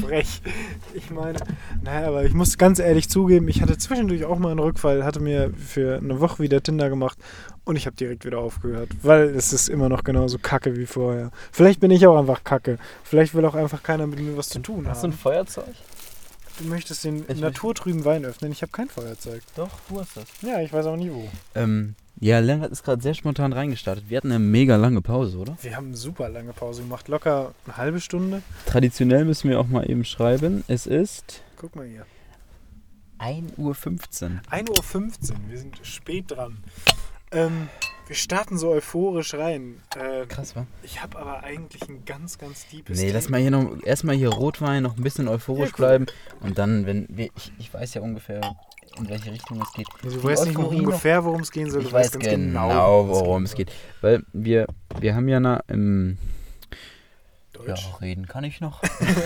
[0.00, 0.40] frech.
[0.94, 1.38] Ich meine,
[1.82, 5.18] naja, aber ich muss ganz ehrlich zugeben, ich hatte zwischendurch auch mal einen Rückfall, hatte
[5.20, 7.18] mir für eine Woche wieder Tinder gemacht
[7.64, 11.30] und ich habe direkt wieder aufgehört, weil es ist immer noch genauso kacke wie vorher.
[11.50, 12.78] Vielleicht bin ich auch einfach kacke.
[13.02, 15.12] Vielleicht will auch einfach keiner mit mir was zu tun Hast du haben.
[15.14, 15.74] ein Feuerzeug?
[16.58, 18.50] Du möchtest den Ich- naturtrüben Wein öffnen.
[18.52, 19.42] Ich habe kein Feuerzeug.
[19.54, 20.24] Doch, du hast das.
[20.42, 21.28] Ja, ich weiß auch nie wo.
[21.54, 24.04] Ähm, ja, Lennart ist gerade sehr spontan reingestartet.
[24.08, 25.56] Wir hatten eine mega lange Pause, oder?
[25.62, 27.06] Wir haben eine super lange Pause gemacht.
[27.08, 28.42] Locker eine halbe Stunde.
[28.66, 30.64] Traditionell müssen wir auch mal eben schreiben.
[30.66, 32.06] Es ist Guck mal hier.
[33.20, 33.70] 1.15 Uhr.
[34.50, 35.36] 1.15 Uhr.
[35.48, 36.58] Wir sind spät dran.
[37.32, 37.68] Ähm,
[38.08, 39.80] wir starten so euphorisch rein.
[39.96, 40.66] Äh, Krass, wa?
[40.82, 44.30] ich habe aber eigentlich ein ganz, ganz deepes Nee, lass mal hier noch erstmal hier
[44.30, 45.86] Rotwein, noch ein bisschen euphorisch Ja, cool.
[45.86, 46.06] bleiben.
[46.40, 48.40] Und dann, wenn wir, ich, ich weiß ja ungefähr,
[48.96, 49.86] in welche Richtung es geht.
[50.02, 51.82] Du Die weißt nicht Euphorie noch- ungefähr, worum es gehen soll.
[51.82, 53.70] Ich du weiß weißt genau, worum es geht.
[54.00, 54.66] Weil wir,
[54.98, 56.16] wir haben ja na, im
[57.54, 57.88] ja, Deutsch.
[58.00, 58.82] reden kann ich noch.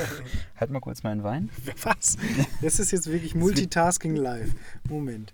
[0.56, 1.50] halt mal kurz meinen Wein.
[1.82, 2.16] Was?
[2.60, 4.50] Das ist jetzt wirklich Multitasking live.
[4.88, 5.32] Moment.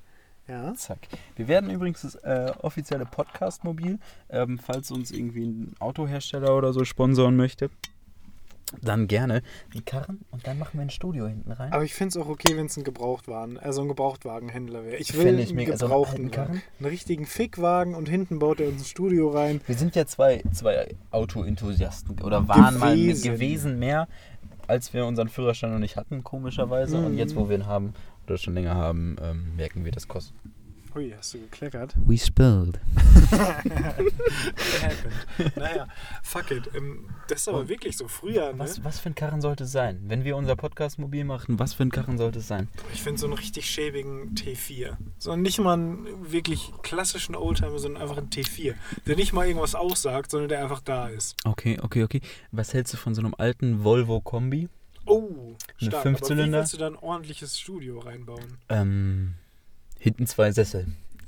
[0.48, 0.74] Ja.
[0.74, 0.98] Zack.
[1.36, 3.98] Wir werden übrigens das äh, offizielle Podcast-Mobil,
[4.30, 7.70] ähm, falls uns irgendwie ein Autohersteller oder so sponsoren möchte.
[8.82, 9.42] Dann gerne
[9.72, 11.72] die Karren und dann machen wir ein Studio hinten rein.
[11.72, 14.96] Aber ich finde es auch okay, wenn es ein Gebrauchtwagen, also ein Gebrauchtwagenhändler wäre.
[14.96, 16.48] Ich will ich einen mega- so einen gebrauchten Karren?
[16.50, 16.62] Wagen.
[16.78, 19.62] Einen richtigen Fickwagen und hinten baut er uns ein Studio rein.
[19.66, 23.32] Wir sind ja zwei, zwei Auto-Enthusiasten oder waren mal mit Gewesen.
[23.32, 24.06] gewesen mehr,
[24.66, 26.98] als wir unseren Führerschein noch nicht hatten, komischerweise.
[26.98, 27.94] Und jetzt, wo wir ihn haben
[28.28, 30.34] oder schon länger haben, ähm, merken wir, das kostet.
[30.94, 31.94] Hui, hast du gekleckert?
[32.06, 32.80] We spilled.
[35.56, 35.86] Naja,
[36.22, 36.70] fuck it.
[36.74, 38.08] Ähm, das ist aber wirklich so.
[38.08, 38.58] Früher, ne?
[38.58, 40.00] Was, was für ein Karren sollte es sein?
[40.06, 42.68] Wenn wir unser Podcast mobil machen, was für ein Karren sollte es sein?
[42.92, 44.96] Ich finde so einen richtig schäbigen T4.
[45.18, 48.74] So nicht mal einen wirklich klassischen Oldtimer, sondern einfach einen T4.
[49.06, 51.36] Der nicht mal irgendwas aussagt, sondern der einfach da ist.
[51.44, 52.20] Okay, okay, okay.
[52.50, 54.68] Was hältst du von so einem alten Volvo Kombi?
[55.08, 56.02] Oh, Eine stark.
[56.02, 56.42] Fünfzylinder?
[56.44, 58.58] Aber wie willst du da ein ordentliches Studio reinbauen?
[58.68, 59.34] Ähm,
[59.98, 60.86] hinten zwei Sessel.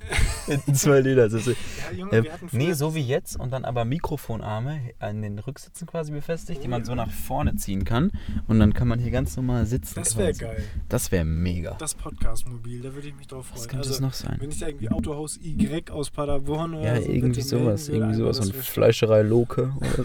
[0.46, 1.56] hinten zwei Ledersessel.
[1.90, 5.86] Ja, Junge, Ähm, hatten nee, so wie jetzt und dann aber Mikrofonarme an den Rücksitzen
[5.86, 8.10] quasi befestigt, die Oh man so nach vorne ziehen kann.
[8.48, 9.94] Und dann kann man hier ganz normal sitzen.
[9.96, 10.64] Das wäre geil.
[10.88, 11.74] Das wäre mega.
[11.78, 13.60] Das Podcast-Mobil, da würde ich mich drauf freuen.
[13.60, 14.36] Was könnte also, es noch sein?
[14.40, 17.88] Wenn ich da irgendwie Autohaus Y aus Paderborn oder Ja, so irgendwie sowas.
[17.88, 18.40] Irgendwie sowas.
[18.40, 20.04] Und das Fleischerei Loke oder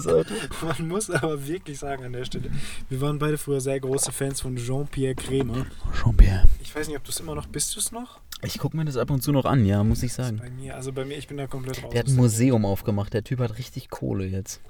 [0.00, 0.22] so.
[0.66, 2.50] Man muss aber wirklich sagen an der Stelle,
[2.88, 5.66] wir waren beide früher sehr große Fans von Jean-Pierre Krämer.
[6.02, 6.44] Jean-Pierre.
[6.62, 8.20] Ich weiß nicht, ob du es immer noch bist, du es noch?
[8.44, 10.38] Ich gucke mir das ab und zu noch an, ja, muss ich sagen.
[10.38, 11.90] Bei mir, also bei mir, ich bin da komplett raus.
[11.92, 13.12] Der hat ein Museum aufgemacht.
[13.14, 14.60] Der Typ hat richtig Kohle jetzt.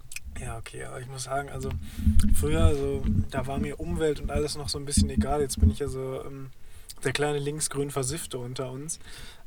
[0.41, 1.71] Ja, okay, aber ich muss sagen, also
[2.35, 5.41] früher, also, da war mir Umwelt und alles noch so ein bisschen egal.
[5.41, 6.51] Jetzt bin ich also ähm,
[7.05, 8.99] der kleine linksgrün Versiffte unter uns.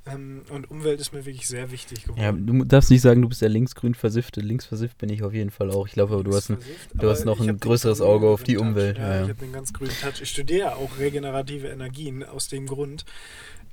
[0.07, 2.21] Ähm, und Umwelt ist mir wirklich sehr wichtig geworden.
[2.21, 4.39] Ja, du darfst nicht sagen, du bist der linksgrün versiffte.
[4.39, 5.87] Linksversifft bin ich auf jeden Fall auch.
[5.87, 6.57] Ich glaube, aber du hast ein.
[6.93, 8.61] Du hast noch ein größeres Auge auf die Touch.
[8.67, 9.23] Umwelt, Ja, ja, ja.
[9.23, 10.21] ich habe den ganz grünen Touch.
[10.21, 13.03] Ich studiere auch regenerative Energien aus dem Grund.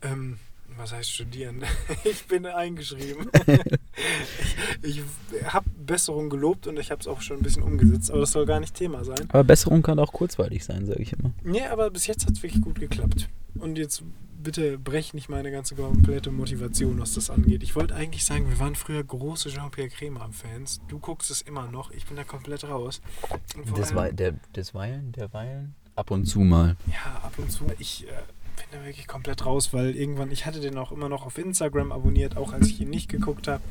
[0.02, 0.38] Ähm,
[0.76, 1.62] was heißt studieren?
[2.04, 3.28] ich bin eingeschrieben.
[4.82, 5.02] ich
[5.44, 8.46] habe Besserung gelobt und ich habe es auch schon ein bisschen umgesetzt, aber das soll
[8.46, 9.28] gar nicht Thema sein.
[9.28, 11.30] Aber Besserung kann auch kurzweilig sein, sage ich immer.
[11.42, 13.28] Nee, aber bis jetzt hat es wirklich gut geklappt.
[13.54, 14.02] Und jetzt
[14.42, 17.62] bitte brech nicht meine ganze komplette Motivation, was das angeht.
[17.62, 20.80] Ich wollte eigentlich sagen, wir waren früher große Jean-Pierre Krämer-Fans.
[20.88, 21.90] Du guckst es immer noch.
[21.92, 23.00] Ich bin da komplett raus.
[23.56, 25.74] Und vor Des, allem- Wei- der, desweilen, derweilen?
[25.94, 26.76] Ab und zu mal.
[26.86, 27.66] Ja, ab und zu.
[27.78, 28.12] Ich äh,
[28.56, 31.92] bin da wirklich komplett raus, weil irgendwann, ich hatte den auch immer noch auf Instagram
[31.92, 33.62] abonniert, auch als ich ihn nicht geguckt habe.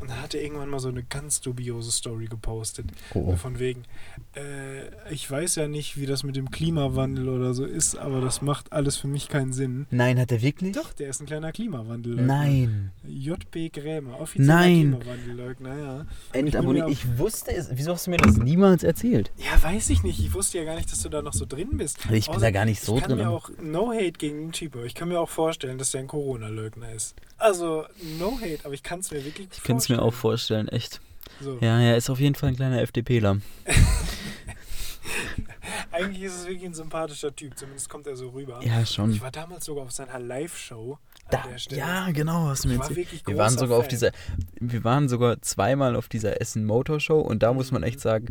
[0.00, 2.86] Und da hat er irgendwann mal so eine ganz dubiose Story gepostet.
[3.14, 3.36] Oh, oh.
[3.36, 3.84] Von wegen,
[4.34, 8.40] äh, ich weiß ja nicht, wie das mit dem Klimawandel oder so ist, aber das
[8.40, 9.86] macht alles für mich keinen Sinn.
[9.90, 10.74] Nein, hat er wirklich?
[10.74, 12.16] Doch, der ist ein kleiner Klimawandel.
[12.16, 12.92] Nein.
[13.06, 14.96] JP Grämer, offizieller Nein.
[14.98, 16.06] Klimawandelleugner, ja.
[16.32, 16.86] Endabonniert.
[16.86, 17.68] mir Ich wusste es.
[17.72, 19.30] Wieso hast du mir das niemals erzählt?
[19.36, 20.18] Ja, weiß ich nicht.
[20.18, 21.98] Ich wusste ja gar nicht, dass du da noch so drin bist.
[22.10, 24.70] Ich bin da gar nicht so ich kann drin, Mir auch no hate gegen den
[24.72, 27.14] aber ich kann mir auch vorstellen, dass der ein Corona-Leugner ist.
[27.40, 27.86] Also,
[28.18, 31.00] no hate, aber ich kann es mir wirklich Ich könnte es mir auch vorstellen, echt.
[31.40, 31.56] So.
[31.60, 33.38] Ja, er ist auf jeden Fall ein kleiner FDPler.
[35.92, 38.60] Eigentlich ist es wirklich ein sympathischer Typ, zumindest kommt er so rüber.
[38.62, 39.12] Ja, schon.
[39.12, 41.80] Ich war damals sogar auf seiner Live-Show an Da, der Stelle.
[41.80, 42.96] ja, genau, hast du mir erzählt.
[42.96, 43.90] wirklich Wir waren sogar auf Fan.
[43.90, 44.12] dieser,
[44.60, 48.26] wir waren sogar zweimal auf dieser Essen Motor Show und da muss man echt sagen,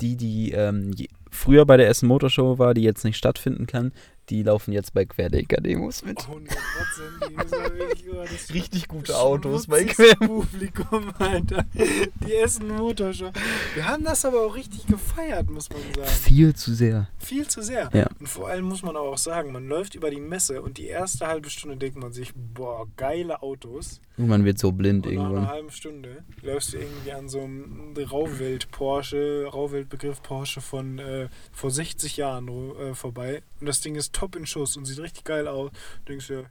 [0.00, 0.94] die, die ähm,
[1.30, 3.92] früher bei der Essen Motor Show war, die jetzt nicht stattfinden kann,
[4.28, 6.18] die laufen jetzt bei Querdenker-Demos mit.
[6.20, 7.36] 100 Prozent.
[7.36, 10.16] Das war wirklich oh, das Richtig gute Autos bei Quer.
[10.16, 11.64] Publikum, Alter.
[11.74, 13.30] Die Essen Motorshow.
[13.74, 16.08] Wir haben das aber auch richtig gefeiert, muss man sagen.
[16.08, 17.08] Viel zu sehr.
[17.18, 17.88] Viel zu sehr.
[17.92, 18.08] Ja.
[18.18, 20.86] Und vor allem muss man aber auch sagen, man läuft über die Messe und die
[20.86, 24.00] erste halbe Stunde denkt man sich, boah, geile Autos.
[24.18, 25.48] Und man wird so blind Und nach einer irgendwann.
[25.48, 32.16] halben Stunde läufst du irgendwie an so einem Rauwelt-Porsche, Rauwelt-Begriff Porsche von äh, vor 60
[32.16, 33.42] Jahren äh, vorbei.
[33.60, 35.70] Und das Ding ist top in Schuss und sieht richtig geil aus.
[36.04, 36.44] Du denkst dir,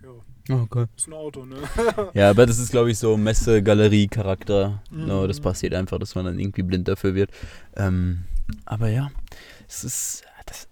[0.50, 0.90] ja, Oh Gott.
[0.96, 1.58] ist ein Auto, ne?
[2.14, 4.82] Ja, aber das ist, glaube ich, so Messe-Galerie-Charakter.
[4.92, 5.28] No, Mhm.
[5.28, 7.32] das passiert einfach, dass man dann irgendwie blind dafür wird.
[7.76, 8.26] Ähm,
[8.66, 9.12] aber ja,
[9.68, 10.24] es ist.
[10.46, 10.68] Das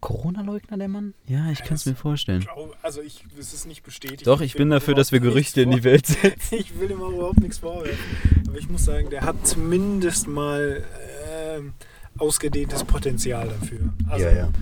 [0.00, 1.14] Corona-Leugner, der Mann?
[1.26, 2.44] Ja, ich Ja, kann es mir vorstellen.
[2.82, 4.26] Also ich, es ist nicht bestätigt.
[4.26, 6.56] Doch, ich will bin dafür, dass wir Gerüchte in die Welt setzen.
[6.58, 8.44] Ich will ihm auch überhaupt nichts vorwerfen.
[8.46, 10.84] Aber ich muss sagen, der hat zumindest mal
[11.32, 11.72] ähm,
[12.18, 13.94] ausgedehntes Potenzial dafür.
[14.10, 14.52] Also Ja, ja.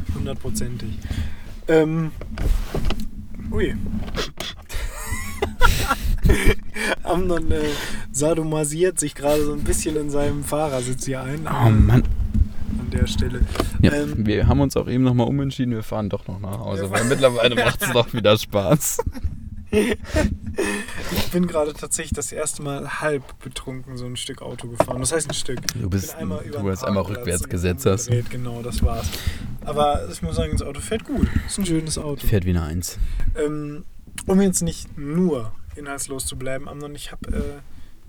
[1.68, 2.10] Ähm,
[3.50, 3.74] ui.
[7.02, 7.60] Amnon äh,
[8.10, 11.46] sadomasiert sich gerade so ein bisschen in seinem Fahrersitz hier ein.
[11.46, 12.02] Oh Mann.
[12.78, 13.40] An der Stelle.
[13.80, 15.74] Ja, Ähm, wir haben uns auch eben nochmal umentschieden.
[15.74, 18.98] Wir fahren doch noch nach Hause, weil mittlerweile macht es doch wieder Spaß.
[19.72, 25.00] Ich bin gerade tatsächlich das erste Mal halb betrunken so ein Stück Auto gefahren.
[25.00, 25.60] Das heißt ein Stück.
[25.74, 28.08] Du bist- einmal über du hast einmal rückwärts gesetzt hast.
[28.08, 29.06] umgedreht, Genau, das war's.
[29.64, 31.26] Aber ich muss sagen, das Auto fährt gut.
[31.46, 32.26] Ist ein schönes Auto.
[32.26, 32.98] Fährt wie eine Eins.
[33.36, 33.84] Ähm,
[34.26, 37.40] um jetzt nicht nur inhaltslos zu bleiben, Amnon, ich habe äh,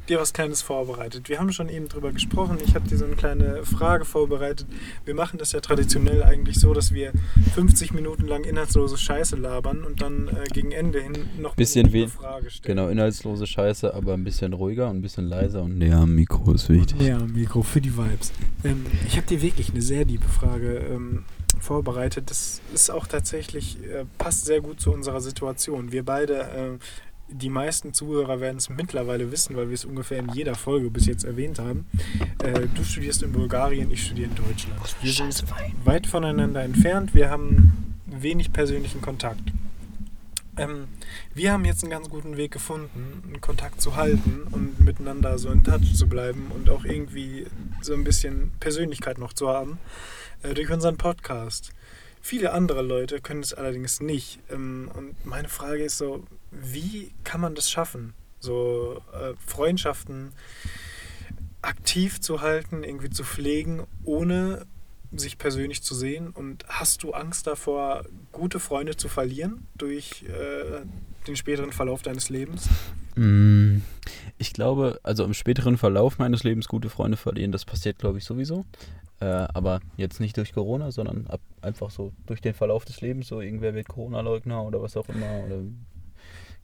[0.10, 1.30] dir was Kleines vorbereitet.
[1.30, 2.58] Wir haben schon eben drüber gesprochen.
[2.64, 4.68] Ich habe dir so eine kleine Frage vorbereitet.
[5.06, 7.12] Wir machen das ja traditionell eigentlich so, dass wir
[7.56, 12.08] 50 Minuten lang inhaltslose Scheiße labern und dann äh, gegen Ende hin noch Bisschen eine.
[12.08, 12.76] Frage stellen.
[12.76, 16.52] Genau, inhaltslose Scheiße, aber ein bisschen ruhiger und ein bisschen leiser und näher am Mikro
[16.54, 17.02] ist wichtig.
[17.02, 18.34] Ja, Mikro für die Vibes.
[18.64, 21.24] Ähm, ich habe dir wirklich eine sehr liebe Frage ähm,
[21.60, 22.30] vorbereitet.
[22.30, 25.92] Das ist auch tatsächlich, äh, passt sehr gut zu unserer Situation.
[25.92, 26.78] Wir beide, äh,
[27.30, 31.06] die meisten Zuhörer werden es mittlerweile wissen, weil wir es ungefähr in jeder Folge bis
[31.06, 31.88] jetzt erwähnt haben.
[32.44, 34.80] Äh, du studierst in Bulgarien, ich studiere in Deutschland.
[35.02, 35.44] Wir sind
[35.84, 37.16] weit voneinander entfernt.
[37.16, 39.42] Wir haben wenig persönlichen Kontakt.
[40.58, 40.88] Ähm,
[41.34, 45.50] wir haben jetzt einen ganz guten Weg gefunden, einen Kontakt zu halten und miteinander so
[45.50, 47.48] in Touch zu bleiben und auch irgendwie
[47.82, 49.80] so ein bisschen Persönlichkeit noch zu haben
[50.44, 51.72] äh, durch unseren Podcast.
[52.26, 54.40] Viele andere Leute können es allerdings nicht.
[54.50, 58.14] Ähm, und meine Frage ist so, wie kann man das schaffen?
[58.40, 60.32] So äh, Freundschaften
[61.62, 64.66] aktiv zu halten, irgendwie zu pflegen, ohne
[65.12, 66.30] sich persönlich zu sehen?
[66.30, 70.86] Und hast du Angst davor, gute Freunde zu verlieren durch äh,
[71.28, 72.70] den späteren Verlauf deines Lebens?
[73.16, 73.80] Mm,
[74.44, 78.26] Ich glaube, also im späteren Verlauf meines Lebens gute Freunde verlieren, das passiert, glaube ich,
[78.26, 78.66] sowieso.
[79.22, 83.30] Äh, aber jetzt nicht durch Corona, sondern ab, einfach so durch den Verlauf des Lebens.
[83.30, 85.46] So irgendwer wird Corona-Leugner oder was auch immer.
[85.46, 85.62] Oder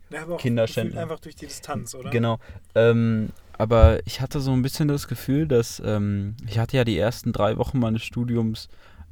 [0.09, 1.01] Ja, aber Kinderschänder.
[1.01, 2.09] einfach durch die Distanz, oder?
[2.09, 2.39] Genau.
[2.75, 6.97] Ähm, aber ich hatte so ein bisschen das Gefühl, dass ähm, ich hatte ja die
[6.97, 8.67] ersten drei Wochen meines Studiums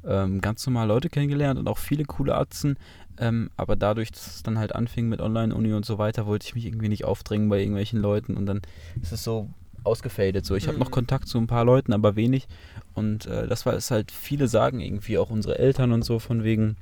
[0.06, 2.76] ähm, ganz normal Leute kennengelernt und auch viele coole Atzen.
[3.20, 6.54] Ähm, aber dadurch, dass es dann halt anfing mit Online-Uni und so weiter, wollte ich
[6.54, 8.60] mich irgendwie nicht aufdrängen bei irgendwelchen Leuten und dann
[9.02, 9.50] ist es so
[9.84, 10.44] ausgefadet.
[10.44, 10.92] So, ich habe noch Mhm.
[10.92, 12.46] Kontakt zu ein paar Leuten, aber wenig.
[12.94, 16.44] Und äh, das war es halt, viele sagen irgendwie, auch unsere Eltern und so, von
[16.44, 16.76] wegen,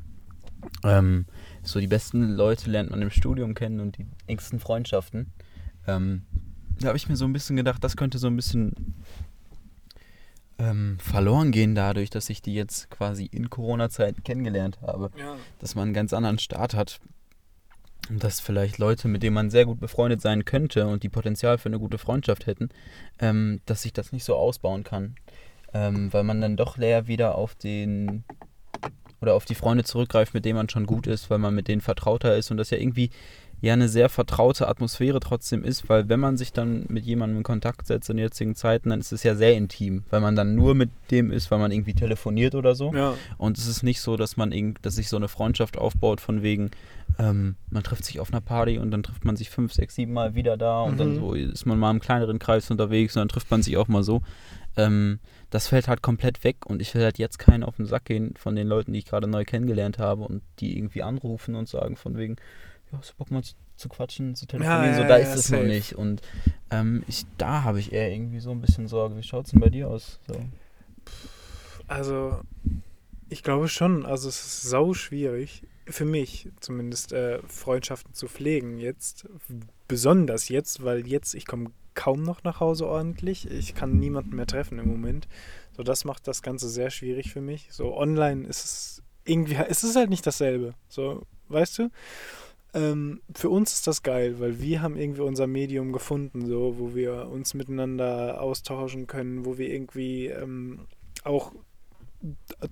[0.82, 1.26] ähm,
[1.62, 5.26] so die besten Leute lernt man im Studium kennen und die engsten Freundschaften.
[5.86, 6.22] Ähm,
[6.80, 8.94] da habe ich mir so ein bisschen gedacht, das könnte so ein bisschen
[10.58, 15.10] ähm, verloren gehen dadurch, dass ich die jetzt quasi in Corona-Zeit kennengelernt habe.
[15.18, 15.36] Ja.
[15.58, 17.00] Dass man einen ganz anderen Start hat.
[18.08, 21.58] Und dass vielleicht Leute, mit denen man sehr gut befreundet sein könnte und die Potenzial
[21.58, 22.68] für eine gute Freundschaft hätten,
[23.18, 25.16] ähm, dass sich das nicht so ausbauen kann.
[25.74, 28.24] Ähm, weil man dann doch leer wieder auf den
[29.20, 31.80] oder auf die Freunde zurückgreift, mit denen man schon gut ist, weil man mit denen
[31.80, 33.10] vertrauter ist und das ja irgendwie
[33.62, 37.42] ja eine sehr vertraute Atmosphäre trotzdem ist, weil wenn man sich dann mit jemandem in
[37.42, 40.74] Kontakt setzt in jetzigen Zeiten, dann ist es ja sehr intim, weil man dann nur
[40.74, 42.92] mit dem ist, weil man irgendwie telefoniert oder so.
[42.94, 43.14] Ja.
[43.38, 46.42] Und es ist nicht so, dass man irgend, dass sich so eine Freundschaft aufbaut von
[46.42, 46.70] wegen,
[47.18, 50.12] ähm, man trifft sich auf einer Party und dann trifft man sich fünf, sechs, sieben
[50.12, 51.20] Mal wieder da und dann Mhm.
[51.20, 54.02] so ist man mal im kleineren Kreis unterwegs und dann trifft man sich auch mal
[54.02, 54.20] so.
[54.76, 55.18] Ähm,
[55.48, 58.34] das fällt halt komplett weg und ich will halt jetzt keinen auf den Sack gehen
[58.36, 61.96] von den Leuten, die ich gerade neu kennengelernt habe und die irgendwie anrufen und sagen
[61.96, 62.36] von wegen,
[62.92, 65.34] ja, hast du Bock mal zu, zu quatschen, zu telefonieren, ja, so da ja, ist
[65.34, 66.22] es noch nicht und
[66.70, 69.16] ähm, ich, da habe ich eher irgendwie so ein bisschen Sorge.
[69.16, 70.18] Wie schaut's denn bei dir aus?
[70.26, 70.34] So.
[71.88, 72.40] Also,
[73.28, 74.04] ich glaube schon.
[74.04, 79.28] Also, es ist sau schwierig, für mich zumindest, äh, Freundschaften zu pflegen jetzt.
[79.88, 83.50] Besonders jetzt, weil jetzt, ich komme kaum noch nach Hause ordentlich.
[83.50, 85.28] Ich kann niemanden mehr treffen im Moment.
[85.76, 87.68] So, das macht das Ganze sehr schwierig für mich.
[87.70, 90.74] So, online ist es irgendwie, es ist halt nicht dasselbe.
[90.88, 91.90] So, weißt du?
[92.76, 96.94] Ähm, für uns ist das geil, weil wir haben irgendwie unser Medium gefunden, so, wo
[96.94, 100.86] wir uns miteinander austauschen können, wo wir irgendwie ähm,
[101.24, 101.52] auch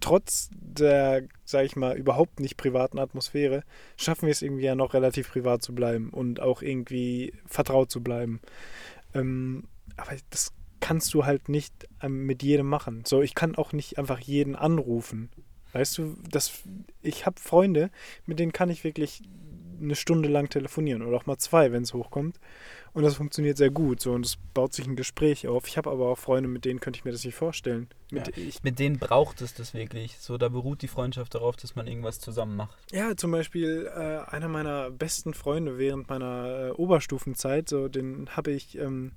[0.01, 3.63] trotz der, sag ich mal, überhaupt nicht privaten Atmosphäre,
[3.97, 8.03] schaffen wir es irgendwie ja noch relativ privat zu bleiben und auch irgendwie vertraut zu
[8.03, 8.41] bleiben.
[9.15, 9.65] Ähm,
[9.97, 13.05] aber das kannst du halt nicht ähm, mit jedem machen.
[13.07, 15.31] So, ich kann auch nicht einfach jeden anrufen.
[15.73, 16.63] Weißt du, das,
[17.01, 17.91] ich habe Freunde,
[18.27, 19.23] mit denen kann ich wirklich
[19.85, 22.39] eine Stunde lang telefonieren oder auch mal zwei, wenn es hochkommt.
[22.93, 24.01] Und das funktioniert sehr gut.
[24.01, 25.67] So, und es baut sich ein Gespräch auf.
[25.67, 27.89] Ich habe aber auch Freunde, mit denen könnte ich mir das nicht vorstellen.
[28.11, 30.19] Mit, ich, Mit denen braucht es das wirklich.
[30.19, 32.77] So, da beruht die Freundschaft darauf, dass man irgendwas zusammen macht.
[32.93, 38.53] Ja, zum Beispiel äh, einer meiner besten Freunde während meiner äh, Oberstufenzeit, so den habe
[38.53, 39.13] ich ähm,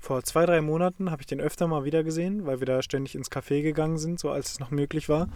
[0.00, 3.14] vor zwei, drei Monaten, habe ich den öfter mal wieder gesehen, weil wir da ständig
[3.14, 5.28] ins Café gegangen sind, so als es noch möglich war.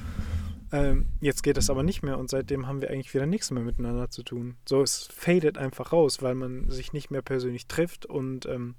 [0.73, 3.63] Ähm, jetzt geht das aber nicht mehr und seitdem haben wir eigentlich wieder nichts mehr
[3.63, 4.57] miteinander zu tun.
[4.69, 8.75] So, es fadet einfach raus, weil man sich nicht mehr persönlich trifft und ähm,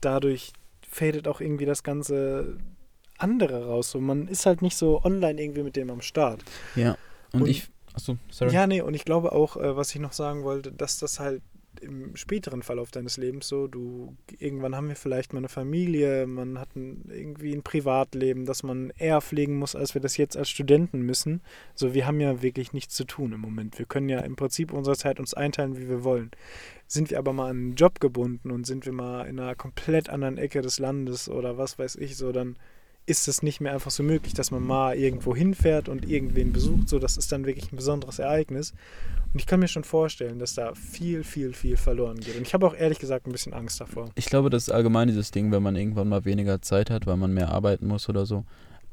[0.00, 0.52] dadurch
[0.88, 2.56] fadet auch irgendwie das ganze
[3.18, 3.90] andere raus.
[3.90, 6.44] So, man ist halt nicht so online irgendwie mit dem am Start.
[6.76, 6.96] Ja.
[7.32, 7.68] Und, Und- ich.
[7.94, 8.52] Achso, sorry.
[8.52, 11.42] Ja, nee, und ich glaube auch, äh, was ich noch sagen wollte, dass das halt
[11.84, 13.68] im späteren Verlauf deines Lebens so.
[13.68, 18.62] Du irgendwann haben wir vielleicht mal eine Familie, man hat ein, irgendwie ein Privatleben, das
[18.62, 21.40] man eher pflegen muss, als wir das jetzt als Studenten müssen.
[21.74, 23.78] So, wir haben ja wirklich nichts zu tun im Moment.
[23.78, 26.30] Wir können ja im Prinzip unsere Zeit uns einteilen, wie wir wollen.
[26.86, 30.08] Sind wir aber mal an einen Job gebunden und sind wir mal in einer komplett
[30.08, 32.56] anderen Ecke des Landes oder was weiß ich so, dann
[33.06, 36.88] ist es nicht mehr einfach so möglich, dass man mal irgendwo hinfährt und irgendwen besucht.
[36.88, 38.72] So, das ist dann wirklich ein besonderes Ereignis.
[39.32, 42.36] Und ich kann mir schon vorstellen, dass da viel, viel, viel verloren geht.
[42.36, 44.10] Und ich habe auch ehrlich gesagt ein bisschen Angst davor.
[44.14, 47.16] Ich glaube, das ist allgemein dieses Ding, wenn man irgendwann mal weniger Zeit hat, weil
[47.16, 48.44] man mehr arbeiten muss oder so.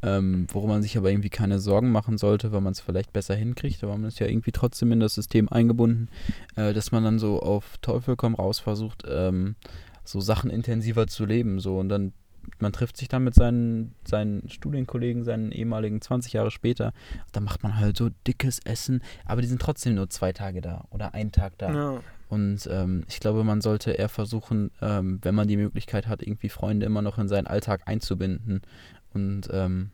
[0.03, 3.35] Ähm, worum man sich aber irgendwie keine Sorgen machen sollte, weil man es vielleicht besser
[3.35, 6.09] hinkriegt, aber man ist ja irgendwie trotzdem in das System eingebunden,
[6.55, 9.55] äh, dass man dann so auf Teufel komm raus versucht, ähm,
[10.03, 11.59] so Sachen intensiver zu leben.
[11.59, 12.13] So und dann
[12.61, 16.93] man trifft sich dann mit seinen, seinen Studienkollegen, seinen ehemaligen 20 Jahre später.
[17.31, 20.85] Da macht man halt so dickes Essen, aber die sind trotzdem nur zwei Tage da
[20.89, 21.73] oder einen Tag da.
[21.73, 22.03] Ja.
[22.29, 26.49] Und ähm, ich glaube, man sollte eher versuchen, ähm, wenn man die Möglichkeit hat, irgendwie
[26.49, 28.61] Freunde immer noch in seinen Alltag einzubinden
[29.13, 29.91] und ähm,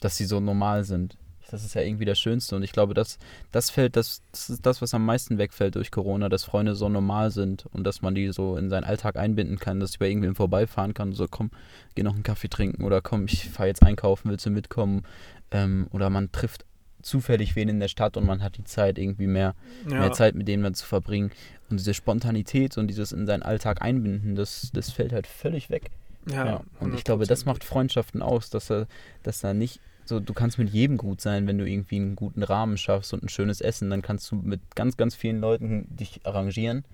[0.00, 1.16] dass sie so normal sind.
[1.50, 3.18] Das ist ja irgendwie das Schönste und ich glaube, das,
[3.52, 6.88] das fällt, das, das ist das, was am meisten wegfällt durch Corona, dass Freunde so
[6.88, 10.08] normal sind und dass man die so in seinen Alltag einbinden kann, dass ich bei
[10.08, 11.50] irgendwem vorbeifahren kann, so komm,
[11.94, 15.04] geh noch einen Kaffee trinken oder komm, ich fahre jetzt einkaufen, willst du mitkommen?
[15.52, 16.64] Ähm, oder man trifft
[17.02, 19.54] zufällig wen in der Stadt und man hat die Zeit, irgendwie mehr,
[19.88, 20.00] Ja.
[20.00, 21.30] mehr Zeit mit denen man zu verbringen.
[21.70, 25.90] Und diese Spontanität und dieses in seinen Alltag einbinden, das, das fällt halt völlig weg.
[26.28, 28.88] Ja, und ich glaube, das macht Freundschaften aus, dass er,
[29.22, 29.78] dass er nicht
[30.08, 33.22] so, du kannst mit jedem gut sein, wenn du irgendwie einen guten Rahmen schaffst und
[33.22, 36.84] ein schönes Essen, dann kannst du mit ganz, ganz vielen Leuten dich arrangieren.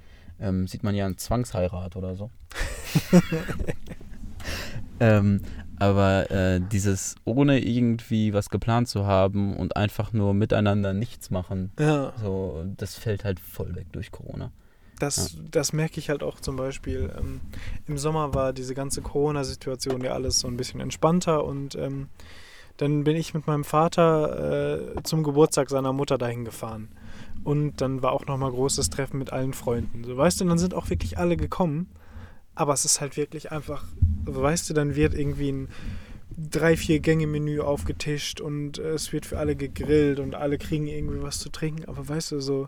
[0.40, 2.30] Ähm, sieht man ja in Zwangsheirat oder so.
[5.01, 5.40] ähm,
[5.78, 11.72] aber äh, dieses ohne irgendwie was geplant zu haben und einfach nur miteinander nichts machen,
[11.78, 12.12] Ja.
[12.20, 14.52] so, das fällt halt voll weg durch Corona.
[14.98, 17.12] Das, das merke ich halt auch zum Beispiel.
[17.18, 17.40] Ähm,
[17.89, 22.09] Im Sommer war diese ganze Corona-Situation ja alles so ein bisschen entspannter und ähm,
[22.77, 26.89] dann bin ich mit meinem Vater äh, zum Geburtstag seiner Mutter dahin gefahren.
[27.44, 30.05] Und dann war auch nochmal großes Treffen mit allen Freunden.
[30.05, 31.89] So, weißt du, dann sind auch wirklich alle gekommen.
[32.55, 33.85] Aber es ist halt wirklich einfach,
[34.27, 35.69] weißt du, dann wird irgendwie ein
[36.36, 41.23] drei, vier Gänge-Menü aufgetischt und äh, es wird für alle gegrillt und alle kriegen irgendwie
[41.23, 41.86] was zu trinken.
[41.86, 42.66] Aber weißt du, so,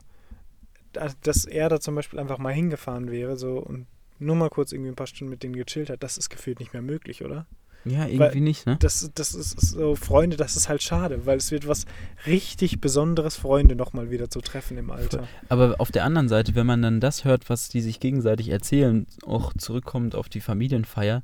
[0.93, 3.87] da- dass er da zum Beispiel einfach mal hingefahren wäre so und
[4.19, 6.73] nur mal kurz irgendwie ein paar Stunden mit denen gechillt hat, das ist gefühlt nicht
[6.73, 7.47] mehr möglich, oder?
[7.85, 8.77] Ja, irgendwie nicht, ne?
[8.81, 11.85] Das, das ist so, Freunde, das ist halt schade, weil es wird was
[12.27, 15.29] richtig Besonderes, Freunde nochmal wieder zu treffen im Alter.
[15.49, 19.07] Aber auf der anderen Seite, wenn man dann das hört, was die sich gegenseitig erzählen,
[19.27, 21.23] auch zurückkommt auf die Familienfeier,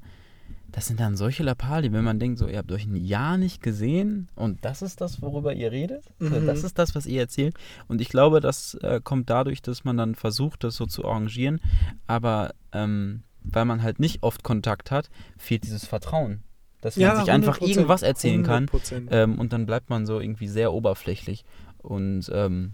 [0.72, 3.62] das sind dann solche Lappalien, wenn man denkt, so, ihr habt euch ein Jahr nicht
[3.62, 6.04] gesehen und das ist das, worüber ihr redet.
[6.20, 6.46] Mhm.
[6.46, 7.54] Das ist das, was ihr erzählt.
[7.88, 11.60] Und ich glaube, das äh, kommt dadurch, dass man dann versucht, das so zu arrangieren.
[12.06, 16.42] Aber ähm, weil man halt nicht oft Kontakt hat, fehlt dieses Vertrauen.
[16.80, 18.66] Dass man sich einfach 100%, irgendwas erzählen kann.
[18.66, 19.08] 100%.
[19.10, 21.44] Ähm, und dann bleibt man so irgendwie sehr oberflächlich.
[21.78, 22.72] Und ähm,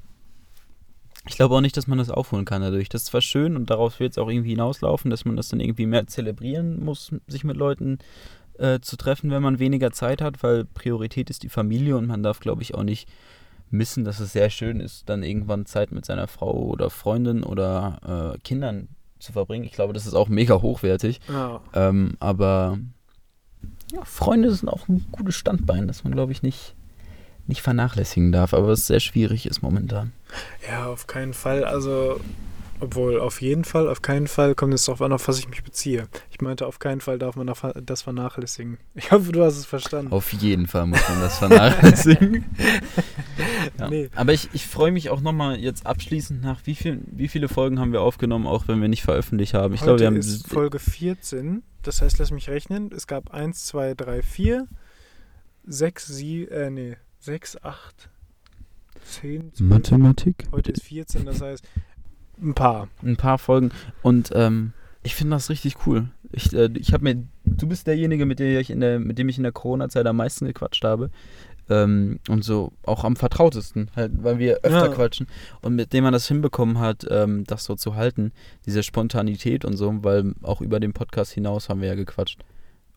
[1.29, 2.89] ich glaube auch nicht, dass man das aufholen kann dadurch.
[2.89, 5.61] Das ist zwar schön und darauf wird es auch irgendwie hinauslaufen, dass man das dann
[5.61, 7.99] irgendwie mehr zelebrieren muss, sich mit Leuten
[8.59, 12.23] äh, zu treffen, wenn man weniger Zeit hat, weil Priorität ist die Familie und man
[12.23, 13.09] darf, glaube ich, auch nicht
[13.71, 18.35] missen, dass es sehr schön ist, dann irgendwann Zeit mit seiner Frau oder Freundin oder
[18.35, 18.89] äh, Kindern
[19.19, 19.65] zu verbringen.
[19.65, 21.21] Ich glaube, das ist auch mega hochwertig.
[21.29, 21.61] ja.
[21.75, 22.79] Ähm, aber
[23.93, 26.75] ja, Freunde sind auch ein gutes Standbein, das man, glaube ich, nicht,
[27.47, 30.13] nicht vernachlässigen darf, aber es sehr schwierig ist momentan.
[30.69, 31.65] ja, auf keinen Fall.
[31.65, 32.21] Also,
[32.81, 35.63] obwohl, auf jeden Fall, auf keinen Fall kommt es darauf an, auf was ich mich
[35.63, 36.09] beziehe.
[36.31, 38.79] Ich meinte, auf keinen Fall darf man das- vernachlässigen.
[38.95, 40.13] Ich hoffe, du hast es verstanden.
[40.13, 42.45] Auf jeden Fall muss man das vernachlässigen.
[43.79, 43.89] ja.
[43.89, 44.11] Nee.
[44.15, 47.79] Aber ich, ich freue mich auch nochmal jetzt abschließend nach, wie, viel, wie viele Folgen
[47.79, 49.75] haben wir aufgenommen, auch wenn wir nicht veröffentlicht haben.
[49.75, 51.63] Ich Heute glaube, wir haben ist Folge 14.
[51.83, 52.91] Das heißt, lass mich rechnen.
[52.93, 54.69] Es gab 1, 2, 3, 4,
[55.67, 58.11] 6, 7, äh, nee, 6, 8,
[59.21, 59.71] 10, 12.
[59.71, 60.47] Mathematik.
[60.53, 61.65] Heute ist 14, das heißt
[62.41, 62.89] ein paar.
[63.03, 63.71] ein paar Folgen
[64.03, 64.73] und ähm,
[65.03, 66.09] ich finde das richtig cool.
[66.33, 69.29] Ich, äh, ich habe mir, du bist derjenige, mit dem ich in der, mit dem
[69.29, 71.11] ich in der Corona-Zeit am meisten gequatscht habe.
[71.69, 74.89] Ähm, und so auch am vertrautesten, halt, weil wir öfter Ja.
[74.89, 75.27] quatschen
[75.63, 78.31] und mit dem man das hinbekommen hat, ähm, das so zu halten,
[78.67, 82.39] diese Spontanität und so, weil auch über den Podcast hinaus haben wir ja gequatscht.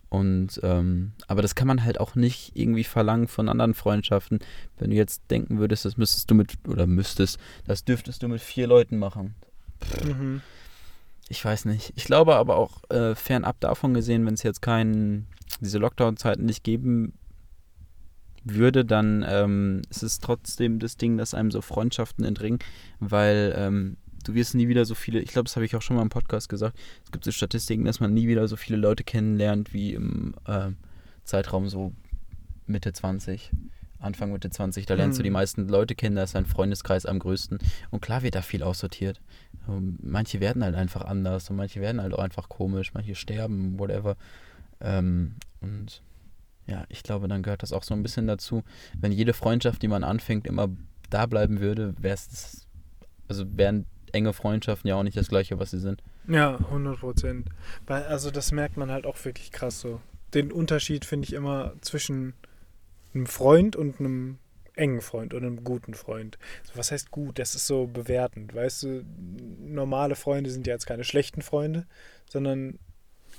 [0.10, 4.40] Und ähm, aber das kann man halt auch nicht irgendwie verlangen von anderen Freundschaften.
[4.78, 8.42] Wenn du jetzt denken würdest, das müsstest du mit oder müsstest, das dürftest du mit
[8.42, 9.36] vier Leuten machen.
[10.04, 10.42] Mhm.
[11.30, 11.94] Ich weiß nicht.
[11.96, 15.28] Ich glaube aber auch äh, fernab davon gesehen, wenn es jetzt keinen,
[15.62, 17.14] diese Lockdown-Zeiten nicht geben
[18.44, 22.58] würde, dann ähm, ist es trotzdem das Ding, dass einem so Freundschaften entringen,
[23.00, 25.96] weil ähm, du wirst nie wieder so viele, ich glaube, das habe ich auch schon
[25.96, 29.04] mal im Podcast gesagt, es gibt so Statistiken, dass man nie wieder so viele Leute
[29.04, 30.70] kennenlernt wie im äh,
[31.24, 31.94] Zeitraum so
[32.68, 33.52] Mitte 20.
[34.02, 35.34] Anfang Mitte 20, da lernst du die Mhm.
[35.34, 37.60] meisten Leute kennen, da ist dein Freundeskreis am größten.
[37.90, 39.20] Und klar wird da viel aussortiert.
[39.68, 43.78] Ähm, Manche werden halt einfach anders und manche werden halt auch einfach komisch, manche sterben,
[43.78, 44.16] whatever.
[44.80, 46.02] Ähm, und
[46.66, 48.64] ja, ich glaube, dann gehört das auch so ein bisschen dazu.
[48.98, 50.70] Wenn jede Freundschaft, die man anfängt, immer
[51.10, 52.68] da bleiben würde, wäre es,
[53.28, 56.02] also wären enge Freundschaften ja auch nicht das gleiche, was sie sind.
[56.28, 57.50] Ja, 100 Prozent.
[57.88, 60.02] Also das merkt man halt auch wirklich krass so.
[60.34, 62.34] Den Unterschied finde ich immer zwischen
[63.14, 64.38] einem Freund und einem
[64.76, 66.38] engen Freund oder einem guten Freund.
[66.64, 67.38] So, was heißt gut?
[67.40, 68.56] Das ist so bewertend.
[68.56, 69.04] Weißt du,
[69.60, 71.86] normale Freunde sind ja jetzt keine schlechten Freunde,
[72.30, 72.80] sondern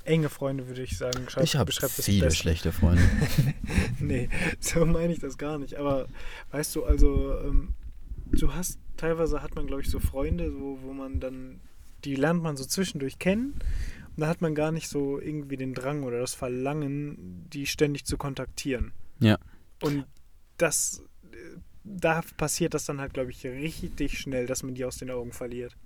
[0.04, 2.38] enge Freunde, würde ich sagen, schreibt, Ich habe viele Beste.
[2.40, 3.02] schlechte Freunde.
[4.00, 4.28] nee,
[4.58, 5.76] so meine ich das gar nicht.
[5.76, 6.08] Aber
[6.50, 7.74] weißt du, also ähm,
[8.32, 11.60] du hast, teilweise hat man, glaube ich, so Freunde, so, wo man dann,
[12.04, 13.54] die lernt man so zwischendurch kennen.
[14.16, 18.04] Und da hat man gar nicht so irgendwie den Drang oder das Verlangen, die ständig
[18.04, 18.92] zu kontaktieren.
[19.20, 19.38] Ja.
[19.82, 20.04] Und
[20.58, 21.02] das,
[21.32, 21.36] äh,
[21.84, 25.32] da passiert das dann halt, glaube ich, richtig schnell, dass man die aus den Augen
[25.32, 25.76] verliert.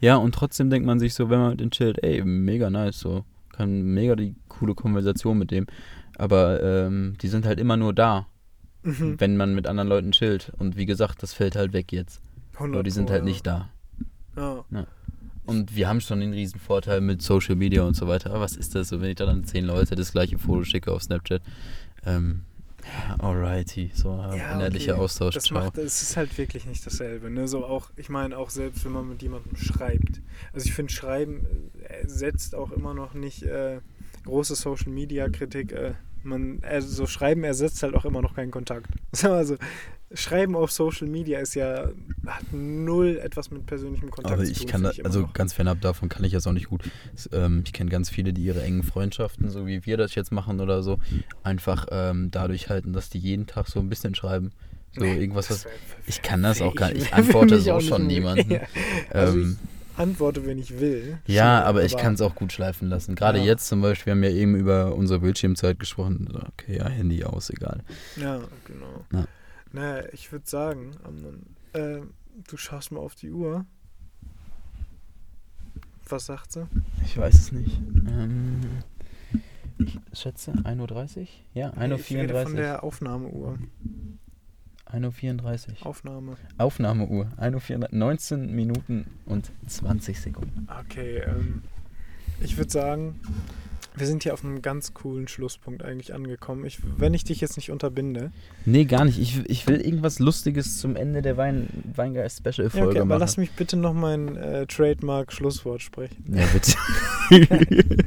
[0.00, 2.98] Ja, und trotzdem denkt man sich so, wenn man mit dem chillt, ey, mega nice,
[2.98, 3.24] so.
[3.52, 5.66] Kann mega die coole Konversation mit dem.
[6.18, 8.26] Aber ähm, die sind halt immer nur da,
[8.86, 9.16] Mhm.
[9.18, 10.52] wenn man mit anderen Leuten chillt.
[10.58, 12.20] Und wie gesagt, das fällt halt weg jetzt.
[12.54, 13.24] 100 Nur die sind halt ja.
[13.24, 13.68] nicht da.
[14.36, 14.64] Ja.
[15.44, 18.30] Und wir haben schon den riesen Vorteil mit Social Media und so weiter.
[18.30, 20.92] Aber was ist das so, wenn ich da dann zehn Leute das gleiche Foto schicke
[20.92, 21.42] auf Snapchat?
[22.04, 22.42] Ähm,
[22.84, 25.02] ja, alrighty, so äh, Ja, inhaltlicher okay.
[25.02, 25.64] Austausch, Das ciao.
[25.64, 27.30] macht, es ist halt wirklich nicht dasselbe.
[27.30, 27.48] Ne?
[27.48, 30.20] So auch, ich meine auch selbst, wenn man mit jemandem schreibt.
[30.52, 31.46] Also ich finde, Schreiben
[31.82, 33.80] äh, setzt auch immer noch nicht äh,
[34.24, 35.72] große Social Media Kritik.
[35.72, 35.94] Äh,
[36.26, 38.86] man, also Schreiben ersetzt halt auch immer noch keinen Kontakt.
[39.12, 39.56] So, Also
[40.14, 41.88] Schreiben auf Social Media ist ja
[42.26, 44.66] hat null etwas mit persönlichem Kontakt Aber zu ich tun.
[44.68, 45.32] kann da, ich also noch.
[45.32, 46.84] ganz fernab davon kann ich das auch nicht gut.
[47.32, 50.60] Ähm, ich kenne ganz viele, die ihre engen Freundschaften, so wie wir das jetzt machen
[50.60, 50.98] oder so,
[51.42, 54.52] einfach ähm, dadurch halten, dass die jeden Tag so ein bisschen schreiben.
[54.94, 55.66] So Nee, irgendwas, was.
[56.06, 57.02] Ich kann das auch gar nicht.
[57.06, 58.50] Ich antworte so schon niemanden.
[58.52, 58.60] Ja.
[59.10, 59.58] Also Ähm,
[59.96, 61.18] Antworte, wenn ich will.
[61.26, 63.14] ja, Schon, aber ich kann es auch gut schleifen lassen.
[63.14, 63.44] Gerade Ja.
[63.44, 66.28] jetzt zum Beispiel, wir haben ja eben über unsere Bildschirmzeit gesprochen.
[66.52, 67.82] Okay, ja, Handy aus, egal.
[68.16, 69.04] Ja, genau.
[69.12, 69.26] Ja.
[69.72, 70.92] Naja, ich würde sagen,
[71.72, 72.00] äh,
[72.48, 73.64] du schaust mal auf die Uhr.
[76.08, 76.66] Was sagt sie?
[77.04, 77.80] Ich weiß es nicht.
[78.08, 78.60] Ähm,
[79.78, 81.26] ich schätze 1.30 Uhr?
[81.54, 82.56] Ja, Nee, ich rede 1.34 von Uhr.
[82.58, 83.58] der Aufnahmeuhr.
[84.92, 85.86] 1.34 Uhr.
[85.86, 86.36] Aufnahme.
[86.58, 87.26] Aufnahmeuhr.
[87.40, 87.88] 1.34 Uhr.
[87.90, 90.68] 19 Minuten und 20 Sekunden.
[90.84, 91.62] Okay, ähm,
[92.40, 93.20] ich würde sagen,
[93.96, 96.66] wir sind hier auf einem ganz coolen Schlusspunkt eigentlich angekommen.
[96.66, 98.30] Ich, wenn ich dich jetzt nicht unterbinde.
[98.66, 99.18] Nee, gar nicht.
[99.18, 103.20] Ich, ich will irgendwas Lustiges zum Ende der Wein, Weingeist-Special-Folge Ja, okay, aber machen.
[103.20, 106.24] lass mich bitte noch mein äh, Trademark-Schlusswort sprechen.
[106.28, 106.76] ja, bitte.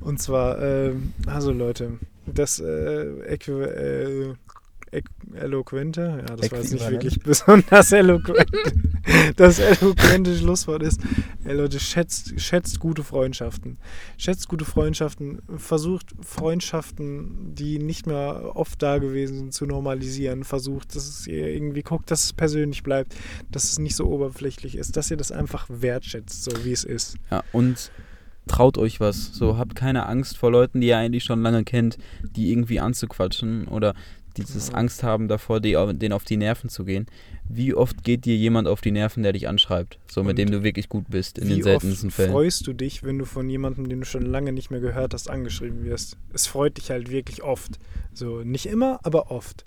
[0.00, 4.34] Und zwar, ähm, also Leute, das äh, Äqui äh,
[5.34, 8.50] Eloquente, ja, das war jetzt nicht wirklich besonders eloquent.
[9.36, 11.00] Das eloquente Schlusswort ist,
[11.44, 13.78] ey Leute, schätzt, schätzt gute Freundschaften.
[14.18, 20.44] Schätzt gute Freundschaften, versucht Freundschaften, die nicht mehr oft da gewesen sind, zu normalisieren.
[20.44, 23.14] Versucht, dass es ihr irgendwie guckt, dass es persönlich bleibt,
[23.50, 27.16] dass es nicht so oberflächlich ist, dass ihr das einfach wertschätzt, so wie es ist.
[27.30, 27.90] Ja, und
[28.46, 29.32] traut euch was.
[29.32, 31.98] So, habt keine Angst vor Leuten, die ihr eigentlich schon lange kennt,
[32.36, 33.94] die irgendwie anzuquatschen oder
[34.32, 34.74] dieses Ja.
[34.74, 37.06] Angst haben davor, die, denen auf die Nerven zu gehen.
[37.48, 39.98] Wie oft geht dir jemand auf die Nerven, der dich anschreibt?
[40.10, 42.32] So, mit Und dem du wirklich gut bist, in Wie den seltensten oft Fällen.
[42.32, 45.28] freust du dich, wenn du von jemandem, den du schon lange nicht mehr gehört hast,
[45.28, 46.16] angeschrieben wirst?
[46.32, 47.78] Es freut dich halt wirklich oft.
[48.14, 49.64] So, nicht immer, aber oft.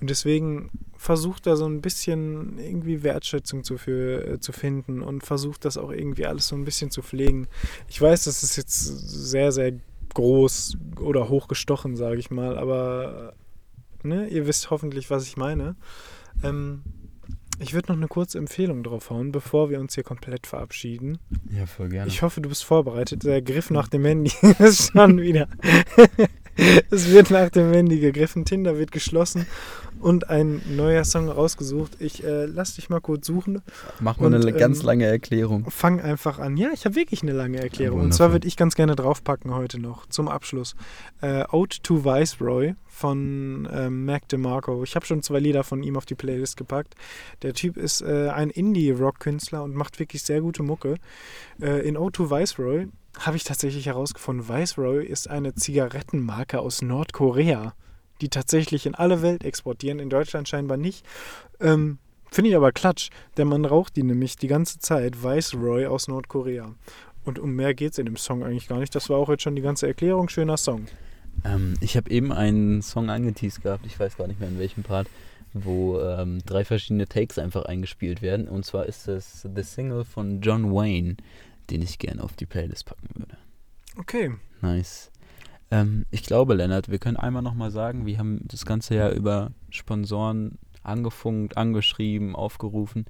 [0.00, 5.24] Und deswegen versucht da so ein bisschen irgendwie Wertschätzung zu, für, äh, zu finden und
[5.24, 7.48] versucht das auch irgendwie alles so ein bisschen zu pflegen.
[7.88, 9.72] Ich weiß, das ist jetzt sehr, sehr
[10.14, 13.34] groß oder hochgestochen, sage ich mal, aber
[14.02, 15.76] ne, ihr wisst hoffentlich, was ich meine.
[16.42, 16.82] Ähm,
[17.60, 21.18] ich würde noch eine kurze Empfehlung drauf hauen, bevor wir uns hier komplett verabschieden.
[21.50, 22.08] Ja, voll gerne.
[22.08, 23.24] Ich hoffe, du bist vorbereitet.
[23.24, 25.48] Der Griff nach dem Handy ist schon wieder.
[26.90, 28.44] es wird nach dem Handy gegriffen.
[28.44, 29.46] Tinder wird geschlossen
[30.00, 31.96] und ein neuer Song rausgesucht.
[31.98, 33.60] Ich äh, lass dich mal kurz suchen.
[33.98, 35.68] Mach mal und, eine ganz ähm, lange Erklärung.
[35.68, 36.56] Fang einfach an.
[36.56, 37.98] Ja, ich habe wirklich eine lange Erklärung.
[37.98, 38.16] Und Wundervoll.
[38.16, 40.76] zwar würde ich ganz gerne draufpacken heute noch zum Abschluss.
[41.22, 44.82] Äh, Ode to Viceroy von ähm, Mac DeMarco.
[44.82, 46.94] Ich habe schon zwei Lieder von ihm auf die Playlist gepackt.
[47.42, 50.96] Der Typ ist äh, ein Indie-Rock-Künstler und macht wirklich sehr gute Mucke.
[51.62, 52.88] Äh, in Ode to Viceroy
[53.20, 57.74] habe ich tatsächlich herausgefunden, Viceroy ist eine Zigarettenmarke aus Nordkorea,
[58.20, 61.06] die tatsächlich in alle Welt exportieren, in Deutschland scheinbar nicht.
[61.60, 61.98] Ähm,
[62.30, 63.10] Finde ich aber klatsch.
[63.36, 66.74] Der Mann raucht die nämlich die ganze Zeit, Viceroy aus Nordkorea.
[67.24, 68.94] Und um mehr geht es in dem Song eigentlich gar nicht.
[68.94, 70.28] Das war auch jetzt schon die ganze Erklärung.
[70.28, 70.86] Schöner Song.
[71.44, 74.82] Ähm, ich habe eben einen Song angeteased gehabt, ich weiß gar nicht mehr in welchem
[74.82, 75.08] Part,
[75.52, 78.48] wo ähm, drei verschiedene Takes einfach eingespielt werden.
[78.48, 81.16] Und zwar ist es The Single von John Wayne,
[81.70, 83.36] den ich gerne auf die Playlist packen würde.
[83.96, 84.32] Okay.
[84.60, 85.10] Nice.
[85.70, 89.52] Ähm, ich glaube, Lennart, wir können einmal nochmal sagen, wir haben das ganze Jahr über
[89.70, 93.06] Sponsoren angefunkt, angeschrieben, aufgerufen.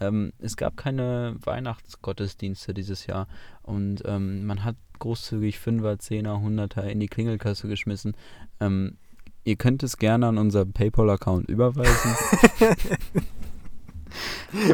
[0.00, 3.28] Ähm, es gab keine Weihnachtsgottesdienste dieses Jahr
[3.62, 8.16] und ähm, man hat großzügig 5er, 10er, 100er in die Klingelkasse geschmissen.
[8.60, 8.96] Ähm,
[9.44, 12.16] ihr könnt es gerne an unser PayPal-Account überweisen.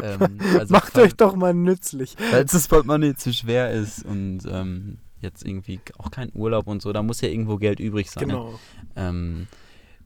[0.03, 2.15] Ähm, also Macht euch doch mal nützlich.
[2.29, 6.93] Falls das Portemonnaie zu schwer ist und ähm, jetzt irgendwie auch kein Urlaub und so,
[6.93, 8.27] da muss ja irgendwo Geld übrig sein.
[8.27, 8.33] Ne?
[8.33, 8.59] Genau.
[8.95, 9.47] Ähm,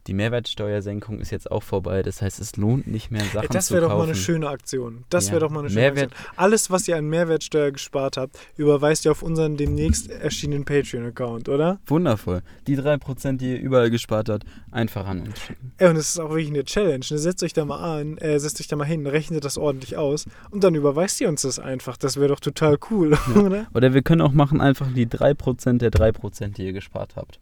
[0.07, 2.03] die Mehrwertsteuersenkung ist jetzt auch vorbei.
[2.03, 3.55] Das heißt, es lohnt nicht mehr, Sachen ja, das zu kaufen.
[3.57, 5.03] Das wäre doch mal eine schöne Aktion.
[5.09, 5.31] Das Ja.
[5.33, 6.31] wäre doch mal eine schöne Mehrwert- Aktion.
[6.35, 11.79] Alles, was ihr an Mehrwertsteuer gespart habt, überweist ihr auf unseren demnächst erschienenen Patreon-Account, oder?
[11.87, 12.41] Wundervoll.
[12.67, 15.71] Die 3%, die ihr überall gespart habt, einfach an uns schicken.
[15.77, 17.05] Ey, und es ist auch wirklich eine Challenge.
[17.09, 17.17] Ne?
[17.17, 20.25] Setzt euch da mal an, äh, setzt euch da mal hin, rechnet das ordentlich aus
[20.51, 21.97] und dann überweist ihr uns das einfach.
[21.97, 23.67] Das wäre doch total cool, oder?
[23.73, 27.39] Oder wir können auch machen einfach die 3% der 3%, die ihr gespart habt.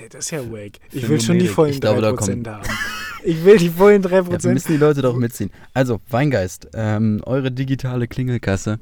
[0.00, 0.78] Nee, das ist ja wack.
[0.92, 2.62] Ich will schon die vollen Ich glaube, da 3% haben.
[3.22, 4.46] Ich will die vollen 3%.
[4.46, 5.50] Ja, müssen die Leute doch mitziehen.
[5.74, 8.78] Also, Weingeist, ähm, eure digitale Klingelkasse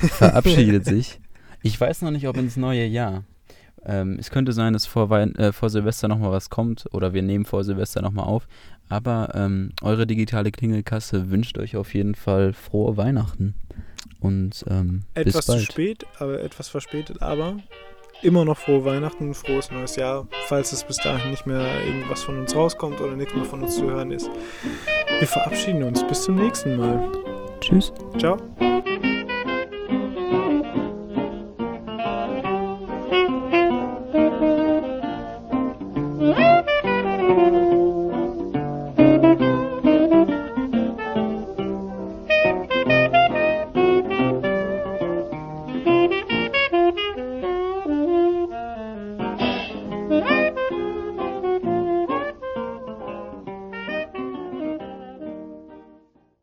[0.00, 1.20] verabschiedet sich.
[1.62, 3.22] Ich weiß noch nicht, ob ins neue Jahr.
[3.84, 7.22] Ähm, es könnte sein, dass vor, Wein äh, vor Silvester nochmal was kommt oder wir
[7.22, 8.48] nehmen vor Silvester nochmal auf.
[8.88, 13.54] Aber ähm, eure digitale Klingelkasse wünscht euch auf jeden Fall frohe Weihnachten.
[14.18, 15.62] Und ähm, etwas bis zu bald.
[15.64, 17.58] spät, aber etwas verspätet, aber
[18.22, 22.38] immer noch frohe Weihnachten, frohes neues Jahr, falls es bis dahin nicht mehr irgendwas von
[22.38, 24.30] uns rauskommt oder nichts mehr von uns zu hören ist.
[25.18, 26.06] Wir verabschieden uns.
[26.06, 27.10] Bis zum nächsten Mal.
[27.60, 27.92] Tschüss.
[28.18, 28.36] Ciao.